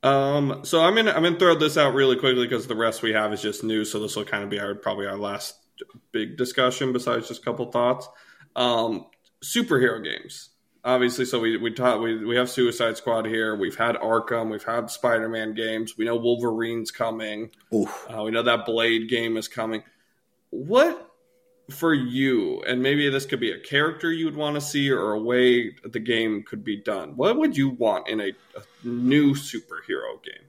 Um, 0.02 0.60
so 0.64 0.80
I'm 0.82 0.94
gonna 0.94 1.10
I'm 1.12 1.22
gonna 1.22 1.38
throw 1.38 1.54
this 1.56 1.76
out 1.76 1.94
really 1.94 2.16
quickly 2.16 2.46
because 2.46 2.66
the 2.66 2.76
rest 2.76 3.02
we 3.02 3.12
have 3.12 3.32
is 3.32 3.42
just 3.42 3.64
new. 3.64 3.84
So 3.84 3.98
this 4.00 4.14
will 4.14 4.24
kind 4.24 4.44
of 4.44 4.50
be 4.50 4.60
our 4.60 4.74
probably 4.74 5.06
our 5.06 5.16
last 5.16 5.56
big 6.12 6.36
discussion 6.36 6.92
besides 6.92 7.28
just 7.28 7.42
a 7.42 7.44
couple 7.44 7.70
thoughts. 7.72 8.08
Um, 8.54 9.06
superhero 9.44 10.02
games, 10.02 10.50
obviously. 10.84 11.24
So 11.24 11.40
we 11.40 11.56
we 11.56 11.72
taught 11.72 12.00
we 12.00 12.24
we 12.24 12.36
have 12.36 12.48
Suicide 12.48 12.96
Squad 12.96 13.26
here. 13.26 13.56
We've 13.56 13.76
had 13.76 13.96
Arkham. 13.96 14.50
We've 14.50 14.62
had 14.62 14.90
Spider 14.90 15.28
Man 15.28 15.54
games. 15.54 15.98
We 15.98 16.04
know 16.04 16.16
Wolverine's 16.16 16.90
coming. 16.92 17.50
Uh, 17.72 18.22
we 18.22 18.30
know 18.30 18.42
that 18.42 18.64
Blade 18.66 19.08
game 19.08 19.36
is 19.36 19.48
coming. 19.48 19.82
What 20.50 21.05
for 21.70 21.92
you, 21.92 22.62
and 22.62 22.80
maybe 22.82 23.08
this 23.10 23.26
could 23.26 23.40
be 23.40 23.50
a 23.50 23.58
character 23.58 24.12
you 24.12 24.24
would 24.26 24.36
want 24.36 24.54
to 24.54 24.60
see 24.60 24.90
or 24.90 25.12
a 25.12 25.18
way 25.20 25.72
the 25.84 25.98
game 25.98 26.42
could 26.44 26.62
be 26.64 26.76
done. 26.76 27.16
What 27.16 27.36
would 27.38 27.56
you 27.56 27.70
want 27.70 28.08
in 28.08 28.20
a, 28.20 28.28
a 28.56 28.86
new 28.86 29.34
superhero 29.34 30.22
game? 30.22 30.44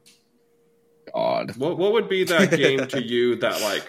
God. 1.14 1.56
What 1.58 1.78
what 1.78 1.94
would 1.94 2.10
be 2.10 2.24
that 2.26 2.52
game 2.52 2.86
to 2.88 3.02
you 3.02 3.36
that 3.38 3.62
like 3.62 3.88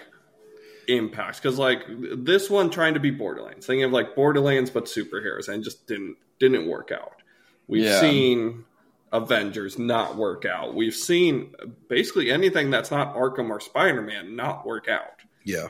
impacts? 0.87 1.39
Because 1.39 1.57
like 1.59 1.83
this 2.17 2.49
one 2.49 2.69
trying 2.69 2.95
to 2.95 2.99
be 2.99 3.11
Borderlands, 3.11 3.65
thinking 3.65 3.83
of 3.83 3.91
like 3.91 4.15
Borderlands 4.15 4.69
but 4.69 4.85
superheroes, 4.85 5.47
and 5.49 5.63
just 5.63 5.85
didn't 5.87 6.17
didn't 6.39 6.67
work 6.67 6.91
out. 6.91 7.21
We've 7.67 7.83
Yeah. 7.83 7.99
seen 7.99 8.65
Avengers 9.11 9.77
not 9.77 10.15
work 10.15 10.45
out. 10.45 10.73
We've 10.73 10.95
seen 10.95 11.53
basically 11.87 12.31
anything 12.31 12.71
that's 12.71 12.89
not 12.91 13.15
Arkham 13.15 13.49
or 13.49 13.59
Spider 13.59 14.01
Man 14.01 14.35
not 14.35 14.65
work 14.65 14.87
out. 14.87 15.19
Yeah. 15.43 15.67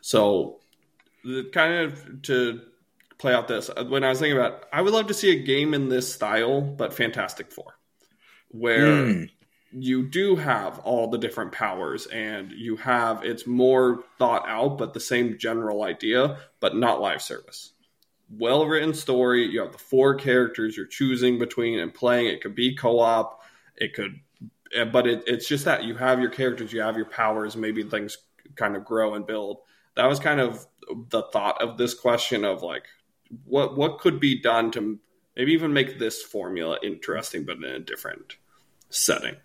So, 0.00 0.60
kind 1.52 1.74
of 1.74 2.22
to 2.22 2.60
play 3.18 3.34
out 3.34 3.48
this, 3.48 3.70
uh, 3.70 3.84
when 3.84 4.04
I 4.04 4.10
was 4.10 4.18
thinking 4.20 4.38
about, 4.38 4.64
I 4.72 4.82
would 4.82 4.92
love 4.92 5.06
to 5.08 5.14
see 5.14 5.30
a 5.32 5.42
game 5.42 5.74
in 5.74 5.88
this 5.88 6.12
style, 6.12 6.60
but 6.60 6.94
Fantastic 6.94 7.50
Four, 7.50 7.78
where 8.50 9.06
Mm. 9.06 9.30
you 9.72 10.08
do 10.08 10.36
have 10.36 10.78
all 10.80 11.08
the 11.08 11.18
different 11.18 11.52
powers 11.52 12.06
and 12.06 12.52
you 12.52 12.76
have 12.76 13.24
it's 13.24 13.46
more 13.46 14.04
thought 14.18 14.48
out, 14.48 14.78
but 14.78 14.94
the 14.94 15.00
same 15.00 15.38
general 15.38 15.82
idea, 15.82 16.38
but 16.60 16.76
not 16.76 17.00
live 17.00 17.22
service. 17.22 17.72
Well 18.30 18.66
written 18.66 18.92
story. 18.94 19.46
You 19.46 19.60
have 19.62 19.72
the 19.72 19.78
four 19.78 20.14
characters 20.16 20.76
you're 20.76 20.86
choosing 20.86 21.38
between 21.38 21.78
and 21.78 21.94
playing. 21.94 22.26
It 22.26 22.40
could 22.42 22.54
be 22.54 22.74
co 22.74 22.98
op. 23.00 23.42
It 23.76 23.94
could, 23.94 24.20
eh, 24.74 24.84
but 24.84 25.06
it, 25.06 25.24
it's 25.26 25.46
just 25.48 25.64
that 25.66 25.84
you 25.84 25.94
have 25.94 26.20
your 26.20 26.30
characters, 26.30 26.72
you 26.72 26.80
have 26.80 26.96
your 26.96 27.06
powers. 27.06 27.56
Maybe 27.56 27.82
things 27.84 28.18
kind 28.56 28.76
of 28.76 28.84
grow 28.84 29.14
and 29.14 29.26
build. 29.26 29.58
That 29.94 30.06
was 30.06 30.18
kind 30.18 30.40
of 30.40 30.66
the 31.10 31.22
thought 31.32 31.60
of 31.62 31.78
this 31.78 31.94
question 31.94 32.44
of 32.44 32.62
like, 32.62 32.84
what 33.44 33.76
what 33.76 33.98
could 33.98 34.20
be 34.20 34.40
done 34.40 34.70
to 34.72 34.98
maybe 35.36 35.52
even 35.52 35.72
make 35.72 35.98
this 35.98 36.22
formula 36.22 36.78
interesting, 36.82 37.44
but 37.44 37.56
in 37.56 37.64
a 37.64 37.78
different 37.78 38.36
setting. 38.90 39.36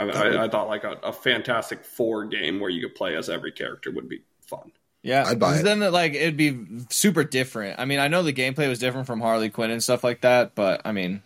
I, 0.00 0.04
I, 0.04 0.44
I 0.44 0.48
thought 0.48 0.68
like 0.68 0.84
a, 0.84 0.92
a 1.02 1.12
Fantastic 1.12 1.84
Four 1.84 2.26
game 2.26 2.60
where 2.60 2.70
you 2.70 2.80
could 2.86 2.94
play 2.94 3.16
as 3.16 3.28
every 3.28 3.50
character 3.52 3.90
would 3.90 4.08
be 4.08 4.22
fun. 4.46 4.72
Yeah, 5.02 5.24
I'd 5.26 5.38
buy 5.38 5.52
'cause 5.52 5.60
it. 5.60 5.64
Then 5.64 5.80
like 5.92 6.14
it'd 6.14 6.36
be 6.36 6.58
super 6.90 7.24
different. 7.24 7.78
I 7.80 7.84
mean, 7.84 7.98
I 8.00 8.08
know 8.08 8.22
the 8.22 8.32
gameplay 8.32 8.68
was 8.68 8.78
different 8.78 9.06
from 9.06 9.20
Harley 9.20 9.50
Quinn 9.50 9.70
and 9.70 9.82
stuff 9.82 10.02
like 10.04 10.20
that, 10.22 10.54
but 10.54 10.82
I 10.84 10.92
mean, 10.92 11.22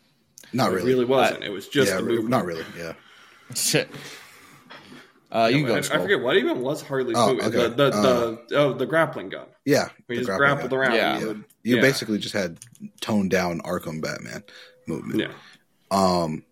Not 0.53 0.70
It 0.70 0.77
really. 0.77 0.87
really 0.89 1.05
wasn't. 1.07 1.45
It 1.45 1.51
was 1.51 1.66
just 1.68 1.91
yeah, 1.91 1.97
the 1.97 2.03
movie. 2.03 2.29
not 2.29 2.45
really. 2.45 2.64
Yeah. 2.77 2.93
shit. 3.55 3.91
Uh, 5.35 5.47
you 5.51 5.61
can 5.62 5.64
I, 5.64 5.68
go. 5.68 5.74
I 5.76 5.80
Skull. 5.80 6.03
forget 6.03 6.20
what 6.20 6.37
even 6.37 6.61
was 6.61 6.83
Harley's 6.83 7.16
Oh, 7.16 7.35
movie. 7.35 7.47
okay. 7.47 7.57
The 7.57 7.68
the, 7.70 7.85
Uh, 7.85 8.37
the 8.49 8.57
oh 8.59 8.72
the 8.74 8.85
grappling 8.87 9.30
gun. 9.30 9.47
Yeah. 9.64 9.89
We 10.09 10.16
the 10.16 10.20
just 10.20 10.26
grappling 10.28 10.68
grappled 10.68 10.70
gun. 10.70 10.78
around. 10.80 10.95
Yeah. 10.95 11.18
You 11.20 11.26
would- 11.28 11.45
You 11.62 11.76
yeah. 11.76 11.83
basically 11.83 12.18
just 12.18 12.35
had 12.35 12.59
toned 13.01 13.30
down 13.30 13.61
Arkham 13.62 14.03
Batman 14.03 14.43
movement. 14.87 15.20
yeah. 15.20 15.28
Um, 15.91 16.45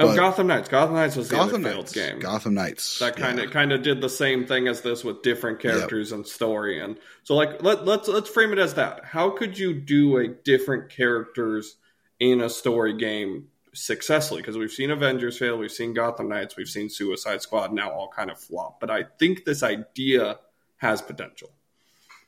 Oh, 0.00 0.14
Gotham 0.14 0.46
Knights. 0.46 0.68
Gotham 0.68 0.94
Knights 0.94 1.16
was 1.16 1.28
the 1.28 1.34
Gotham 1.34 1.64
other 1.66 1.74
Knights. 1.74 1.92
game. 1.92 2.20
Gotham 2.20 2.54
Knights. 2.54 3.00
that 3.00 3.16
kind 3.16 3.38
yeah. 3.38 3.46
of 3.46 3.50
kind 3.50 3.72
of 3.72 3.82
did 3.82 4.00
the 4.00 4.08
same 4.08 4.46
thing 4.46 4.68
as 4.68 4.80
this 4.80 5.02
with 5.02 5.22
different 5.22 5.58
characters 5.58 6.12
and 6.12 6.24
story 6.24 6.80
and 6.80 6.98
so 7.24 7.34
like 7.34 7.60
let, 7.64 7.84
let's 7.84 8.06
let's 8.06 8.30
frame 8.30 8.52
it 8.52 8.60
as 8.60 8.74
that 8.74 9.04
how 9.04 9.30
could 9.30 9.58
you 9.58 9.74
do 9.74 10.18
a 10.18 10.28
different 10.28 10.88
characters 10.90 11.74
in 12.20 12.40
a 12.40 12.48
story 12.48 12.96
game 12.96 13.48
successfully 13.78 14.42
because 14.42 14.58
we've 14.58 14.70
seen 14.70 14.90
Avengers 14.90 15.38
fail, 15.38 15.56
we've 15.56 15.72
seen 15.72 15.94
Gotham 15.94 16.28
Knights, 16.28 16.56
we've 16.56 16.68
seen 16.68 16.88
Suicide 16.88 17.42
Squad 17.42 17.72
now 17.72 17.90
all 17.90 18.08
kind 18.08 18.30
of 18.30 18.38
flop. 18.38 18.80
But 18.80 18.90
I 18.90 19.04
think 19.18 19.44
this 19.44 19.62
idea 19.62 20.38
has 20.78 21.00
potential. 21.00 21.50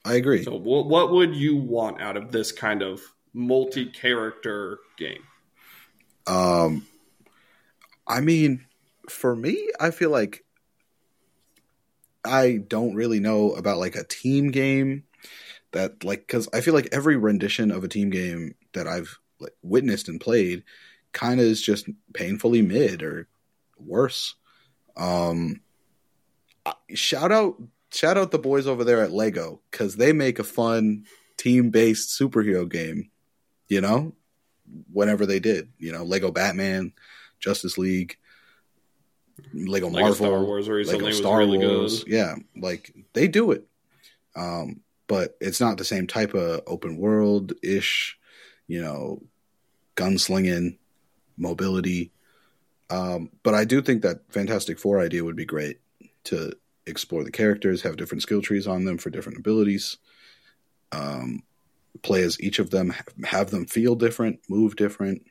I 0.05 0.15
agree. 0.15 0.45
So, 0.45 0.55
what, 0.55 0.87
what 0.87 1.11
would 1.11 1.35
you 1.35 1.57
want 1.57 2.01
out 2.01 2.17
of 2.17 2.33
this 2.33 2.53
kind 2.53 2.83
of 2.83 3.03
multi-character 3.35 4.79
game? 4.97 5.23
Um, 6.27 6.87
I 8.07 8.21
mean, 8.21 8.67
for 9.09 9.35
me, 9.37 9.69
I 9.79 9.91
feel 9.91 10.11
like 10.11 10.45
I 12.25 12.59
don't 12.67 12.95
really 12.95 13.21
know 13.21 13.53
about 13.53 13.79
like 13.79 13.97
a 13.97 14.05
team 14.05 14.51
game 14.51 15.05
that 15.73 16.05
like 16.05 16.21
because 16.21 16.49
I 16.53 16.61
feel 16.61 16.75
like 16.75 16.89
every 16.93 17.17
rendition 17.17 17.71
of 17.71 17.85
a 17.85 17.89
team 17.89 18.11
game 18.11 18.55
that 18.73 18.87
I've 18.87 19.19
like 19.39 19.55
witnessed 19.63 20.09
and 20.09 20.21
played 20.21 20.65
kind 21.13 21.41
of 21.41 21.47
is 21.47 21.61
just 21.61 21.89
painfully 22.13 22.63
mid 22.63 23.03
or 23.03 23.29
worse. 23.79 24.35
Um, 24.97 25.61
shout 26.95 27.33
out 27.33 27.57
shout 27.93 28.17
out 28.17 28.31
the 28.31 28.39
boys 28.39 28.67
over 28.67 28.85
there 28.85 29.03
at 29.03 29.13
Lego 29.13 29.61
because 29.71 29.97
they 29.97 30.13
make 30.13 30.39
a 30.39 30.45
fun 30.45 31.05
team 31.37 31.71
based 31.71 32.19
superhero 32.19 32.69
game. 32.69 33.11
You 33.69 33.81
know, 33.81 34.15
whenever 34.93 35.27
they 35.27 35.41
did, 35.41 35.71
you 35.79 35.93
know, 35.93 36.03
Lego 36.05 36.31
Batman, 36.31 36.93
Justice 37.39 37.79
League, 37.79 38.17
Lego, 39.53 39.89
Lego 39.89 39.91
Marvel, 39.91 40.15
Star 40.15 40.43
Wars 40.43 40.69
recently 40.69 40.99
Lego 40.99 41.07
was 41.07 41.17
Star 41.19 41.39
really 41.39 41.59
Wars. 41.59 42.05
good. 42.05 42.13
Yeah, 42.13 42.35
like 42.57 42.95
they 43.13 43.29
do 43.29 43.53
it. 43.53 43.67
Um, 44.37 44.81
but 45.07 45.37
it's 45.41 45.61
not 45.61 45.77
the 45.77 45.85
same 45.85 46.07
type 46.07 46.35
of 46.35 46.63
open 46.67 46.97
world 46.97 47.53
ish, 47.63 48.17
you 48.69 48.81
know, 48.81 49.23
gunslinging, 49.97 50.79
mobility. 51.41 52.13
Um, 52.91 53.31
but 53.43 53.55
I 53.55 53.65
do 53.65 53.81
think 53.83 54.03
that 54.03 54.21
Fantastic 54.31 54.79
Four 54.79 55.01
idea 55.01 55.25
would 55.25 55.37
be 55.37 55.45
great 55.45 55.81
to 56.25 56.53
explore 56.87 57.25
the 57.25 57.31
characters, 57.31 57.83
have 57.83 57.97
different 57.97 58.23
skill 58.23 58.43
trees 58.43 58.67
on 58.67 58.85
them 58.85 58.99
for 58.99 59.11
different 59.11 59.39
abilities, 59.39 59.97
um, 60.93 61.43
play 62.03 62.23
as 62.23 62.41
each 62.41 62.59
of 62.59 62.71
them, 62.71 62.95
have 63.25 63.51
them 63.51 63.67
feel 63.67 63.95
different, 63.95 64.41
move 64.49 64.77
different. 64.77 65.23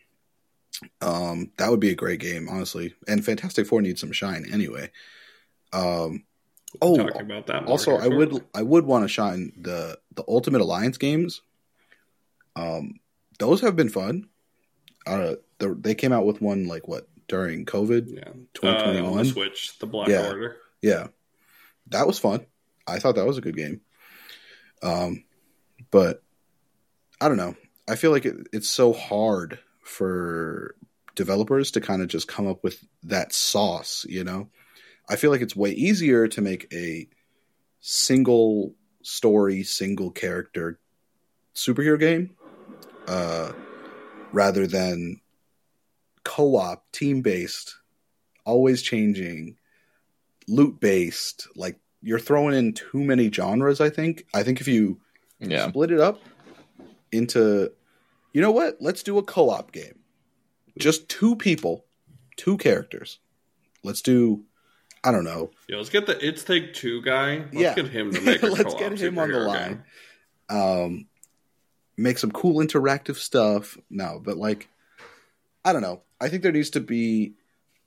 Um, 1.01 1.51
that 1.57 1.69
would 1.69 1.79
be 1.81 1.89
a 1.89 1.95
great 1.95 2.19
game, 2.21 2.47
honestly. 2.49 2.95
And 3.07 3.23
Fantastic 3.23 3.67
Four 3.67 3.81
needs 3.81 4.01
some 4.01 4.11
shine 4.13 4.45
anyway. 4.51 4.91
Um, 5.73 6.23
oh, 6.81 6.97
Talking 6.97 7.21
about 7.21 7.47
that. 7.47 7.65
also, 7.65 7.97
I 7.97 8.07
would. 8.07 8.43
I 8.55 8.61
would 8.63 8.85
want 8.85 9.03
to 9.03 9.09
shine 9.09 9.51
the 9.59 9.99
the 10.15 10.23
Ultimate 10.27 10.61
Alliance 10.61 10.97
games. 10.97 11.41
Um, 12.55 12.99
those 13.39 13.61
have 13.61 13.75
been 13.75 13.89
fun. 13.89 14.27
Uh, 15.05 15.35
the, 15.59 15.75
they 15.79 15.95
came 15.95 16.11
out 16.11 16.25
with 16.25 16.41
one 16.41 16.67
like 16.67 16.87
what 16.87 17.07
during 17.27 17.65
COVID, 17.65 18.13
yeah, 18.13 18.29
uh, 18.29 18.33
2021. 18.53 19.25
Switch, 19.25 19.77
the 19.79 19.85
Black 19.85 20.07
Yeah. 20.09 20.27
Order. 20.27 20.57
Yeah, 20.81 21.07
that 21.87 22.07
was 22.07 22.19
fun. 22.19 22.45
I 22.87 22.99
thought 22.99 23.15
that 23.15 23.27
was 23.27 23.37
a 23.37 23.41
good 23.41 23.55
game. 23.55 23.81
Um, 24.81 25.23
but 25.91 26.23
I 27.21 27.27
don't 27.27 27.37
know. 27.37 27.55
I 27.87 27.95
feel 27.95 28.11
like 28.11 28.25
it, 28.25 28.35
it's 28.53 28.69
so 28.69 28.93
hard 28.93 29.59
for 29.83 30.75
developers 31.15 31.71
to 31.71 31.81
kind 31.81 32.01
of 32.01 32.07
just 32.07 32.27
come 32.27 32.47
up 32.47 32.63
with 32.63 32.83
that 33.03 33.33
sauce. 33.33 34.05
You 34.07 34.23
know, 34.23 34.49
I 35.09 35.15
feel 35.15 35.31
like 35.31 35.41
it's 35.41 35.55
way 35.55 35.71
easier 35.71 36.27
to 36.29 36.41
make 36.41 36.73
a 36.73 37.07
single 37.81 38.73
story, 39.01 39.63
single 39.63 40.11
character 40.11 40.79
superhero 41.55 41.99
game, 41.99 42.35
uh, 43.07 43.51
rather 44.31 44.65
than 44.65 45.19
co-op, 46.23 46.91
team 46.91 47.21
based, 47.21 47.75
always 48.45 48.81
changing 48.81 49.57
loot 50.47 50.79
based 50.79 51.47
like 51.55 51.79
you're 52.01 52.17
throwing 52.17 52.55
in 52.55 52.73
too 52.73 53.03
many 53.03 53.31
genres 53.31 53.79
i 53.79 53.87
think 53.87 54.25
i 54.33 54.41
think 54.41 54.59
if 54.59 54.67
you 54.67 54.99
Yeah. 55.39 55.69
split 55.69 55.91
it 55.91 55.99
up 55.99 56.19
into 57.11 57.71
you 58.33 58.41
know 58.41 58.49
what 58.49 58.77
let's 58.79 59.03
do 59.03 59.19
a 59.19 59.23
co-op 59.23 59.71
game 59.71 59.99
just 60.79 61.07
two 61.07 61.35
people 61.35 61.85
two 62.35 62.57
characters 62.57 63.19
let's 63.83 64.01
do 64.01 64.43
i 65.03 65.11
don't 65.11 65.23
know 65.23 65.51
Yeah, 65.67 65.77
let's 65.77 65.89
get 65.91 66.07
the 66.07 66.17
It's 66.25 66.43
Take 66.43 66.73
Two 66.73 67.01
guy. 67.03 67.37
Let's 67.39 67.53
Yeah. 67.53 67.75
get 67.75 67.89
him 67.89 68.11
to 68.13 68.21
make 68.25 68.41
a 68.41 68.47
Let's 68.47 68.63
co-op 68.63 68.79
get 68.79 68.99
him 68.99 69.19
on 69.19 69.31
the 69.31 69.39
line. 69.39 69.83
game. 70.49 70.57
um 70.57 71.07
make 71.95 72.17
some 72.17 72.31
cool 72.31 72.55
interactive 72.65 73.17
stuff 73.17 73.77
no 73.91 74.19
but 74.23 74.37
like 74.37 74.67
i 75.63 75.73
don't 75.73 75.81
know 75.83 76.01
i 76.21 76.29
think 76.29 76.43
there 76.43 76.51
needs 76.51 76.71
to 76.71 76.79
be 76.79 77.33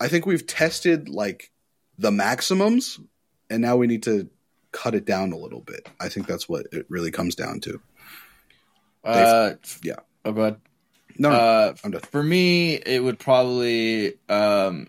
i 0.01 0.09
think 0.09 0.27
we've 0.27 0.47
tested 0.47 1.09
like 1.09 1.51
the 1.99 2.11
maximums 2.11 2.99
and 3.51 3.61
now 3.63 3.77
we 3.77 3.87
need 3.87 4.03
to 4.05 4.29
cut 4.73 4.95
it 4.95 5.05
down 5.05 5.33
a 5.33 5.37
little 5.37 5.61
bit 5.61 5.89
i 6.01 6.09
think 6.09 6.27
that's 6.27 6.49
what 6.49 6.67
it 6.73 6.87
really 6.89 7.11
comes 7.11 7.35
down 7.35 7.61
to 7.61 7.81
Uh, 9.05 9.55
yeah. 9.83 9.97
Oh, 10.25 10.33
go 10.33 10.43
ahead. 10.43 10.57
no, 11.19 11.31
Uh, 11.31 11.75
for 12.11 12.23
me, 12.23 12.75
it 12.75 13.03
would 13.03 13.19
probably 13.19 14.15
um, 14.29 14.87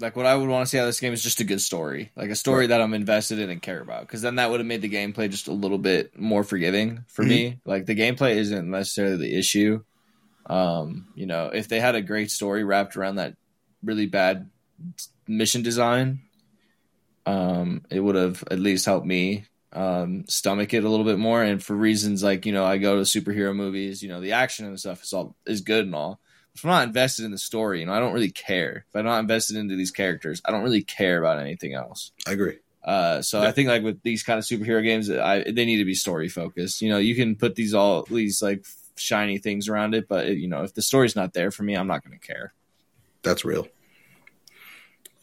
like 0.00 0.16
what 0.16 0.24
I 0.26 0.34
would 0.34 0.48
want 0.48 0.64
to 0.66 0.70
see 0.70 0.78
out 0.78 0.82
of 0.84 0.88
this 0.88 0.98
game 1.00 1.12
is 1.12 1.22
just 1.22 1.40
a 1.40 1.44
good 1.44 1.60
story, 1.60 2.10
like 2.16 2.30
a 2.30 2.34
story 2.34 2.60
Right. 2.60 2.68
that 2.70 2.80
I'm 2.80 2.94
invested 2.94 3.38
in 3.38 3.50
and 3.50 3.60
care 3.60 3.80
about. 3.80 4.00
Because 4.02 4.22
then 4.22 4.36
that 4.36 4.50
would 4.50 4.60
have 4.60 4.66
made 4.66 4.80
the 4.82 4.88
gameplay 4.88 5.30
just 5.30 5.46
a 5.48 5.52
little 5.52 5.78
bit 5.78 6.18
more 6.18 6.42
forgiving 6.42 7.04
for 7.08 7.22
me. 7.22 7.50
Mm-hmm. 7.50 7.68
Like 7.70 7.84
the 7.86 7.94
gameplay 7.94 8.36
isn't 8.36 8.68
necessarily 8.70 9.18
the 9.18 9.38
issue. 9.38 9.82
Um, 10.46 11.08
you 11.14 11.26
know, 11.26 11.46
if 11.46 11.68
they 11.68 11.80
had 11.80 11.94
a 11.94 12.02
great 12.02 12.30
story 12.30 12.64
wrapped 12.64 12.96
around 12.96 13.16
that 13.16 13.34
really 13.82 14.06
bad 14.06 14.50
mission 15.26 15.62
design, 15.62 16.20
um, 17.26 17.82
it 17.90 18.00
would 18.00 18.14
have 18.14 18.44
at 18.50 18.58
least 18.58 18.86
helped 18.86 19.06
me 19.06 19.46
um, 19.72 20.24
stomach 20.28 20.74
it 20.74 20.84
a 20.84 20.88
little 20.88 21.04
bit 21.06 21.18
more. 21.18 21.42
And 21.42 21.62
for 21.62 21.74
reasons 21.74 22.22
like 22.22 22.46
you 22.46 22.52
know, 22.52 22.64
I 22.64 22.78
go 22.78 22.96
to 22.96 23.02
superhero 23.02 23.54
movies. 23.54 24.02
You 24.02 24.08
know, 24.08 24.20
the 24.20 24.32
action 24.32 24.66
and 24.66 24.78
stuff 24.78 25.02
is 25.02 25.12
all 25.12 25.34
is 25.46 25.60
good 25.60 25.86
and 25.86 25.94
all. 25.94 26.20
If 26.54 26.64
I'm 26.64 26.70
not 26.70 26.86
invested 26.86 27.24
in 27.24 27.32
the 27.32 27.38
story, 27.38 27.80
you 27.80 27.86
know, 27.86 27.92
I 27.92 27.98
don't 27.98 28.12
really 28.12 28.30
care. 28.30 28.84
If 28.88 28.94
I'm 28.94 29.04
not 29.04 29.18
invested 29.18 29.56
into 29.56 29.74
these 29.74 29.90
characters, 29.90 30.40
I 30.44 30.52
don't 30.52 30.62
really 30.62 30.84
care 30.84 31.18
about 31.18 31.40
anything 31.40 31.74
else. 31.74 32.12
i 32.28 32.32
agree 32.32 32.58
Uh, 32.84 33.22
so 33.22 33.42
Yeah. 33.42 33.48
I 33.48 33.52
think 33.52 33.68
like 33.68 33.82
with 33.82 34.02
these 34.02 34.22
kind 34.22 34.38
of 34.38 34.44
superhero 34.44 34.80
games, 34.80 35.10
I, 35.10 35.42
they 35.42 35.64
need 35.64 35.78
to 35.78 35.84
be 35.84 35.94
story 35.94 36.28
focused. 36.28 36.80
You 36.80 36.90
know, 36.90 36.98
you 36.98 37.16
can 37.16 37.34
put 37.34 37.56
these 37.56 37.74
all 37.74 38.04
these 38.04 38.40
like 38.40 38.64
shiny 38.96 39.38
things 39.38 39.68
around 39.68 39.94
it, 39.94 40.08
but 40.08 40.28
you 40.28 40.48
know, 40.48 40.62
if 40.62 40.74
the 40.74 40.82
story's 40.82 41.16
not 41.16 41.32
there 41.32 41.50
for 41.50 41.62
me, 41.62 41.74
I'm 41.74 41.86
not 41.86 42.04
going 42.04 42.18
to 42.18 42.26
care. 42.26 42.52
that's 43.22 43.44
real 43.44 43.66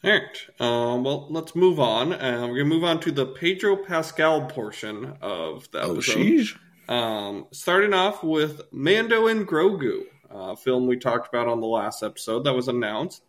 All 0.03 0.11
right. 0.11 0.38
Um, 0.59 1.03
well, 1.03 1.28
let's 1.30 1.55
move 1.55 1.80
on. 1.80 2.13
Uh, 2.13 2.47
we're 2.47 2.57
gonna 2.57 2.65
move 2.65 2.84
on 2.84 2.99
to 3.01 3.11
the 3.11 3.26
Pedro 3.28 3.76
Pascal 3.76 4.45
portion 4.47 5.17
of 5.22 5.69
the 5.72 5.82
oh 5.82 5.93
episode. 5.93 6.17
sheesh 6.17 6.57
Um, 6.89 7.47
starting 7.51 7.93
off 7.93 8.24
with 8.24 8.61
Mando 8.72 9.28
and 9.28 9.47
Grogu, 9.47 10.01
uh, 10.30 10.55
film 10.55 10.88
we 10.88 10.97
talked 10.97 11.28
about 11.28 11.47
on 11.47 11.61
the 11.61 11.67
last 11.67 12.03
episode 12.03 12.43
that 12.43 12.53
was 12.53 12.67
announced. 12.67 13.24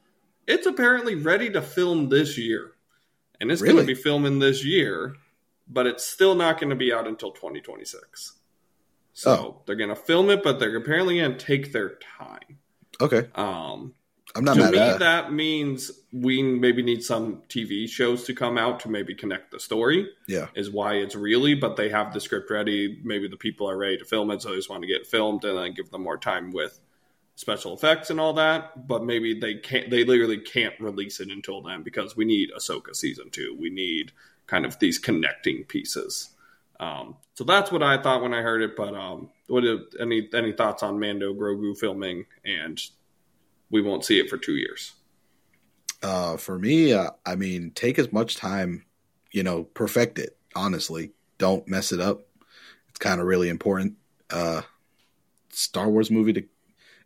It's 0.47 0.67
apparently 0.67 1.15
ready 1.15 1.51
to 1.51 1.63
film 1.63 2.09
this 2.09 2.37
year, 2.37 2.73
and 3.41 3.53
it's 3.53 3.63
going 3.63 3.77
to 3.77 3.85
be 3.85 3.95
filming 3.95 4.41
this 4.41 4.65
year, 4.65 5.15
but 5.69 5.87
it's 5.87 6.05
still 6.05 6.35
not 6.35 6.59
going 6.59 6.71
to 6.71 6.77
be 6.77 6.93
out 6.93 7.07
until 7.07 7.31
2026. 7.31 8.33
So 9.13 9.31
Oh. 9.31 9.63
they're 9.67 9.77
going 9.77 9.91
to 9.91 9.97
film 9.97 10.31
it, 10.31 10.43
but 10.43 10.59
they're 10.59 10.77
apparently 10.77 11.19
to 11.19 11.35
take 11.35 11.73
their 11.73 11.99
time. 12.19 12.59
okay 13.01 13.29
Um, 13.35 13.95
i'm 14.35 14.45
not 14.45 14.55
to 14.55 14.61
mad 14.61 14.73
me, 14.73 14.79
at 14.79 14.99
that 14.99 15.25
that 15.25 15.33
means 15.33 15.91
we 16.13 16.43
maybe 16.43 16.83
need 16.83 17.03
some 17.05 17.43
TV 17.49 17.87
shows 17.89 18.25
to 18.25 18.35
come 18.35 18.57
out 18.57 18.81
to 18.81 18.89
maybe 18.89 19.15
connect 19.15 19.51
the 19.51 19.61
story. 19.61 20.09
yeah 20.27 20.47
Is 20.55 20.71
why 20.71 20.95
it's 20.95 21.15
really, 21.15 21.55
but 21.55 21.77
they 21.77 21.89
have 21.91 22.13
the 22.15 22.21
script 22.21 22.51
ready. 22.51 22.99
Maybe 23.05 23.29
the 23.29 23.37
people 23.37 23.69
are 23.69 23.77
ready 23.77 23.99
to 23.99 24.05
film 24.05 24.31
it, 24.31 24.41
so 24.43 24.51
they 24.51 24.57
just 24.57 24.71
want 24.71 24.83
to 24.83 24.89
get 24.89 25.07
filmed 25.07 25.45
and 25.45 25.59
then 25.59 25.75
give 25.75 25.91
them 25.91 26.03
more 26.03 26.17
time 26.19 26.51
with 26.53 26.81
special 27.35 27.75
effects 27.75 28.09
and 28.11 28.19
all 28.21 28.33
that. 28.35 28.87
But 28.87 29.05
maybe 29.05 29.39
they 29.39 29.55
can't. 29.57 29.91
They 29.91 30.05
literally 30.05 30.39
can't 30.39 30.75
release 30.81 31.21
it 31.21 31.29
until 31.29 31.61
then 31.63 31.83
because 31.83 32.17
we 32.17 32.25
need 32.25 32.51
Ahsoka 32.57 32.95
season 32.97 33.31
two. 33.31 33.57
We 33.59 33.69
need 33.71 34.13
kind 34.47 34.65
of 34.65 34.79
these 34.79 34.99
connecting 34.99 35.65
pieces. 35.65 36.31
Um, 36.83 37.17
so 37.35 37.45
that's 37.45 37.71
what 37.71 37.83
I 37.83 38.03
thought 38.03 38.23
when 38.23 38.35
I 38.35 38.43
heard 38.43 38.61
it. 38.61 38.75
But 38.77 38.95
um, 38.95 39.31
what 39.47 39.65
any 40.01 40.29
any 40.35 40.53
thoughts 40.53 40.83
on 40.83 40.99
Mando 40.99 41.33
Grogu 41.33 41.79
filming 41.79 42.27
and 42.45 42.81
we 43.71 43.81
won't 43.81 44.05
see 44.05 44.19
it 44.19 44.29
for 44.29 44.37
two 44.37 44.57
years. 44.57 44.93
Uh, 46.03 46.37
for 46.37 46.59
me, 46.59 46.93
uh, 46.93 47.11
I 47.25 47.37
mean, 47.37 47.71
take 47.71 47.99
as 47.99 48.13
much 48.13 48.37
time, 48.37 48.85
you 49.31 49.45
know, 49.45 49.63
perfect 49.63 50.19
it. 50.19 50.37
Honestly, 50.57 51.13
don't 51.39 51.67
mess 51.69 51.93
it 51.93 52.01
up. 52.01 52.27
It's 52.89 52.99
kind 52.99 53.21
of 53.21 53.27
really 53.27 53.49
important. 53.49 53.95
Uh, 54.29 54.63
Star 55.51 55.89
Wars 55.89 56.11
movie 56.11 56.33
to 56.33 56.43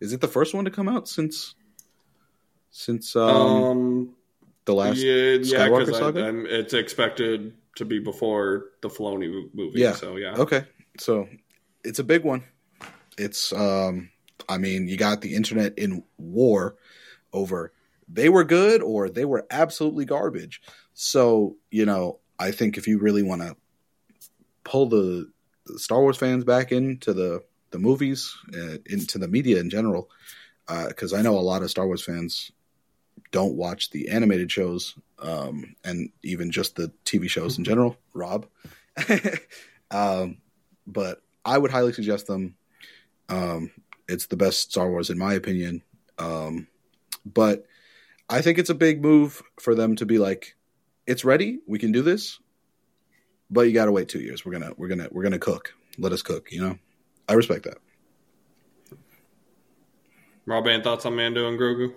is 0.01 0.12
it 0.12 0.20
the 0.20 0.29
first 0.29 0.55
one 0.55 0.64
to 0.64 0.70
come 0.70 0.89
out 0.89 1.09
since 1.09 1.55
since 2.70 3.14
um, 3.14 3.31
Um, 3.31 4.14
the 4.64 4.74
last? 4.74 4.99
yeah, 4.99 5.12
yeah, 5.12 5.68
Skywalker 5.68 5.87
because 5.87 5.99
saga? 5.99 6.45
it's 6.47 6.72
expected 6.72 7.53
to 7.77 7.85
be 7.85 7.99
before 7.99 8.66
the 8.83 8.89
Filoni 8.89 9.49
movie. 9.55 9.81
Yeah. 9.81 9.93
So 9.93 10.16
yeah, 10.16 10.35
Okay, 10.35 10.64
so 10.99 11.29
it's 11.85 11.99
a 11.99 12.05
big 12.05 12.24
one. 12.24 12.45
It's 13.16 13.53
um, 13.53 14.11
I 14.49 14.59
mean, 14.59 14.89
you 14.89 14.97
got 14.97 15.20
the 15.20 15.35
internet 15.35 15.79
in 15.79 16.05
war 16.18 16.77
over 17.33 17.72
they 18.09 18.29
were 18.29 18.45
good 18.45 18.83
or 18.83 19.09
they 19.09 19.24
were 19.24 19.47
absolutely 19.51 20.05
garbage. 20.05 20.62
So, 20.95 21.57
you 21.70 21.87
know, 21.87 22.20
I 22.39 22.51
think 22.51 22.77
if 22.77 22.87
you 22.87 22.99
really 22.99 23.22
want 23.22 23.43
to 23.43 23.57
pull 24.64 24.89
the, 24.89 25.31
the, 25.66 25.79
Star 25.79 26.01
Wars 26.01 26.16
fans 26.16 26.45
back 26.45 26.72
into 26.72 27.12
the, 27.12 27.43
the 27.70 27.79
movies, 27.79 28.35
uh, 28.55 28.79
into 28.87 29.18
the 29.18 29.29
media 29.29 29.59
in 29.59 29.70
general, 29.70 30.11
because 30.89 31.12
uh, 31.12 31.16
I 31.16 31.22
know 31.22 31.39
a 31.39 31.41
lot 31.41 31.62
of 31.62 31.70
Star 31.70 31.87
Wars 31.87 32.05
fans 32.05 32.53
don't 33.33 33.57
watch 33.57 33.91
the 33.91 34.09
animated 34.09 34.51
shows 34.51 34.97
um, 35.18 35.74
and 35.84 36.10
even 36.22 36.50
just 36.50 36.76
the 36.76 36.92
TV 37.04 37.28
shows 37.28 37.58
in 37.58 37.64
general, 37.64 37.96
Rob. 38.12 38.46
um, 39.90 40.38
but 40.86 41.22
I 41.44 41.58
would 41.58 41.70
highly 41.70 41.92
suggest 41.92 42.26
them. 42.26 42.54
Um, 43.28 43.70
it's 44.08 44.26
the 44.26 44.36
best 44.36 44.72
Star 44.72 44.90
Wars 44.90 45.10
in 45.10 45.18
my 45.18 45.34
opinion. 45.34 45.82
Um, 46.18 46.68
but 47.24 47.66
I 48.28 48.42
think 48.42 48.58
it's 48.58 48.70
a 48.70 48.74
big 48.74 49.02
move 49.02 49.42
for 49.60 49.74
them 49.74 49.96
to 49.96 50.06
be 50.06 50.18
like, 50.18 50.56
it's 51.06 51.24
ready, 51.24 51.60
we 51.66 51.78
can 51.78 51.92
do 51.92 52.02
this, 52.02 52.40
but 53.50 53.62
you 53.62 53.72
got 53.72 53.86
to 53.86 53.92
wait 53.92 54.08
two 54.08 54.20
years. 54.20 54.44
We're 54.44 54.52
gonna 54.52 54.72
we're 54.76 54.88
gonna 54.88 55.08
we're 55.10 55.22
gonna 55.22 55.38
cook. 55.38 55.74
Let 55.98 56.12
us 56.12 56.22
cook. 56.22 56.50
You 56.50 56.60
know, 56.60 56.78
I 57.28 57.34
respect 57.34 57.64
that. 57.64 57.78
Rob, 60.46 60.66
any 60.66 60.82
thoughts 60.82 61.06
on 61.06 61.16
Mando 61.16 61.48
and 61.48 61.58
Grogu? 61.58 61.92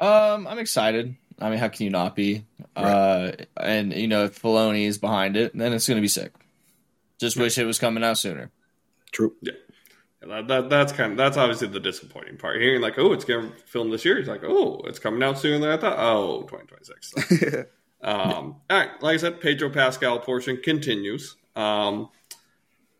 Um, 0.00 0.46
I'm 0.46 0.58
excited. 0.58 1.16
I 1.40 1.50
mean, 1.50 1.58
how 1.58 1.68
can 1.68 1.84
you 1.84 1.90
not 1.90 2.16
be? 2.16 2.44
Right. 2.76 2.84
Uh, 2.84 3.32
and 3.56 3.92
you 3.92 4.08
know, 4.08 4.24
if 4.24 4.40
Filoni 4.40 4.86
is 4.86 4.98
behind 4.98 5.36
it, 5.36 5.56
then 5.56 5.72
it's 5.72 5.88
gonna 5.88 6.00
be 6.00 6.08
sick. 6.08 6.32
Just 7.18 7.36
wish 7.36 7.58
it 7.58 7.64
was 7.64 7.78
coming 7.78 8.04
out 8.04 8.18
sooner. 8.18 8.50
True. 9.12 9.34
Yeah. 9.40 9.52
That, 10.20 10.48
that, 10.48 10.68
that's 10.68 10.92
kind 10.92 11.12
of 11.12 11.18
that's 11.18 11.36
obviously 11.36 11.68
the 11.68 11.80
disappointing 11.80 12.38
part. 12.38 12.60
Hearing 12.60 12.80
like, 12.80 12.98
oh, 12.98 13.12
it's 13.12 13.24
getting 13.24 13.52
filmed 13.66 13.92
this 13.92 14.04
year. 14.04 14.18
He's 14.18 14.28
like, 14.28 14.42
oh, 14.44 14.80
it's 14.84 14.98
coming 14.98 15.22
out 15.22 15.38
sooner 15.38 15.58
than 15.58 15.70
I 15.70 15.80
thought. 15.80 15.96
Oh, 15.98 16.42
2026. 16.42 17.66
um, 18.02 18.56
all 18.68 18.78
right, 18.78 18.90
like 19.00 19.14
I 19.14 19.16
said, 19.16 19.40
Pedro 19.40 19.70
Pascal 19.70 20.18
portion 20.18 20.58
continues. 20.62 21.36
Um, 21.54 22.08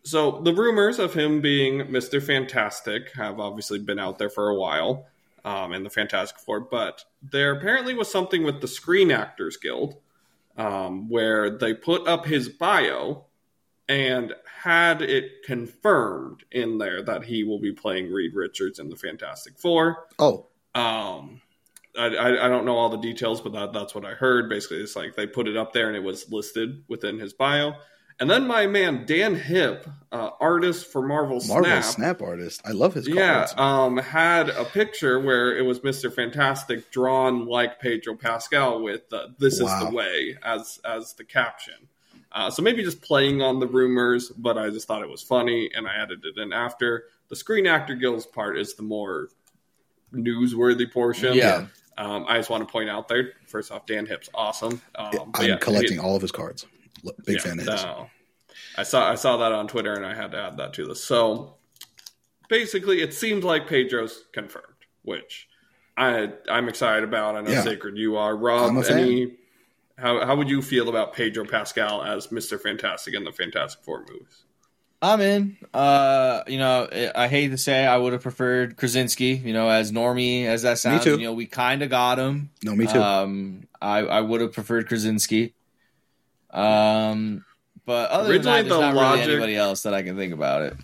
so 0.04 0.40
the 0.42 0.54
rumors 0.54 0.98
of 0.98 1.12
him 1.12 1.40
being 1.40 1.80
Mr. 1.88 2.22
Fantastic 2.22 3.12
have 3.14 3.40
obviously 3.40 3.80
been 3.80 3.98
out 3.98 4.18
there 4.18 4.30
for 4.30 4.48
a 4.48 4.54
while, 4.54 5.06
um, 5.48 5.72
in 5.72 5.82
the 5.82 5.88
Fantastic 5.90 6.38
Four, 6.38 6.60
but 6.60 7.04
there 7.22 7.52
apparently 7.52 7.94
was 7.94 8.10
something 8.10 8.42
with 8.42 8.60
the 8.60 8.68
Screen 8.68 9.10
Actors 9.10 9.56
Guild, 9.56 9.96
um, 10.58 11.08
where 11.08 11.48
they 11.48 11.72
put 11.72 12.06
up 12.06 12.26
his 12.26 12.50
bio 12.50 13.24
and 13.88 14.34
had 14.62 15.00
it 15.00 15.42
confirmed 15.44 16.44
in 16.52 16.76
there 16.76 17.02
that 17.02 17.24
he 17.24 17.44
will 17.44 17.58
be 17.58 17.72
playing 17.72 18.12
Reed 18.12 18.34
Richards 18.34 18.78
in 18.78 18.90
the 18.90 18.96
Fantastic 18.96 19.58
Four. 19.58 20.08
Oh, 20.18 20.48
um, 20.74 21.40
I, 21.98 22.08
I, 22.14 22.44
I 22.44 22.48
don't 22.48 22.66
know 22.66 22.76
all 22.76 22.90
the 22.90 22.98
details, 22.98 23.40
but 23.40 23.54
that, 23.54 23.72
that's 23.72 23.94
what 23.94 24.04
I 24.04 24.12
heard. 24.12 24.50
Basically, 24.50 24.82
it's 24.82 24.96
like 24.96 25.16
they 25.16 25.26
put 25.26 25.48
it 25.48 25.56
up 25.56 25.72
there 25.72 25.88
and 25.88 25.96
it 25.96 26.02
was 26.02 26.30
listed 26.30 26.84
within 26.88 27.18
his 27.18 27.32
bio. 27.32 27.72
And 28.20 28.28
then 28.28 28.46
my 28.46 28.66
man 28.66 29.06
Dan 29.06 29.38
Hipp, 29.38 29.88
uh, 30.10 30.30
artist 30.40 30.86
for 30.86 31.06
Marvel, 31.06 31.40
Marvel 31.46 31.64
Snap, 31.64 31.84
Snap 31.84 32.22
artist, 32.22 32.60
I 32.64 32.72
love 32.72 32.94
his. 32.94 33.06
Yeah, 33.08 33.46
um, 33.56 33.96
had 33.96 34.48
a 34.48 34.64
picture 34.64 35.20
where 35.20 35.56
it 35.56 35.62
was 35.62 35.84
Mister 35.84 36.10
Fantastic 36.10 36.90
drawn 36.90 37.46
like 37.46 37.80
Pedro 37.80 38.16
Pascal 38.16 38.82
with 38.82 39.12
uh, 39.12 39.28
"This 39.38 39.62
wow. 39.62 39.78
is 39.78 39.84
the 39.84 39.94
way" 39.94 40.36
as 40.42 40.80
as 40.84 41.12
the 41.14 41.24
caption. 41.24 41.88
Uh, 42.30 42.50
so 42.50 42.62
maybe 42.62 42.82
just 42.82 43.00
playing 43.00 43.40
on 43.40 43.58
the 43.58 43.66
rumors, 43.66 44.30
but 44.30 44.58
I 44.58 44.68
just 44.70 44.86
thought 44.86 45.02
it 45.02 45.08
was 45.08 45.22
funny 45.22 45.70
and 45.74 45.86
I 45.88 45.94
added 45.94 46.24
it 46.24 46.38
in 46.38 46.52
after. 46.52 47.04
The 47.28 47.36
Screen 47.36 47.66
Actor 47.66 47.94
Guild's 47.96 48.26
part 48.26 48.58
is 48.58 48.74
the 48.74 48.82
more 48.82 49.28
newsworthy 50.12 50.90
portion. 50.90 51.34
Yeah. 51.34 51.66
Um, 51.96 52.26
I 52.28 52.36
just 52.36 52.50
want 52.50 52.66
to 52.66 52.70
point 52.70 52.90
out 52.90 53.08
there, 53.08 53.32
first 53.46 53.72
off, 53.72 53.86
Dan 53.86 54.06
Hipp's 54.06 54.28
awesome. 54.34 54.80
Um, 54.94 55.32
I'm 55.34 55.48
yeah, 55.48 55.56
collecting 55.56 55.98
all 55.98 56.14
of 56.14 56.22
his 56.22 56.30
cards. 56.30 56.66
Big 57.24 57.36
yeah, 57.36 57.42
fan 57.42 57.58
of 57.60 57.66
his. 57.66 57.84
No. 57.84 58.10
I 58.76 58.82
saw 58.82 59.10
I 59.10 59.14
saw 59.14 59.36
that 59.38 59.52
on 59.52 59.68
Twitter 59.68 59.94
and 59.94 60.06
I 60.06 60.14
had 60.14 60.30
to 60.32 60.38
add 60.38 60.56
that 60.58 60.72
to 60.74 60.86
this. 60.86 61.02
So 61.02 61.54
basically, 62.48 63.00
it 63.00 63.12
seems 63.14 63.44
like 63.44 63.66
Pedro's 63.66 64.24
confirmed, 64.32 64.64
which 65.02 65.48
I 65.96 66.32
I'm 66.50 66.68
excited 66.68 67.04
about. 67.04 67.36
I 67.36 67.40
know 67.40 67.50
yeah. 67.50 67.62
Sacred 67.62 67.96
you 67.96 68.16
are. 68.16 68.36
Rob, 68.36 68.84
any 68.88 69.36
how 69.96 70.24
how 70.24 70.36
would 70.36 70.48
you 70.48 70.62
feel 70.62 70.88
about 70.88 71.12
Pedro 71.12 71.44
Pascal 71.44 72.02
as 72.02 72.30
Mister 72.30 72.58
Fantastic 72.58 73.14
in 73.14 73.24
the 73.24 73.32
Fantastic 73.32 73.84
Four 73.84 74.04
movies? 74.08 74.44
I'm 75.00 75.20
in. 75.20 75.56
Uh, 75.72 76.42
you 76.48 76.58
know, 76.58 76.88
I 77.14 77.28
hate 77.28 77.50
to 77.50 77.58
say 77.58 77.86
I 77.86 77.96
would 77.96 78.12
have 78.12 78.22
preferred 78.22 78.76
Krasinski. 78.76 79.34
You 79.34 79.52
know, 79.52 79.68
as 79.68 79.92
normie 79.92 80.46
as 80.46 80.62
that 80.62 80.78
sounds, 80.78 81.06
you 81.06 81.18
know, 81.18 81.32
we 81.32 81.46
kind 81.46 81.82
of 81.82 81.90
got 81.90 82.18
him. 82.18 82.50
No, 82.64 82.74
me 82.74 82.86
too. 82.86 83.00
Um, 83.00 83.68
I 83.80 83.98
I 83.98 84.20
would 84.20 84.40
have 84.40 84.52
preferred 84.52 84.88
Krasinski. 84.88 85.54
Um, 86.50 87.44
but 87.84 88.10
other 88.10 88.32
originally 88.32 88.62
than 88.62 88.68
that, 88.68 88.68
there's 88.68 88.80
the 88.80 88.80
not 88.80 88.94
logic, 88.94 89.26
really 89.26 89.32
anybody 89.32 89.56
else 89.56 89.82
that 89.82 89.94
I 89.94 90.02
can 90.02 90.16
think 90.16 90.32
about 90.32 90.62
it. 90.62 90.74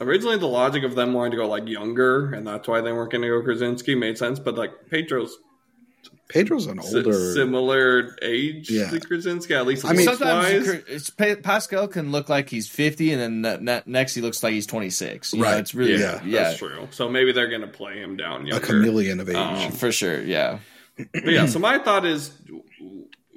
Originally, 0.00 0.38
the 0.38 0.46
logic 0.46 0.84
of 0.84 0.94
them 0.94 1.12
wanting 1.12 1.32
to 1.32 1.36
go 1.36 1.48
like 1.48 1.66
younger, 1.66 2.32
and 2.32 2.46
that's 2.46 2.68
why 2.68 2.80
they 2.80 2.92
weren't 2.92 3.10
going 3.10 3.22
to 3.22 3.28
go 3.28 3.42
Krasinski 3.42 3.94
made 3.94 4.16
sense. 4.18 4.38
But 4.38 4.54
like 4.56 4.88
Pedro's 4.90 5.36
Pedro's 6.28 6.66
an 6.66 6.78
older, 6.78 7.10
S- 7.10 7.34
similar 7.34 8.14
age 8.20 8.70
yeah. 8.70 8.90
to 8.90 9.00
Krasinski, 9.00 9.54
at 9.54 9.66
least. 9.66 9.86
I 9.86 9.94
mean, 9.94 10.06
sometimes 10.06 10.68
it's 10.86 11.10
Pascal 11.10 11.88
can 11.88 12.12
look 12.12 12.28
like 12.28 12.50
he's 12.50 12.68
fifty, 12.68 13.12
and 13.12 13.44
then 13.44 13.82
next 13.86 14.14
he 14.14 14.20
looks 14.20 14.42
like 14.42 14.52
he's 14.52 14.66
twenty 14.66 14.90
six. 14.90 15.32
right, 15.32 15.52
know, 15.52 15.56
it's 15.56 15.74
really 15.74 15.98
yeah, 15.98 16.22
yeah, 16.24 16.42
that's 16.44 16.58
true. 16.58 16.86
So 16.90 17.08
maybe 17.08 17.32
they're 17.32 17.48
going 17.48 17.62
to 17.62 17.66
play 17.66 17.98
him 17.98 18.16
down 18.18 18.46
younger. 18.46 18.62
a 18.62 18.66
chameleon 18.66 19.20
of 19.20 19.30
age 19.30 19.36
um, 19.36 19.72
for 19.72 19.90
sure. 19.90 20.20
Yeah, 20.20 20.58
but 20.96 21.28
yeah. 21.28 21.46
So 21.46 21.58
my 21.60 21.78
thought 21.78 22.04
is, 22.04 22.30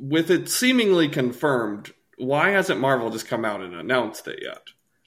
with 0.01 0.31
it 0.31 0.49
seemingly 0.49 1.07
confirmed, 1.07 1.93
why 2.17 2.49
hasn't 2.49 2.81
Marvel 2.81 3.11
just 3.11 3.27
come 3.27 3.45
out 3.45 3.61
and 3.61 3.73
announced 3.73 4.27
it 4.27 4.39
yet? 4.41 4.63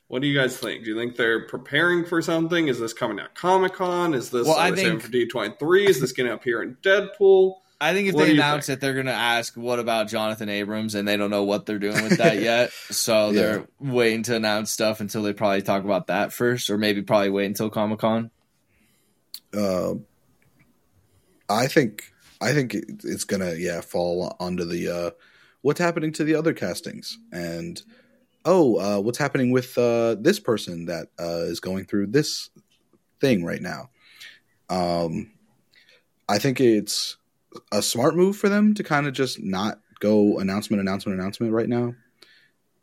What 0.07 0.23
do 0.23 0.29
you 0.29 0.39
guys 0.39 0.57
think? 0.57 0.85
Do 0.85 0.91
you 0.91 0.97
think 0.97 1.17
they're 1.17 1.47
preparing 1.47 2.05
for 2.05 2.23
something? 2.23 2.69
Is 2.69 2.79
this 2.79 2.93
coming 2.93 3.19
at 3.19 3.35
Comic 3.35 3.75
Con? 3.75 4.15
Is 4.15 4.31
this 4.31 4.47
well, 4.47 4.57
I 4.57 4.71
think, 4.71 5.03
for 5.03 5.11
D 5.11 5.27
twenty 5.27 5.55
three? 5.59 5.87
Is 5.87 6.01
this 6.01 6.13
going 6.13 6.29
to 6.29 6.35
appear 6.35 6.63
in 6.63 6.77
Deadpool? 6.77 7.55
I 7.81 7.93
think 7.93 8.09
if 8.09 8.15
what 8.15 8.27
they 8.27 8.33
announce 8.33 8.69
it, 8.69 8.81
they're 8.81 8.95
going 8.95 9.07
to 9.07 9.13
ask, 9.13 9.57
"What 9.57 9.81
about 9.81 10.09
Jonathan 10.09 10.49
Abrams?" 10.49 10.95
And 10.95 11.09
they 11.09 11.17
don't 11.17 11.31
know 11.31 11.43
what 11.43 11.67
they're 11.67 11.81
doing 11.81 12.05
with 12.05 12.19
that 12.19 12.39
yet, 12.41 12.71
so 12.91 13.31
yeah. 13.31 13.33
they're 13.33 13.69
waiting 13.81 14.23
to 14.25 14.37
announce 14.37 14.71
stuff 14.71 15.01
until 15.01 15.23
they 15.23 15.33
probably 15.33 15.63
talk 15.63 15.83
about 15.85 16.07
that 16.07 16.33
first, 16.33 16.71
or 16.71 16.79
maybe 16.79 17.03
probably 17.03 17.31
wait 17.31 17.47
until 17.47 17.71
Comic 17.71 17.99
Con. 17.99 18.31
Uh, 19.53 19.95
I 21.49 21.67
think 21.67 22.14
I 22.45 22.53
think 22.53 22.75
it's 22.75 23.25
gonna 23.25 23.55
yeah 23.55 23.81
fall 23.81 24.37
under 24.39 24.65
the 24.65 24.89
uh, 24.89 25.11
what's 25.63 25.81
happening 25.81 26.13
to 26.13 26.25
the 26.25 26.35
other 26.35 26.53
castings 26.53 27.19
and 27.33 27.81
oh 28.45 28.77
uh, 28.77 29.01
what's 29.01 29.19
happening 29.19 29.51
with 29.51 29.77
uh, 29.79 30.17
this 30.17 30.39
person 30.39 30.87
that 30.87 31.09
uh, 31.19 31.45
is 31.45 31.61
going 31.61 31.87
through 31.87 32.09
this 32.09 32.51
thing 33.21 33.45
right 33.45 33.63
now. 33.63 33.89
Um, 34.69 35.33
I 36.29 36.39
think 36.39 36.61
it's 36.61 37.17
a 37.73 37.81
smart 37.81 38.15
move 38.15 38.37
for 38.37 38.49
them 38.49 38.75
to 38.75 38.83
kind 38.83 39.07
of 39.07 39.15
just 39.15 39.43
not 39.43 39.81
go 40.01 40.39
announcement, 40.39 40.81
announcement, 40.81 41.19
announcement 41.19 41.53
right 41.53 41.69
now. 41.69 41.95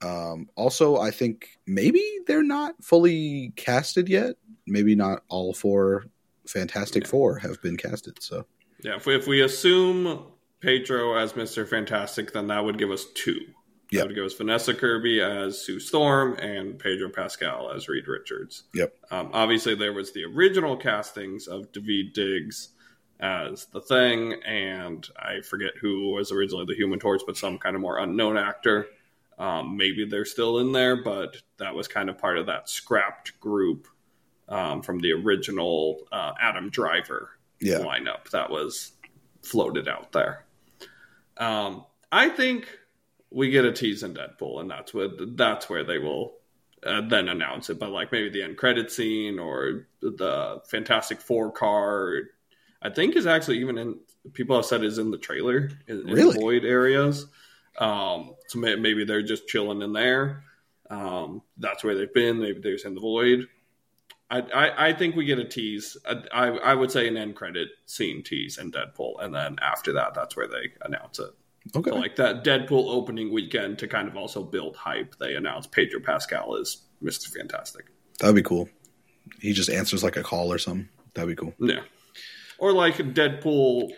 Um, 0.01 0.49
also, 0.55 0.97
I 0.97 1.11
think 1.11 1.59
maybe 1.67 2.03
they're 2.25 2.43
not 2.43 2.83
fully 2.83 3.53
casted 3.55 4.09
yet. 4.09 4.37
Maybe 4.65 4.95
not 4.95 5.23
all 5.29 5.53
four 5.53 6.05
Fantastic 6.47 7.03
yeah. 7.03 7.09
Four 7.09 7.37
have 7.39 7.61
been 7.61 7.77
casted. 7.77 8.21
So 8.21 8.45
yeah, 8.83 8.95
if 8.95 9.05
we, 9.05 9.15
if 9.15 9.27
we 9.27 9.41
assume 9.41 10.25
Pedro 10.59 11.15
as 11.15 11.35
Mister 11.35 11.65
Fantastic, 11.65 12.33
then 12.33 12.47
that 12.47 12.63
would 12.63 12.77
give 12.77 12.91
us 12.91 13.05
two. 13.13 13.39
That 13.93 14.07
would 14.07 14.15
give 14.15 14.23
us 14.23 14.35
Vanessa 14.35 14.73
Kirby 14.73 15.19
as 15.19 15.59
Sue 15.59 15.79
Storm 15.79 16.35
and 16.35 16.79
Pedro 16.79 17.09
Pascal 17.09 17.71
as 17.71 17.89
Reed 17.89 18.07
Richards. 18.07 18.63
Yep. 18.73 18.93
Um, 19.11 19.31
obviously, 19.33 19.75
there 19.75 19.91
was 19.91 20.13
the 20.13 20.23
original 20.23 20.77
castings 20.77 21.47
of 21.47 21.73
Daveed 21.73 22.13
Diggs 22.13 22.69
as 23.19 23.65
the 23.65 23.81
thing, 23.81 24.41
and 24.45 25.05
I 25.17 25.41
forget 25.41 25.71
who 25.81 26.11
was 26.11 26.31
originally 26.31 26.63
the 26.65 26.75
Human 26.75 26.99
Torch, 26.99 27.21
but 27.25 27.35
some 27.35 27.57
kind 27.57 27.75
of 27.75 27.81
more 27.81 27.99
unknown 27.99 28.37
actor. 28.37 28.87
Um, 29.37 29.75
maybe 29.75 30.05
they're 30.05 30.23
still 30.23 30.59
in 30.59 30.71
there, 30.71 31.03
but 31.03 31.35
that 31.57 31.75
was 31.75 31.89
kind 31.89 32.09
of 32.09 32.17
part 32.17 32.37
of 32.37 32.45
that 32.45 32.69
scrapped 32.69 33.39
group 33.41 33.87
um, 34.47 34.81
from 34.83 34.99
the 34.99 35.11
original 35.11 35.99
uh, 36.13 36.31
Adam 36.39 36.69
Driver 36.69 37.31
yeah. 37.61 37.77
lineup 37.77 38.29
that 38.31 38.49
was 38.49 38.91
floated 39.43 39.87
out 39.87 40.11
there. 40.11 40.45
Um, 41.37 41.85
I 42.11 42.29
think 42.29 42.67
we 43.31 43.49
get 43.49 43.65
a 43.65 43.71
tease 43.71 44.03
in 44.03 44.13
Deadpool, 44.13 44.61
and 44.61 44.69
that's 44.69 44.93
what 44.93 45.37
that's 45.37 45.69
where 45.69 45.83
they 45.83 45.97
will 45.97 46.33
uh, 46.85 47.01
then 47.07 47.29
announce 47.29 47.69
it. 47.69 47.79
But 47.79 47.91
like 47.91 48.11
maybe 48.11 48.29
the 48.29 48.43
end 48.43 48.57
credit 48.57 48.91
scene 48.91 49.39
or 49.39 49.87
the 50.01 50.61
Fantastic 50.67 51.21
Four 51.21 51.51
card, 51.51 52.27
I 52.81 52.89
think 52.89 53.15
is 53.15 53.27
actually 53.27 53.59
even 53.59 53.77
in 53.77 53.99
people 54.33 54.55
have 54.55 54.65
said 54.65 54.83
is 54.83 54.97
in 54.97 55.11
the 55.11 55.17
trailer 55.17 55.71
in, 55.87 56.03
really? 56.05 56.35
in 56.35 56.41
void 56.41 56.65
areas. 56.65 57.25
Um, 57.77 58.35
so 58.47 58.59
maybe 58.59 59.05
they're 59.05 59.21
just 59.21 59.47
chilling 59.47 59.81
in 59.81 59.93
there. 59.93 60.43
Um, 60.89 61.41
that's 61.57 61.83
where 61.83 61.95
they've 61.95 62.13
been. 62.13 62.39
Maybe 62.39 62.59
they're 62.59 62.77
in 62.85 62.95
the 62.95 63.01
void. 63.01 63.47
I, 64.31 64.39
I, 64.39 64.87
I 64.87 64.93
think 64.93 65.15
we 65.15 65.25
get 65.25 65.37
a 65.39 65.43
tease. 65.45 65.97
I, 66.05 66.15
I, 66.33 66.47
I 66.47 66.73
would 66.73 66.89
say 66.89 67.07
an 67.07 67.17
end 67.17 67.35
credit 67.35 67.67
scene 67.85 68.23
tease 68.23 68.57
in 68.57 68.71
Deadpool, 68.71 69.21
and 69.23 69.35
then 69.35 69.57
after 69.61 69.91
that, 69.93 70.13
that's 70.15 70.35
where 70.37 70.47
they 70.47 70.71
announce 70.83 71.19
it. 71.19 71.29
Okay. 71.75 71.91
So 71.91 71.97
like 71.97 72.15
that 72.15 72.43
Deadpool 72.43 72.87
opening 72.89 73.31
weekend 73.31 73.77
to 73.79 73.87
kind 73.87 74.07
of 74.07 74.15
also 74.15 74.41
build 74.41 74.75
hype. 74.77 75.15
They 75.19 75.35
announce 75.35 75.67
Pedro 75.67 75.99
Pascal 75.99 76.55
is 76.55 76.77
Mister 77.01 77.29
Fantastic. 77.37 77.85
That'd 78.19 78.35
be 78.35 78.41
cool. 78.41 78.69
He 79.39 79.53
just 79.53 79.69
answers 79.69 80.03
like 80.03 80.15
a 80.17 80.23
call 80.23 80.51
or 80.51 80.57
something. 80.57 80.89
That'd 81.13 81.29
be 81.29 81.35
cool. 81.35 81.53
Yeah, 81.59 81.81
or 82.57 82.71
like 82.71 82.95
Deadpool 82.95 83.91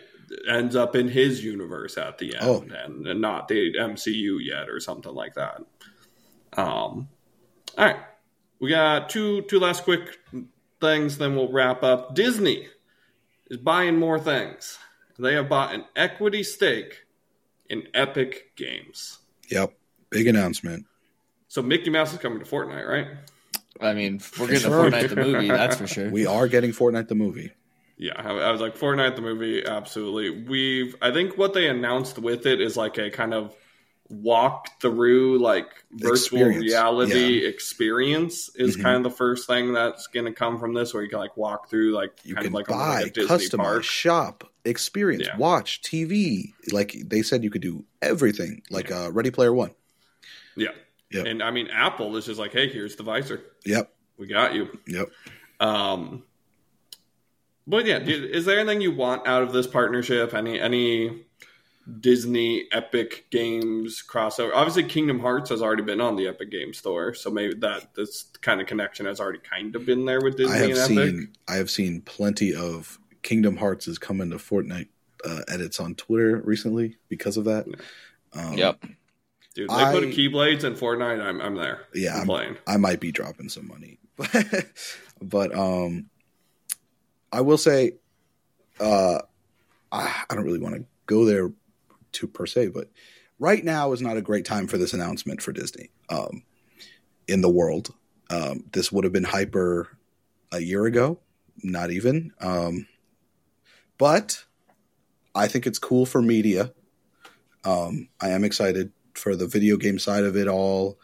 ends 0.48 0.74
up 0.74 0.96
in 0.96 1.06
his 1.08 1.44
universe 1.44 1.96
at 1.96 2.18
the 2.18 2.34
end, 2.34 2.44
Oh. 2.44 2.64
and, 2.84 3.06
and 3.06 3.20
not 3.20 3.46
the 3.46 3.74
MCU 3.78 4.38
yet, 4.40 4.68
or 4.68 4.80
something 4.80 5.14
like 5.14 5.34
that. 5.34 5.60
Um, 6.56 7.08
all 7.78 7.84
right, 7.86 7.96
we 8.64 8.70
got 8.70 9.10
two 9.10 9.42
two 9.42 9.60
last 9.60 9.84
quick 9.84 10.18
things, 10.80 11.18
then 11.18 11.36
we'll 11.36 11.52
wrap 11.52 11.82
up. 11.82 12.14
Disney 12.14 12.66
is 13.50 13.58
buying 13.58 13.98
more 13.98 14.18
things. 14.18 14.78
They 15.18 15.34
have 15.34 15.50
bought 15.50 15.74
an 15.74 15.84
equity 15.94 16.42
stake 16.42 17.02
in 17.68 17.82
Epic 17.92 18.56
Games. 18.56 19.18
Yep. 19.50 19.74
Big 20.08 20.26
announcement. 20.28 20.86
So 21.48 21.60
Mickey 21.60 21.90
Mouse 21.90 22.14
is 22.14 22.18
coming 22.20 22.38
to 22.38 22.46
Fortnite, 22.46 22.88
right? 22.88 23.08
I 23.82 23.92
mean, 23.92 24.22
we're 24.40 24.46
getting 24.46 24.62
Sure. 24.62 24.90
Fortnite 24.90 25.10
the 25.10 25.16
movie, 25.16 25.48
that's 25.48 25.76
for 25.76 25.86
sure. 25.86 26.08
We 26.18 26.24
are 26.24 26.48
getting 26.48 26.72
Fortnite 26.72 27.08
the 27.08 27.14
movie. 27.14 27.52
Yeah, 27.98 28.14
I 28.16 28.30
I 28.30 28.50
was 28.50 28.62
like 28.62 28.78
Fortnite 28.78 29.14
the 29.14 29.22
movie, 29.22 29.62
absolutely. 29.66 30.30
We've 30.48 30.96
I 31.02 31.12
think 31.12 31.36
what 31.36 31.52
they 31.52 31.68
announced 31.68 32.18
with 32.18 32.46
it 32.46 32.62
is 32.62 32.78
like 32.78 32.96
a 32.96 33.10
kind 33.10 33.34
of 33.34 33.54
walk 34.22 34.80
through 34.80 35.38
like 35.38 35.66
virtual 35.92 36.12
Experience, 36.14 36.64
reality 36.64 37.46
experience 37.46 38.48
is 38.56 38.76
Mhm. 38.76 38.82
kind 38.82 38.96
of 38.98 39.02
the 39.04 39.16
first 39.16 39.46
thing 39.46 39.72
that's 39.72 40.06
going 40.08 40.26
to 40.26 40.32
come 40.32 40.58
from 40.58 40.74
this 40.74 40.92
where 40.94 41.02
you 41.02 41.08
can 41.08 41.18
like 41.18 41.36
walk 41.36 41.68
through 41.70 41.92
like 41.92 42.12
You 42.24 42.34
kind 42.34 42.44
can 42.46 42.50
of 42.52 42.54
like 42.54 42.66
buy, 42.68 43.02
like 43.02 43.06
a 43.06 43.10
Disney 43.10 43.36
customize, 43.36 43.56
park. 43.56 43.84
shop, 43.84 44.52
experience, 44.64 45.26
Yeah. 45.26 45.36
watch, 45.36 45.80
TV. 45.82 46.52
Like 46.72 46.94
they 47.06 47.22
said, 47.22 47.42
you 47.44 47.50
could 47.50 47.62
do 47.62 47.84
everything. 48.02 48.62
Like 48.70 48.90
uh, 48.90 49.10
Ready 49.12 49.30
Player 49.30 49.52
One. 49.52 49.70
Yeah. 50.56 50.68
Yep. 51.10 51.26
And 51.26 51.42
I 51.42 51.50
mean 51.50 51.68
Apple 51.68 52.16
is 52.16 52.26
just 52.26 52.40
like, 52.40 52.52
"Hey, 52.52 52.68
here's 52.68 52.96
the 52.96 53.02
visor. 53.02 53.40
Yep. 53.64 53.92
We 54.18 54.26
got 54.26 54.54
you." 54.54 54.78
Yep. 54.88 55.10
Um, 55.60 56.24
but 57.66 57.86
yeah, 57.86 57.98
dude, 57.98 58.30
is 58.30 58.44
there 58.44 58.58
anything 58.58 58.80
you 58.80 58.92
want 58.92 59.26
out 59.26 59.42
of 59.42 59.52
this 59.52 59.66
partnership? 59.66 60.34
Any 60.34 60.60
any 60.60 61.23
Disney 62.00 62.66
Epic 62.72 63.26
Games 63.30 64.02
crossover? 64.08 64.50
Obviously, 64.54 64.84
Kingdom 64.84 65.20
Hearts 65.20 65.50
has 65.50 65.60
already 65.62 65.82
been 65.82 66.00
on 66.00 66.16
the 66.16 66.26
Epic 66.28 66.50
Games 66.50 66.78
Store, 66.78 67.14
so 67.14 67.30
maybe 67.30 67.54
that 67.60 67.94
this 67.94 68.24
kind 68.42 68.60
of 68.60 68.66
connection 68.66 69.06
has 69.06 69.20
already 69.20 69.38
kind 69.40 69.74
of 69.76 69.84
been 69.86 70.04
there 70.04 70.20
with 70.20 70.36
Disney 70.36 70.54
I 70.54 70.58
have 70.58 70.70
and 70.70 70.78
Epic. 70.78 70.88
seen. 70.96 71.28
I 71.48 71.54
have 71.56 71.70
seen 71.70 72.00
plenty 72.02 72.54
of 72.54 72.98
Kingdom 73.22 73.56
Hearts 73.56 73.86
is 73.88 73.98
coming 73.98 74.30
to 74.30 74.36
Fortnite 74.36 74.88
uh, 75.24 75.40
edits 75.48 75.80
on 75.80 75.94
Twitter 75.94 76.40
recently 76.44 76.96
because 77.08 77.36
of 77.36 77.44
that. 77.44 77.66
Um, 78.34 78.54
Yep. 78.58 78.84
Dude, 79.54 79.70
they 79.70 79.74
put 79.92 80.02
I- 80.04 80.06
Keyblades 80.10 80.64
in 80.64 80.74
Fortnite. 80.74 81.20
I'm 81.22 81.40
I'm 81.40 81.54
there. 81.54 81.82
Yeah, 81.94 82.12
I'm, 82.14 82.16
I'm- 82.20 82.26
playing. 82.26 82.56
I 82.66 82.76
might 82.76 82.98
be 83.00 83.12
dropping 83.12 83.48
some 83.48 83.68
money, 83.68 83.98
but 85.22 85.54
um, 85.56 86.06
I 87.30 87.40
will 87.42 87.58
say, 87.58 87.92
uh, 88.80 89.18
I, 89.92 90.24
I 90.28 90.34
don't 90.34 90.44
really 90.44 90.58
want 90.58 90.74
to 90.76 90.84
go 91.06 91.24
there 91.24 91.52
to 92.14 92.26
per 92.26 92.46
se, 92.46 92.68
but 92.68 92.90
right 93.38 93.64
now 93.64 93.92
is 93.92 94.02
not 94.02 94.16
a 94.16 94.22
great 94.22 94.44
time 94.44 94.66
for 94.66 94.78
this 94.78 94.92
announcement 94.92 95.42
for 95.42 95.52
Disney. 95.52 95.90
Um, 96.08 96.42
in 97.26 97.40
the 97.40 97.50
world, 97.50 97.94
um, 98.30 98.64
this 98.72 98.92
would 98.92 99.04
have 99.04 99.12
been 99.12 99.24
hyper 99.24 99.88
a 100.52 100.60
year 100.60 100.86
ago, 100.86 101.18
not 101.62 101.90
even. 101.90 102.32
Um, 102.40 102.86
but 103.98 104.44
I 105.34 105.48
think 105.48 105.66
it's 105.66 105.78
cool 105.78 106.06
for 106.06 106.22
media. 106.22 106.72
Um, 107.64 108.08
I 108.20 108.30
am 108.30 108.44
excited 108.44 108.92
for 109.14 109.36
the 109.36 109.46
video 109.46 109.76
game 109.76 109.98
side 109.98 110.24
of 110.24 110.36
it 110.36 110.48
all 110.48 110.98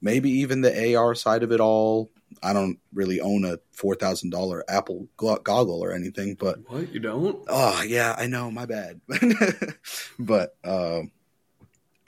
maybe 0.00 0.30
even 0.30 0.60
the 0.60 0.96
AR 0.96 1.14
side 1.14 1.42
of 1.42 1.52
it 1.52 1.60
all. 1.60 2.10
I 2.42 2.52
don't 2.52 2.78
really 2.92 3.20
own 3.20 3.44
a 3.44 3.58
four 3.72 3.94
thousand 3.94 4.30
dollar 4.30 4.64
Apple 4.68 5.08
goggle 5.16 5.82
or 5.84 5.92
anything, 5.92 6.36
but 6.38 6.58
What 6.70 6.92
you 6.92 7.00
don't? 7.00 7.44
oh 7.48 7.82
yeah, 7.82 8.14
I 8.16 8.26
know, 8.26 8.50
my 8.50 8.66
bad. 8.66 9.00
but 10.18 10.56
um, 10.64 11.10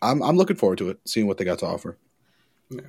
I'm 0.01 0.23
I'm 0.23 0.37
looking 0.37 0.57
forward 0.57 0.79
to 0.79 0.91
it, 0.91 1.01
seeing 1.05 1.27
what 1.27 1.39
they 1.39 1.45
got 1.45 1.59
to 1.61 1.66
offer. 1.66 1.99
Yeah, 2.70 2.81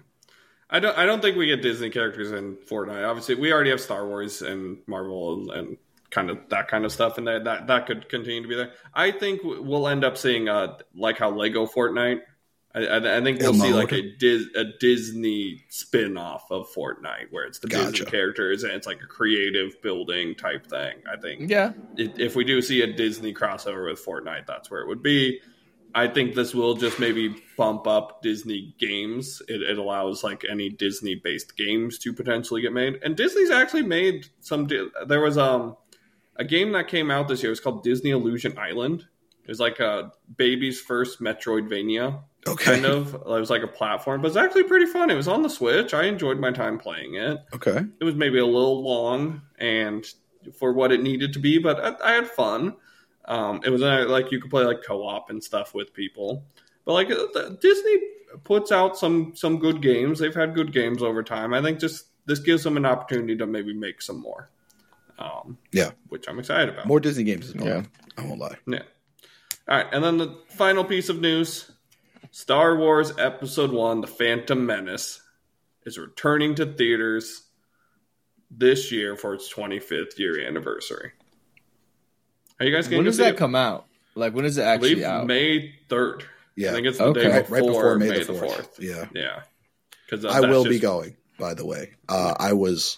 I 0.69 0.79
don't. 0.79 0.97
I 0.97 1.05
don't 1.05 1.21
think 1.21 1.37
we 1.37 1.47
get 1.47 1.61
Disney 1.61 1.89
characters 1.89 2.31
in 2.31 2.55
Fortnite. 2.55 3.07
Obviously, 3.07 3.35
we 3.35 3.51
already 3.51 3.69
have 3.71 3.81
Star 3.81 4.07
Wars 4.07 4.41
and 4.41 4.77
Marvel 4.87 5.33
and, 5.33 5.49
and 5.51 5.77
kind 6.09 6.29
of 6.29 6.37
that 6.49 6.67
kind 6.67 6.85
of 6.85 6.91
stuff, 6.91 7.17
and 7.17 7.27
that 7.27 7.43
that 7.43 7.67
that 7.67 7.85
could 7.87 8.07
continue 8.09 8.41
to 8.41 8.47
be 8.47 8.55
there. 8.55 8.71
I 8.93 9.11
think 9.11 9.41
we'll 9.43 9.87
end 9.87 10.03
up 10.03 10.17
seeing 10.17 10.47
uh 10.49 10.77
like 10.95 11.17
how 11.17 11.31
Lego 11.31 11.65
Fortnite. 11.65 12.21
I, 12.75 12.85
I, 12.85 13.17
I 13.17 13.21
think 13.21 13.39
we'll 13.39 13.53
see 13.53 13.71
like 13.73 13.91
a 13.91 14.01
Dis, 14.17 14.45
a 14.55 14.63
Disney 14.79 15.63
spin 15.69 16.17
off 16.17 16.49
of 16.49 16.67
Fortnite 16.73 17.27
where 17.31 17.45
it's 17.45 17.59
the 17.59 17.67
Gotcha. 17.67 17.91
Disney 17.91 18.05
characters 18.07 18.63
and 18.63 18.73
it's 18.73 18.87
like 18.87 19.01
a 19.01 19.05
creative 19.07 19.79
building 19.81 20.33
type 20.35 20.65
thing. 20.67 20.95
I 21.11 21.17
think 21.19 21.49
Yeah. 21.51 21.73
if 21.97 22.17
if 22.19 22.35
we 22.35 22.43
do 22.43 22.61
see 22.61 22.81
a 22.81 22.91
Disney 22.91 23.33
crossover 23.33 23.89
with 23.89 24.03
Fortnite, 24.03 24.47
that's 24.47 24.71
where 24.71 24.81
it 24.81 24.87
would 24.87 25.03
be. 25.03 25.39
I 25.95 26.07
think 26.07 26.33
this 26.33 26.55
will 26.55 26.73
just 26.73 26.99
maybe 26.99 27.35
bump 27.55 27.85
up 27.85 28.23
Disney 28.23 28.73
games. 28.79 29.43
It, 29.47 29.61
it 29.61 29.77
allows 29.77 30.23
like 30.23 30.43
any 30.49 30.69
Disney 30.69 31.13
based 31.13 31.55
games 31.55 31.99
to 31.99 32.11
potentially 32.13 32.61
get 32.61 32.73
made, 32.73 32.97
and 33.03 33.15
Disney's 33.15 33.51
actually 33.51 33.83
made 33.83 34.25
some. 34.39 34.67
There 35.07 35.21
was 35.21 35.37
um 35.37 35.77
a 36.37 36.43
game 36.43 36.71
that 36.71 36.87
came 36.87 37.11
out 37.11 37.27
this 37.27 37.43
year. 37.43 37.51
It 37.51 37.51
was 37.51 37.59
called 37.59 37.83
Disney 37.83 38.09
Illusion 38.09 38.57
Island. 38.57 39.05
It 39.43 39.47
was 39.47 39.59
like 39.59 39.79
a 39.79 40.11
baby's 40.35 40.81
first 40.81 41.19
Metroidvania 41.21 42.23
Okay, 42.47 42.73
kind 42.73 42.85
of. 42.85 43.13
It 43.13 43.25
was 43.25 43.49
like 43.49 43.63
a 43.63 43.67
platform, 43.67 44.21
but 44.21 44.27
it's 44.27 44.37
actually 44.37 44.63
pretty 44.63 44.85
fun. 44.85 45.09
It 45.09 45.15
was 45.15 45.27
on 45.27 45.43
the 45.43 45.49
Switch. 45.49 45.93
I 45.93 46.03
enjoyed 46.03 46.39
my 46.39 46.51
time 46.51 46.77
playing 46.77 47.15
it 47.15 47.37
okay, 47.53 47.85
it 47.99 48.03
was 48.03 48.15
maybe 48.15 48.39
a 48.39 48.45
little 48.45 48.83
long 48.83 49.41
and 49.59 50.05
for 50.59 50.73
what 50.73 50.91
it 50.91 51.01
needed 51.01 51.31
to 51.33 51.39
be, 51.39 51.57
but 51.57 51.79
I, 52.03 52.11
I 52.11 52.13
had 52.15 52.27
fun. 52.27 52.75
Um, 53.25 53.61
it 53.63 53.69
was 53.69 53.81
uh, 53.81 54.05
like 54.09 54.31
you 54.31 54.41
could 54.41 54.51
play 54.51 54.65
like 54.65 54.83
co-op 54.85 55.29
and 55.29 55.41
stuff 55.41 55.73
with 55.73 55.93
people, 55.93 56.43
but 56.83 56.93
like 56.93 57.07
the- 57.07 57.57
Disney 57.61 57.95
puts 58.43 58.71
out 58.71 58.97
some 58.97 59.33
some 59.35 59.57
good 59.59 59.81
games. 59.81 60.19
They've 60.19 60.35
had 60.35 60.53
good 60.53 60.73
games 60.73 61.01
over 61.01 61.23
time. 61.23 61.53
I 61.53 61.61
think 61.61 61.79
just 61.79 62.07
this 62.25 62.39
gives 62.39 62.63
them 62.63 62.75
an 62.77 62.85
opportunity 62.85 63.37
to 63.37 63.45
maybe 63.47 63.73
make 63.73 64.01
some 64.01 64.19
more. 64.19 64.49
Um, 65.19 65.57
Yeah. 65.71 65.91
which 66.09 66.27
I'm 66.27 66.39
excited 66.39 66.69
about. 66.73 66.87
more 66.87 66.99
Disney 66.99 67.23
games 67.23 67.53
Yeah. 67.57 67.83
I 68.17 68.25
won't 68.25 68.39
lie. 68.39 68.57
Yeah. 68.67 68.81
All 69.69 69.77
right, 69.77 69.85
and 69.93 70.03
then 70.03 70.17
the 70.17 70.37
final 70.49 70.83
piece 70.83 71.07
of 71.07 71.21
news: 71.21 71.71
Star 72.37 72.75
Wars 72.75 73.13
Episode 73.19 73.71
One: 73.71 74.01
The 74.01 74.07
Phantom 74.07 74.65
Menace 74.65 75.21
is 75.85 75.99
returning 75.99 76.55
to 76.55 76.65
theaters 76.65 77.43
this 78.49 78.91
year 78.91 79.15
for 79.15 79.35
its 79.35 79.53
25th 79.53 80.17
year 80.17 80.41
anniversary. 80.47 81.11
Are 82.59 82.65
you 82.65 82.75
guys 82.75 82.87
going 82.87 82.97
When 82.97 83.05
does 83.05 83.17
see 83.17 83.23
that 83.23 83.35
it? 83.35 83.37
come 83.37 83.53
out? 83.53 83.85
Like 84.15 84.33
when 84.33 84.45
is 84.45 84.57
it 84.57 84.63
I 84.63 84.73
actually 84.73 84.95
believe 84.95 85.05
out? 85.05 85.27
May 85.27 85.75
3rd. 85.89 86.23
Yeah, 86.55 86.71
I 86.71 86.73
think 86.73 86.87
it's 86.87 86.97
the 86.97 87.03
Okay. 87.05 87.21
day 87.21 87.29
right, 87.29 87.39
before, 87.47 87.57
right 87.59 87.67
before 87.67 87.99
May, 87.99 88.09
May 88.09 88.23
the 88.23 88.33
the 88.33 88.39
4th. 88.39 88.77
4th. 88.77 88.79
Yeah, 88.79 89.05
Yeah, 89.13 89.41
because 90.09 90.25
I 90.25 90.39
will 90.41 90.63
be 90.63 90.79
going. 90.79 91.15
By 91.37 91.53
the 91.53 91.67
way, 91.67 91.91
uh, 92.09 92.33
I 92.39 92.53
was. 92.53 92.97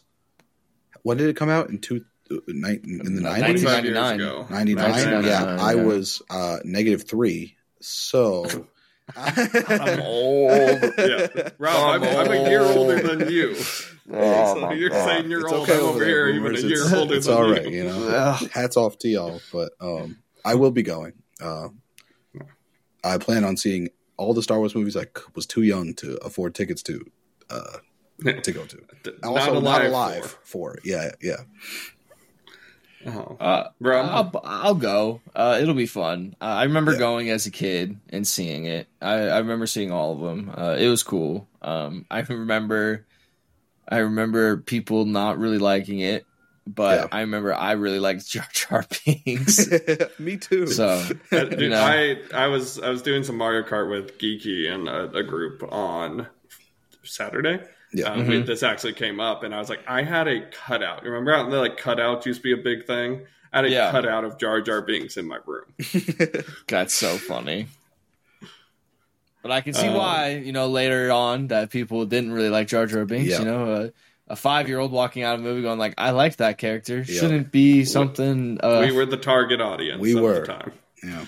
When 1.04 1.18
did 1.18 1.28
it 1.28 1.36
come 1.36 1.50
out 1.50 1.70
in 1.70 1.80
two? 1.80 2.06
uh, 2.32 2.36
In 2.48 2.62
the 2.62 3.22
nineties, 3.22 3.66
1999. 3.66 4.48
ninety 4.50 4.76
nine. 4.76 4.86
1999, 4.86 5.24
Yeah, 5.26 5.58
I 5.62 5.76
was 5.76 6.22
uh, 6.30 6.60
negative 6.64 7.04
three. 7.06 7.58
So 7.82 8.68
I'm 9.18 10.02
old. 10.02 10.82
Yeah, 10.98 11.28
Rob, 11.60 12.02
I'm, 12.02 12.04
I'm 12.04 12.32
a 12.32 12.50
year 12.50 12.62
older 12.62 13.00
than 13.02 13.30
you. 13.30 13.56
Oh, 14.12 14.54
so 14.60 14.72
you're 14.72 14.90
saying 14.92 15.30
you're 15.30 15.42
It's 15.42 15.52
old. 15.54 15.64
okay 15.64 15.74
I'm 15.78 15.80
over 15.84 15.90
over 15.98 16.06
here 16.06 16.28
even 16.30 16.42
a 16.42 16.46
boomers. 16.56 16.64
year 16.64 16.74
It's- 16.82 16.94
older 16.94 17.16
it's 17.16 17.26
than 17.28 17.36
all 17.38 17.48
you. 17.48 17.54
right, 17.54 17.70
you 17.72 17.84
know. 17.84 18.38
Hats 18.52 18.78
off 18.78 18.98
to 19.00 19.08
y'all, 19.08 19.42
but 19.54 19.72
um, 19.80 20.18
I 20.44 20.56
will 20.56 20.72
be 20.72 20.84
going. 20.84 21.14
Uh, 21.42 21.70
I 23.04 23.18
plan 23.20 23.44
on 23.44 23.58
seeing 23.58 23.90
all 24.18 24.34
the 24.34 24.42
Star 24.42 24.58
Wars 24.60 24.74
movies 24.76 24.96
I 24.98 25.06
was 25.36 25.46
too 25.46 25.62
young 25.62 25.94
to 25.96 26.16
afford 26.24 26.56
tickets 26.56 26.82
to 26.84 27.06
uh, 27.50 27.78
to 28.24 28.52
go 28.52 28.66
to. 28.66 28.80
I 29.24 29.28
also, 29.28 29.60
not 29.62 29.86
alive, 29.86 30.38
for. 30.44 30.78
Yeah, 30.84 31.12
yeah. 31.22 31.42
Oh. 33.08 33.38
Uh, 33.40 33.70
Bro, 33.80 34.02
I'll, 34.02 34.42
I'll 34.44 34.76
go. 34.76 35.22
Uh, 35.36 35.60
it'll 35.62 35.76
be 35.76 35.86
fun. 35.86 36.36
Uh, 36.42 36.46
I 36.46 36.64
remember 36.64 36.94
Yeah. 36.94 37.00
going 37.00 37.30
as 37.30 37.46
a 37.46 37.52
kid 37.52 37.98
and 38.10 38.28
seeing 38.28 38.66
it. 38.66 38.88
I, 39.02 39.14
I 39.28 39.38
remember 39.40 39.68
seeing 39.68 39.92
all 39.92 40.14
of 40.14 40.20
them. 40.22 40.52
Uh, 40.56 40.76
it 40.80 40.88
was 40.90 41.04
cool. 41.04 41.48
Um, 41.62 42.06
I 42.10 42.20
remember, 42.30 43.06
I 43.88 43.98
remember 44.00 44.58
people 44.58 45.06
not 45.06 45.38
really 45.38 45.60
liking 45.60 46.00
it, 46.00 46.26
but 46.66 47.02
Yeah. 47.02 47.08
I 47.12 47.20
remember 47.22 47.54
I 47.54 47.74
really 47.74 48.00
liked 48.00 48.28
Jar 48.30 48.48
Jar 48.54 48.86
Binks. 49.06 49.68
Me 50.20 50.38
too. 50.38 50.66
so 50.66 51.04
Uh, 51.32 51.46
you 51.58 51.70
know. 51.70 51.80
I 51.84 52.18
I 52.34 52.48
was 52.48 52.80
I 52.80 52.90
was 52.90 53.04
doing 53.04 53.24
some 53.24 53.38
Mario 53.38 53.62
Kart 53.68 53.88
with 53.90 54.18
Geeky 54.18 54.68
and 54.72 54.88
a, 54.90 55.12
a 55.18 55.24
group 55.24 55.62
on 55.72 56.26
Saturday, 57.04 57.60
Yeah. 57.94 58.06
um, 58.14 58.28
we- 58.28 58.42
this 58.42 58.64
actually 58.64 58.94
came 58.94 59.20
up, 59.20 59.44
and 59.44 59.54
I 59.56 59.60
was 59.60 59.70
like, 59.70 59.82
I 59.88 60.02
had 60.04 60.28
a 60.28 60.42
cutout. 60.52 61.04
Remember 61.04 61.34
how 61.34 61.50
the 61.50 61.58
like 61.58 61.80
cutouts 61.80 62.26
used 62.26 62.42
to 62.42 62.44
be 62.56 62.60
a 62.60 62.64
big 62.64 62.86
thing? 62.86 63.26
I 63.54 63.60
had 63.60 63.66
a 63.66 63.70
Yeah. 63.70 63.92
cutout 63.92 64.26
of 64.26 64.38
Jar 64.38 64.60
Jar 64.62 64.82
Binks 64.82 65.16
in 65.18 65.28
my 65.28 65.38
room. 65.46 65.66
That's 66.68 66.94
so 66.94 67.18
funny. 67.18 67.68
But 69.42 69.52
I 69.52 69.62
can 69.62 69.74
see 69.74 69.88
Um, 69.88 69.94
why, 69.94 70.30
you 70.44 70.52
know, 70.52 70.68
later 70.68 71.12
on 71.12 71.48
that 71.48 71.70
people 71.70 72.06
didn't 72.06 72.32
really 72.34 72.50
like 72.50 72.68
Jar 72.68 72.86
Jar 72.88 73.06
Binks. 73.06 73.30
Yeah. 73.30 73.40
You 73.40 73.46
know, 73.46 73.72
uh, 73.72 73.90
a 74.28 74.36
five 74.36 74.68
year 74.68 74.80
old 74.80 74.92
walking 74.92 75.22
out 75.24 75.36
of 75.36 75.42
a 75.42 75.44
movie 75.44 75.62
going 75.62 75.78
like, 75.78 75.94
"I 76.00 76.10
like 76.12 76.38
that 76.38 76.58
character." 76.58 77.06
Yeah. 77.08 77.20
Shouldn't 77.22 77.52
be 77.52 77.86
something. 77.86 78.58
Uh, 78.62 78.84
we 78.90 78.92
were 78.92 79.06
the 79.06 79.18
target 79.18 79.62
audience. 79.62 80.02
we 80.02 80.18
at 80.18 80.22
were. 80.24 80.40
the 80.40 80.46
time. 80.48 80.72
yeah. 81.04 81.26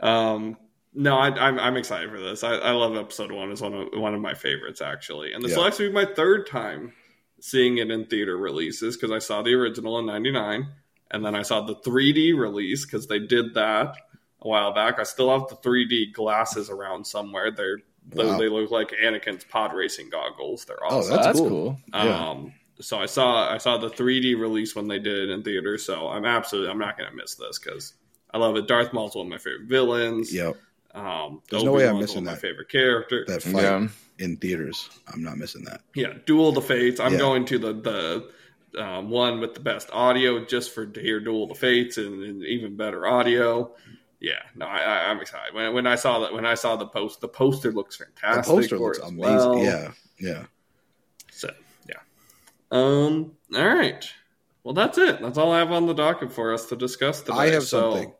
Um, 0.00 0.56
no, 0.94 1.16
I, 1.16 1.28
I'm 1.28 1.58
I'm 1.58 1.76
excited 1.76 2.10
for 2.10 2.20
this. 2.20 2.44
I, 2.44 2.54
I 2.54 2.72
love 2.72 2.96
episode 2.96 3.32
one. 3.32 3.50
It's 3.50 3.60
one 3.60 3.74
of 3.74 3.88
one 3.94 4.14
of 4.14 4.20
my 4.20 4.34
favorites 4.34 4.80
actually, 4.80 5.32
and 5.32 5.42
this 5.42 5.52
Yeah. 5.52 5.58
will 5.58 5.66
actually 5.66 5.88
be 5.88 5.94
my 5.94 6.04
third 6.06 6.46
time 6.46 6.92
seeing 7.40 7.78
it 7.78 7.90
in 7.90 8.06
theater 8.06 8.36
releases 8.36 8.96
because 8.96 9.10
I 9.10 9.18
saw 9.18 9.42
the 9.42 9.54
original 9.54 9.98
in 9.98 10.06
'99, 10.06 10.68
and 11.10 11.24
then 11.24 11.34
I 11.34 11.42
saw 11.42 11.62
the 11.62 11.74
3D 11.76 12.38
release 12.38 12.84
because 12.86 13.06
they 13.06 13.18
did 13.18 13.54
that 13.54 13.94
a 14.40 14.48
while 14.48 14.72
back. 14.72 14.98
I 14.98 15.04
still 15.04 15.30
have 15.36 15.48
the 15.48 15.56
3D 15.56 16.12
glasses 16.12 16.68
around 16.70 17.06
somewhere. 17.06 17.50
They're 17.50 17.78
they- 18.08 18.24
Wow. 18.26 18.36
they 18.38 18.48
look 18.48 18.70
like 18.72 18.90
Anakin's 18.90 19.44
pod 19.44 19.72
racing 19.74 20.10
goggles. 20.10 20.64
They're 20.64 20.76
Oh, 20.84 20.98
awesome. 20.98 21.10
that's, 21.14 21.26
That's 21.26 21.38
cool. 21.40 21.48
cool. 21.48 21.78
Yeah. 21.94 22.30
Um, 22.30 22.52
so 22.80 22.98
I 22.98 23.06
saw 23.06 23.48
I 23.52 23.58
saw 23.58 23.78
the 23.78 23.88
3D 23.90 24.34
release 24.38 24.74
when 24.74 24.88
they 24.88 24.98
did 24.98 25.28
it 25.28 25.30
in 25.32 25.42
theater. 25.44 25.78
So 25.78 26.08
I'm 26.08 26.24
absolutely 26.24 26.70
I'm 26.70 26.78
not 26.80 26.98
going 26.98 27.08
to 27.10 27.16
miss 27.16 27.36
this 27.36 27.58
because 27.60 27.94
I 28.34 28.38
love 28.38 28.56
it. 28.56 28.66
Darth 28.66 28.92
Maul's 28.92 29.14
one 29.14 29.26
of 29.26 29.30
my 29.30 29.38
favorite 29.38 29.68
villains. 29.68 30.34
Yep. 30.34 30.56
Um, 30.94 31.40
There's 31.50 31.64
no 31.64 31.72
way 31.72 31.88
I'm 31.88 31.98
missing 31.98 32.16
one 32.16 32.24
of 32.24 32.26
my 32.26 32.32
that. 32.34 32.40
favorite 32.40 32.68
character. 32.68 33.24
That 33.26 33.42
fight 33.42 33.62
Yeah. 33.62 33.88
in 34.18 34.36
theaters. 34.36 34.90
I'm 35.12 35.22
not 35.22 35.38
missing 35.38 35.64
that. 35.64 35.80
Yeah, 35.94 36.14
Duel 36.26 36.50
of 36.50 36.54
the 36.54 36.60
Fates. 36.62 37.00
I'm 37.00 37.12
Yeah. 37.12 37.18
going 37.18 37.44
to 37.46 37.58
the 37.58 37.72
the 37.72 38.82
um, 38.82 39.10
one 39.10 39.40
with 39.40 39.52
the 39.54 39.60
best 39.60 39.90
audio 39.92 40.44
just 40.44 40.74
for 40.74 40.86
to 40.86 41.00
hear 41.00 41.20
Duel 41.20 41.42
of 41.44 41.48
the 41.50 41.54
Fates 41.54 41.98
and, 41.98 42.22
and 42.22 42.42
even 42.44 42.76
better 42.76 43.06
audio. 43.06 43.74
Yeah, 44.20 44.38
no, 44.54 44.66
I, 44.66 44.78
I, 44.78 45.10
I'm 45.10 45.20
excited. 45.20 45.52
When, 45.54 45.74
when 45.74 45.86
I 45.86 45.96
saw 45.96 46.20
that, 46.20 46.32
when 46.32 46.46
I 46.46 46.54
saw 46.54 46.76
the 46.76 46.86
post, 46.86 47.20
the 47.20 47.28
poster 47.28 47.72
looks 47.72 47.96
fantastic. 47.96 48.44
The 48.44 48.50
poster 48.60 48.78
looks 48.78 48.98
amazing. 48.98 49.18
well. 49.24 49.58
Yeah. 49.58 49.92
Yeah. 50.18 50.44
So 51.30 51.50
yeah. 51.88 51.96
Um. 52.70 53.32
All 53.54 53.66
right. 53.66 54.08
Well, 54.64 54.74
that's 54.74 54.96
it. 54.98 55.20
That's 55.20 55.38
all 55.38 55.52
I 55.52 55.58
have 55.58 55.72
on 55.72 55.86
the 55.86 55.92
docket 55.94 56.32
for 56.32 56.52
us 56.54 56.66
to 56.66 56.76
discuss 56.76 57.20
today. 57.22 57.36
I 57.36 57.46
have 57.50 57.64
So- 57.64 57.92
something. 57.92 58.12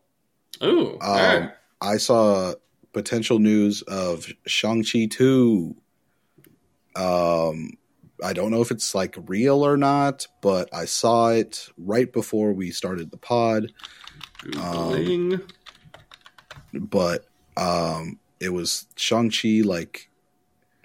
Ooh. 0.65 0.99
all 1.01 1.15
right. 1.17 1.53
Um, 1.83 1.89
I 1.89 1.97
saw 1.97 2.55
potential 2.93 3.39
news 3.39 3.83
of 3.83 4.27
Shang-Chi 4.47 5.09
2. 5.11 5.75
Um, 6.95 7.71
I 8.23 8.33
don't 8.33 8.51
know 8.51 8.61
if 8.61 8.71
it's 8.71 8.95
like 8.95 9.17
real 9.27 9.65
or 9.65 9.77
not, 9.77 10.27
but 10.41 10.69
I 10.73 10.85
saw 10.85 11.29
it 11.29 11.69
right 11.77 12.13
before 12.13 12.53
we 12.53 12.71
started 12.71 13.11
the 13.11 13.17
pod. 13.17 13.73
Googling. 14.45 15.43
But 16.73 17.27
um, 17.57 18.19
it 18.41 18.51
was 18.51 18.87
Shang-Chi 18.97 19.63
like 19.65 20.09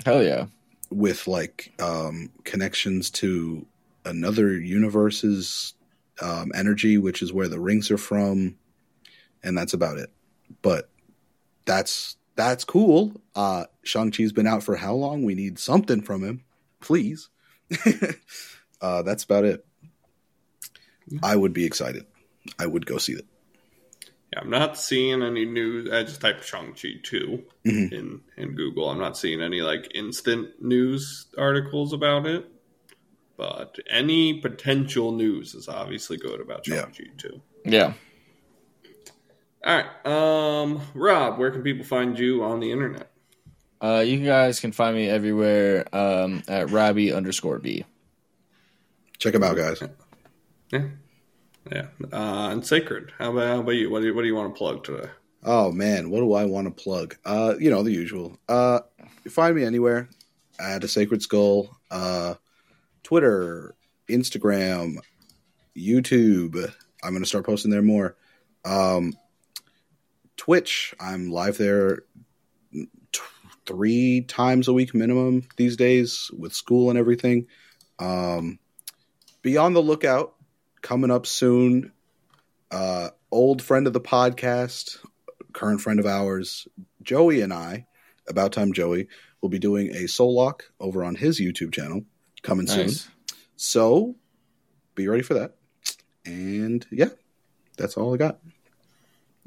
Hell 0.06 0.24
yeah. 0.24 0.48
with 0.90 1.28
like 1.28 1.74
um, 1.80 2.32
connections 2.44 3.10
to 3.12 3.66
another 4.06 4.58
universe's 4.58 5.74
um, 6.22 6.52
energy, 6.56 6.98
which 6.98 7.22
is 7.22 7.34
where 7.34 7.48
the 7.48 7.60
rings 7.60 7.92
are 7.92 7.98
from, 7.98 8.58
and 9.44 9.58
that's 9.58 9.74
about 9.74 9.98
it. 9.98 10.10
But 10.62 10.90
that's 11.66 12.18
that's 12.36 12.64
cool. 12.64 13.22
Uh, 13.36 13.66
Shang 13.84 14.12
Chi's 14.12 14.32
been 14.32 14.48
out 14.48 14.64
for 14.64 14.76
how 14.76 14.94
long? 14.94 15.24
We 15.24 15.36
need 15.36 15.60
something 15.60 16.02
from 16.02 16.24
him, 16.24 16.44
please. 16.82 17.30
uh, 18.82 19.02
that's 19.02 19.24
about 19.24 19.46
it. 19.46 19.66
I 21.24 21.36
would 21.36 21.54
be 21.54 21.66
excited. 21.66 22.06
I 22.60 22.66
would 22.66 22.86
go 22.86 22.98
see 22.98 23.14
it. 23.14 23.26
Yeah, 24.34 24.42
I'm 24.42 24.50
not 24.50 24.78
seeing 24.78 25.24
any 25.24 25.46
news. 25.46 25.90
I 25.92 26.04
just 26.04 26.20
typed 26.20 26.44
Shang-Chi 26.44 27.00
2 27.04 27.44
Mhm. 27.66 27.92
in, 27.94 28.22
in 28.36 28.56
Google. 28.56 28.90
I'm 28.90 29.00
not 29.00 29.18
seeing 29.18 29.42
any 29.42 29.62
like 29.62 29.90
instant 29.96 30.62
news 30.62 31.28
articles 31.38 31.94
about 31.94 32.28
it. 32.28 32.46
But 33.38 33.78
any 33.90 34.42
potential 34.42 35.12
news 35.12 35.54
is 35.54 35.68
obviously 35.70 36.18
good 36.18 36.42
about 36.42 36.66
Shang-Chi 36.66 37.06
2. 37.18 37.42
Yeah. 37.66 37.94
All 39.68 39.76
right. 39.76 40.06
Um, 40.06 40.82
Rob, 40.94 41.38
where 41.38 41.52
can 41.52 41.62
people 41.62 41.86
find 41.86 42.18
you 42.18 42.42
on 42.42 42.62
the 42.62 42.72
internet? 42.72 43.12
Uh, 43.82 44.02
you 44.06 44.26
guys 44.26 44.62
can 44.62 44.72
find 44.72 44.96
me 44.96 45.10
everywhere 45.10 45.86
um, 45.94 46.42
at 46.48 46.70
Rhabby 46.70 47.12
underscore 47.12 47.60
V. 47.60 47.84
Check 49.18 49.34
him 49.34 49.44
out, 49.44 49.58
guys. 49.58 49.84
Yeah. 50.72 50.86
Yeah. 51.70 51.88
Uh, 52.14 52.50
and 52.52 52.66
Sacred, 52.66 53.12
how 53.20 53.32
about, 53.32 53.48
how 53.48 53.60
about 53.60 53.72
you? 53.72 53.90
What 53.90 54.00
do 54.00 54.08
you, 54.08 54.16
what 54.16 54.22
do 54.22 54.28
you 54.28 54.36
want 54.36 54.56
to 54.56 54.58
plug 54.58 54.86
today? 54.86 55.10
Oh 55.44 55.72
man, 55.74 56.10
what 56.10 56.20
do 56.20 56.34
I 56.34 56.46
want 56.46 56.68
to 56.68 56.84
plug? 56.84 57.18
Uh, 57.26 57.56
you 57.60 57.70
know 57.70 57.84
the 57.84 57.92
usual. 57.92 58.38
Uh, 58.48 58.80
you 59.26 59.32
find 59.32 59.54
me 59.54 59.66
anywhere 59.66 60.08
at 60.60 60.84
a 60.86 60.88
Sacred 60.88 61.22
Skull. 61.22 61.78
Uh, 61.92 62.36
Twitter, 63.04 63.76
Instagram, 64.10 64.96
YouTube. 65.76 66.74
I'm 67.04 67.14
gonna 67.14 67.26
start 67.26 67.46
posting 67.46 67.70
there 67.70 67.82
more. 67.82 68.16
Um, 68.66 69.14
Twitch. 70.38 70.94
I'm 71.00 71.30
live 71.30 71.58
there 71.58 72.04
t- 72.74 73.22
three 73.66 74.22
times 74.22 74.68
a 74.68 74.74
week 74.74 74.96
minimum 74.96 75.48
these 75.58 75.76
days 75.76 76.32
with 76.38 76.54
school 76.54 76.90
and 76.90 76.98
everything. 76.98 77.48
Um, 78.00 78.60
be 79.42 79.58
on 79.58 79.74
the 79.74 79.82
lookout. 79.82 80.36
Coming 80.82 81.12
up 81.12 81.26
soon. 81.26 81.92
Uh, 82.72 83.10
old 83.32 83.62
friend 83.62 83.88
of 83.88 83.94
the 83.94 84.00
podcast, 84.00 84.98
current 85.54 85.82
friend 85.82 86.00
of 86.00 86.06
ours, 86.06 86.68
Joey 87.02 87.42
and 87.42 87.52
I, 87.54 87.88
about 88.28 88.52
time 88.54 88.74
Joey, 88.74 89.08
will 89.42 89.50
be 89.50 89.60
doing 89.60 89.94
a 89.96 90.08
soul 90.08 90.36
lock 90.36 90.66
over 90.80 91.04
on 91.04 91.16
his 91.16 91.42
YouTube 91.42 91.74
channel 91.74 92.04
coming 92.44 92.68
soon. 92.68 92.90
So 93.56 94.16
be 94.96 95.08
ready 95.08 95.24
for 95.24 95.34
that. 95.36 95.56
And 96.26 96.86
yeah, 96.92 97.10
that's 97.78 97.98
all 97.98 98.14
I 98.14 98.18
got. 98.18 98.40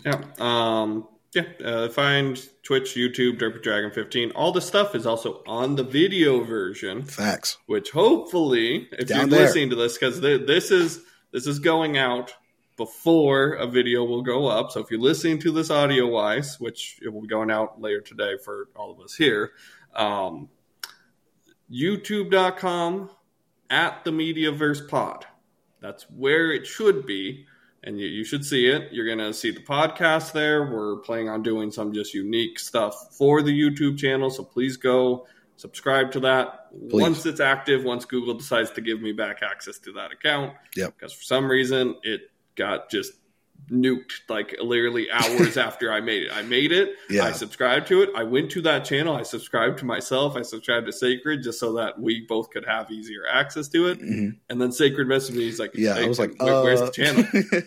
Yeah. 0.04 0.22
Um, 0.38 1.06
yeah. 1.34 1.44
Uh, 1.64 1.88
find 1.88 2.40
Twitch, 2.62 2.94
YouTube, 2.94 3.38
Derpy 3.38 3.62
Dragon 3.62 3.90
15. 3.90 4.32
All 4.32 4.52
the 4.52 4.60
stuff 4.60 4.94
is 4.94 5.06
also 5.06 5.42
on 5.46 5.76
the 5.76 5.84
video 5.84 6.42
version, 6.42 7.02
Facts. 7.02 7.58
which 7.66 7.90
hopefully, 7.90 8.88
if 8.92 9.08
Down 9.08 9.20
you're 9.20 9.28
there. 9.28 9.40
listening 9.46 9.70
to 9.70 9.76
this, 9.76 9.96
because 9.98 10.20
th- 10.20 10.46
this 10.46 10.70
is 10.70 11.00
this 11.32 11.46
is 11.46 11.58
going 11.60 11.96
out 11.96 12.34
before 12.76 13.52
a 13.52 13.66
video 13.66 14.04
will 14.04 14.22
go 14.22 14.46
up. 14.46 14.72
So 14.72 14.80
if 14.80 14.90
you're 14.90 14.98
listening 15.00 15.38
to 15.40 15.52
this 15.52 15.70
audio 15.70 16.06
wise, 16.06 16.58
which 16.58 16.98
it 17.02 17.08
will 17.12 17.20
be 17.22 17.28
going 17.28 17.50
out 17.50 17.80
later 17.80 18.00
today 18.00 18.36
for 18.42 18.68
all 18.74 18.90
of 18.90 18.98
us 19.00 19.14
here, 19.14 19.52
um, 19.94 20.48
YouTube.com 21.70 23.10
at 23.68 24.04
the 24.04 24.10
Mediaverse 24.10 24.88
Pod. 24.88 25.26
That's 25.80 26.04
where 26.10 26.50
it 26.52 26.66
should 26.66 27.06
be 27.06 27.46
and 27.82 27.98
you, 27.98 28.06
you 28.06 28.24
should 28.24 28.44
see 28.44 28.66
it. 28.66 28.92
You're 28.92 29.06
going 29.06 29.18
to 29.18 29.32
see 29.32 29.50
the 29.50 29.60
podcast 29.60 30.32
there. 30.32 30.70
We're 30.70 30.96
planning 30.96 31.28
on 31.28 31.42
doing 31.42 31.70
some 31.70 31.92
just 31.92 32.12
unique 32.14 32.58
stuff 32.58 33.16
for 33.16 33.42
the 33.42 33.50
YouTube 33.58 33.98
channel, 33.98 34.30
so 34.30 34.44
please 34.44 34.76
go 34.76 35.26
subscribe 35.56 36.10
to 36.12 36.20
that 36.20 36.70
Please. 36.88 37.02
once 37.02 37.26
it's 37.26 37.40
active. 37.40 37.84
Once 37.84 38.04
Google 38.06 38.34
decides 38.34 38.70
to 38.72 38.80
give 38.80 39.00
me 39.02 39.12
back 39.12 39.40
access 39.42 39.78
to 39.80 39.92
that 39.92 40.10
account, 40.12 40.54
Yep. 40.76 40.94
because 40.96 41.12
for 41.12 41.22
some 41.22 41.50
reason 41.50 41.96
it 42.02 42.30
got 42.56 42.90
just 42.90 43.12
nuked 43.70 44.20
like 44.28 44.56
literally 44.62 45.10
hours 45.10 45.56
after 45.68 45.92
I 45.92 46.00
made 46.00 46.24
it. 46.24 46.32
I 46.32 46.42
made 46.42 46.72
it. 46.72 46.94
Yeah. 47.08 47.24
I 47.24 47.32
subscribed 47.32 47.86
to 47.88 48.02
it. 48.02 48.10
I 48.16 48.22
went 48.24 48.50
to 48.52 48.62
that 48.62 48.84
channel. 48.84 49.14
I 49.16 49.22
subscribed 49.22 49.78
to 49.80 49.84
myself. 49.84 50.36
I 50.36 50.42
subscribed 50.42 50.86
to 50.86 50.92
Sacred 50.92 51.42
just 51.42 51.58
so 51.60 51.72
that 51.74 51.98
we 52.00 52.24
both 52.26 52.50
could 52.50 52.64
have 52.66 52.90
easier 52.90 53.22
access 53.30 53.68
to 53.68 53.88
it. 53.88 54.00
Mhm. 54.00 54.36
And 54.48 54.60
then 54.60 54.72
Sacred 54.72 55.06
messaged 55.08 55.34
me. 55.36 55.44
He's 55.44 55.58
like, 55.60 55.72
Yeah, 55.74 55.94
"Hey, 55.94 56.04
I 56.04 56.08
was 56.08 56.18
like, 56.18 56.40
where- 56.42 56.62
where's 56.62 56.80
uh, 56.80 56.86
the 56.86 56.92
channel?" 56.92 57.24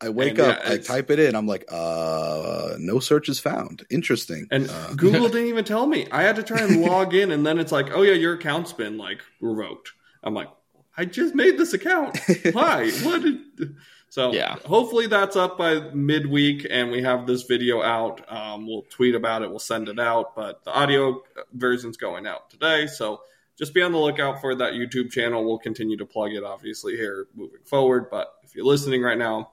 I 0.00 0.08
wake 0.08 0.30
And, 0.30 0.38
yeah, 0.38 0.44
up, 0.44 0.60
I 0.66 0.78
type 0.78 1.10
it 1.10 1.18
in. 1.20 1.34
I'm 1.36 1.46
like, 1.46 1.64
uh, 1.70 2.74
no 2.78 2.98
search 2.98 3.28
is 3.28 3.38
found. 3.38 3.86
Interesting. 3.90 4.46
And 4.50 4.68
uh, 4.68 4.92
Google 4.96 5.28
didn't 5.28 5.46
even 5.48 5.64
tell 5.64 5.86
me. 5.86 6.08
I 6.10 6.22
had 6.22 6.36
to 6.36 6.42
try 6.42 6.60
and 6.60 6.82
log 6.82 7.14
in, 7.14 7.30
and 7.30 7.46
then 7.46 7.58
it's 7.58 7.72
like, 7.72 7.90
"Oh 7.94 8.02
yeah, 8.02 8.12
your 8.12 8.34
account's 8.34 8.72
been 8.72 8.98
like 8.98 9.20
revoked." 9.40 9.92
I'm 10.22 10.34
like, 10.34 10.48
"I 10.96 11.04
just 11.04 11.34
made 11.34 11.58
this 11.58 11.72
account. 11.74 12.18
Why? 12.52 12.90
what?" 13.02 13.22
Did... 13.22 13.76
So 14.14 14.32
Yeah. 14.32 14.54
hopefully 14.64 15.08
that's 15.08 15.34
up 15.34 15.58
by 15.58 15.90
midweek, 15.92 16.64
and 16.70 16.92
we 16.92 17.02
have 17.02 17.26
this 17.26 17.42
video 17.42 17.82
out. 17.82 18.20
Um, 18.32 18.64
we'll 18.64 18.86
tweet 18.88 19.16
about 19.16 19.42
it. 19.42 19.50
We'll 19.50 19.58
send 19.58 19.88
it 19.88 19.98
out, 19.98 20.36
but 20.36 20.62
the 20.62 20.70
audio 20.70 21.24
version's 21.52 21.96
going 21.96 22.24
out 22.24 22.48
today. 22.48 22.86
So 22.86 23.22
just 23.58 23.74
be 23.74 23.82
on 23.82 23.90
the 23.90 23.98
lookout 23.98 24.40
for 24.40 24.54
that 24.54 24.74
YouTube 24.74 25.10
channel. 25.10 25.44
We'll 25.44 25.58
continue 25.58 25.96
to 25.96 26.06
plug 26.06 26.32
it, 26.32 26.44
obviously, 26.44 26.94
here 26.94 27.26
moving 27.34 27.62
forward. 27.64 28.08
But 28.08 28.32
if 28.44 28.54
you're 28.54 28.64
listening 28.64 29.02
right 29.02 29.18
now, 29.18 29.50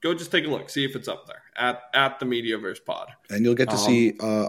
go 0.00 0.14
just 0.14 0.32
take 0.32 0.46
a 0.46 0.48
look, 0.48 0.70
see 0.70 0.86
if 0.86 0.96
it's 0.96 1.06
up 1.06 1.26
there 1.26 1.42
at 1.54 1.82
at 1.92 2.20
the 2.20 2.24
Mediaverse 2.24 2.82
Pod. 2.82 3.08
and 3.28 3.44
you'll 3.44 3.54
get 3.54 3.68
to 3.68 3.76
Um, 3.76 3.82
see 3.82 4.14
uh, 4.18 4.48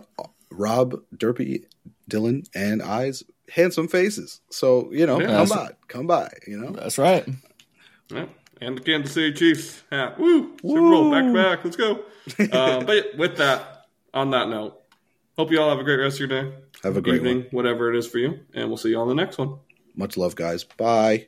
Rob, 0.50 1.04
Derpy, 1.18 1.66
Dylan, 2.10 2.48
and 2.56 2.82
I's 2.82 3.26
handsome 3.50 3.90
faces. 3.90 4.40
So 4.50 4.90
you 4.94 5.06
know, 5.06 5.20
Yeah, 5.20 5.28
come 5.28 5.50
by, 5.50 5.72
come 5.90 6.08
by. 6.08 6.30
You 6.48 6.58
know, 6.58 6.72
That's 6.72 6.98
right. 6.98 7.28
Yeah. 8.10 8.28
And 8.62 8.78
the 8.78 8.82
Kansas 8.82 9.14
City 9.14 9.34
Chiefs 9.34 9.82
hat. 9.92 10.20
Woo! 10.20 10.56
Super 10.62 10.80
Bowl 10.80 11.12
back 11.12 11.24
to 11.26 11.34
back. 11.34 11.64
Let's 11.66 11.76
go. 11.76 12.06
Uh, 12.52 12.84
but 12.84 13.18
with 13.18 13.38
that, 13.38 13.88
on 14.14 14.30
that 14.30 14.48
note, 14.48 14.80
hope 15.36 15.52
you 15.52 15.60
all 15.60 15.70
have 15.70 15.80
a 15.80 15.84
great 15.84 15.96
rest 15.96 16.22
of 16.22 16.30
your 16.30 16.44
day, 16.44 16.54
have 16.84 16.96
a 16.96 17.02
great 17.02 17.16
evening, 17.16 17.38
one. 17.38 17.48
whatever 17.50 17.92
it 17.92 17.98
is 17.98 18.06
for 18.06 18.20
you, 18.20 18.40
and 18.54 18.68
we'll 18.70 18.78
see 18.78 18.90
you 18.90 19.00
on 19.00 19.08
the 19.08 19.16
next 19.16 19.40
one. 19.40 19.56
Much 19.96 20.18
love, 20.18 20.36
guys. 20.36 20.64
Bye. 20.64 21.28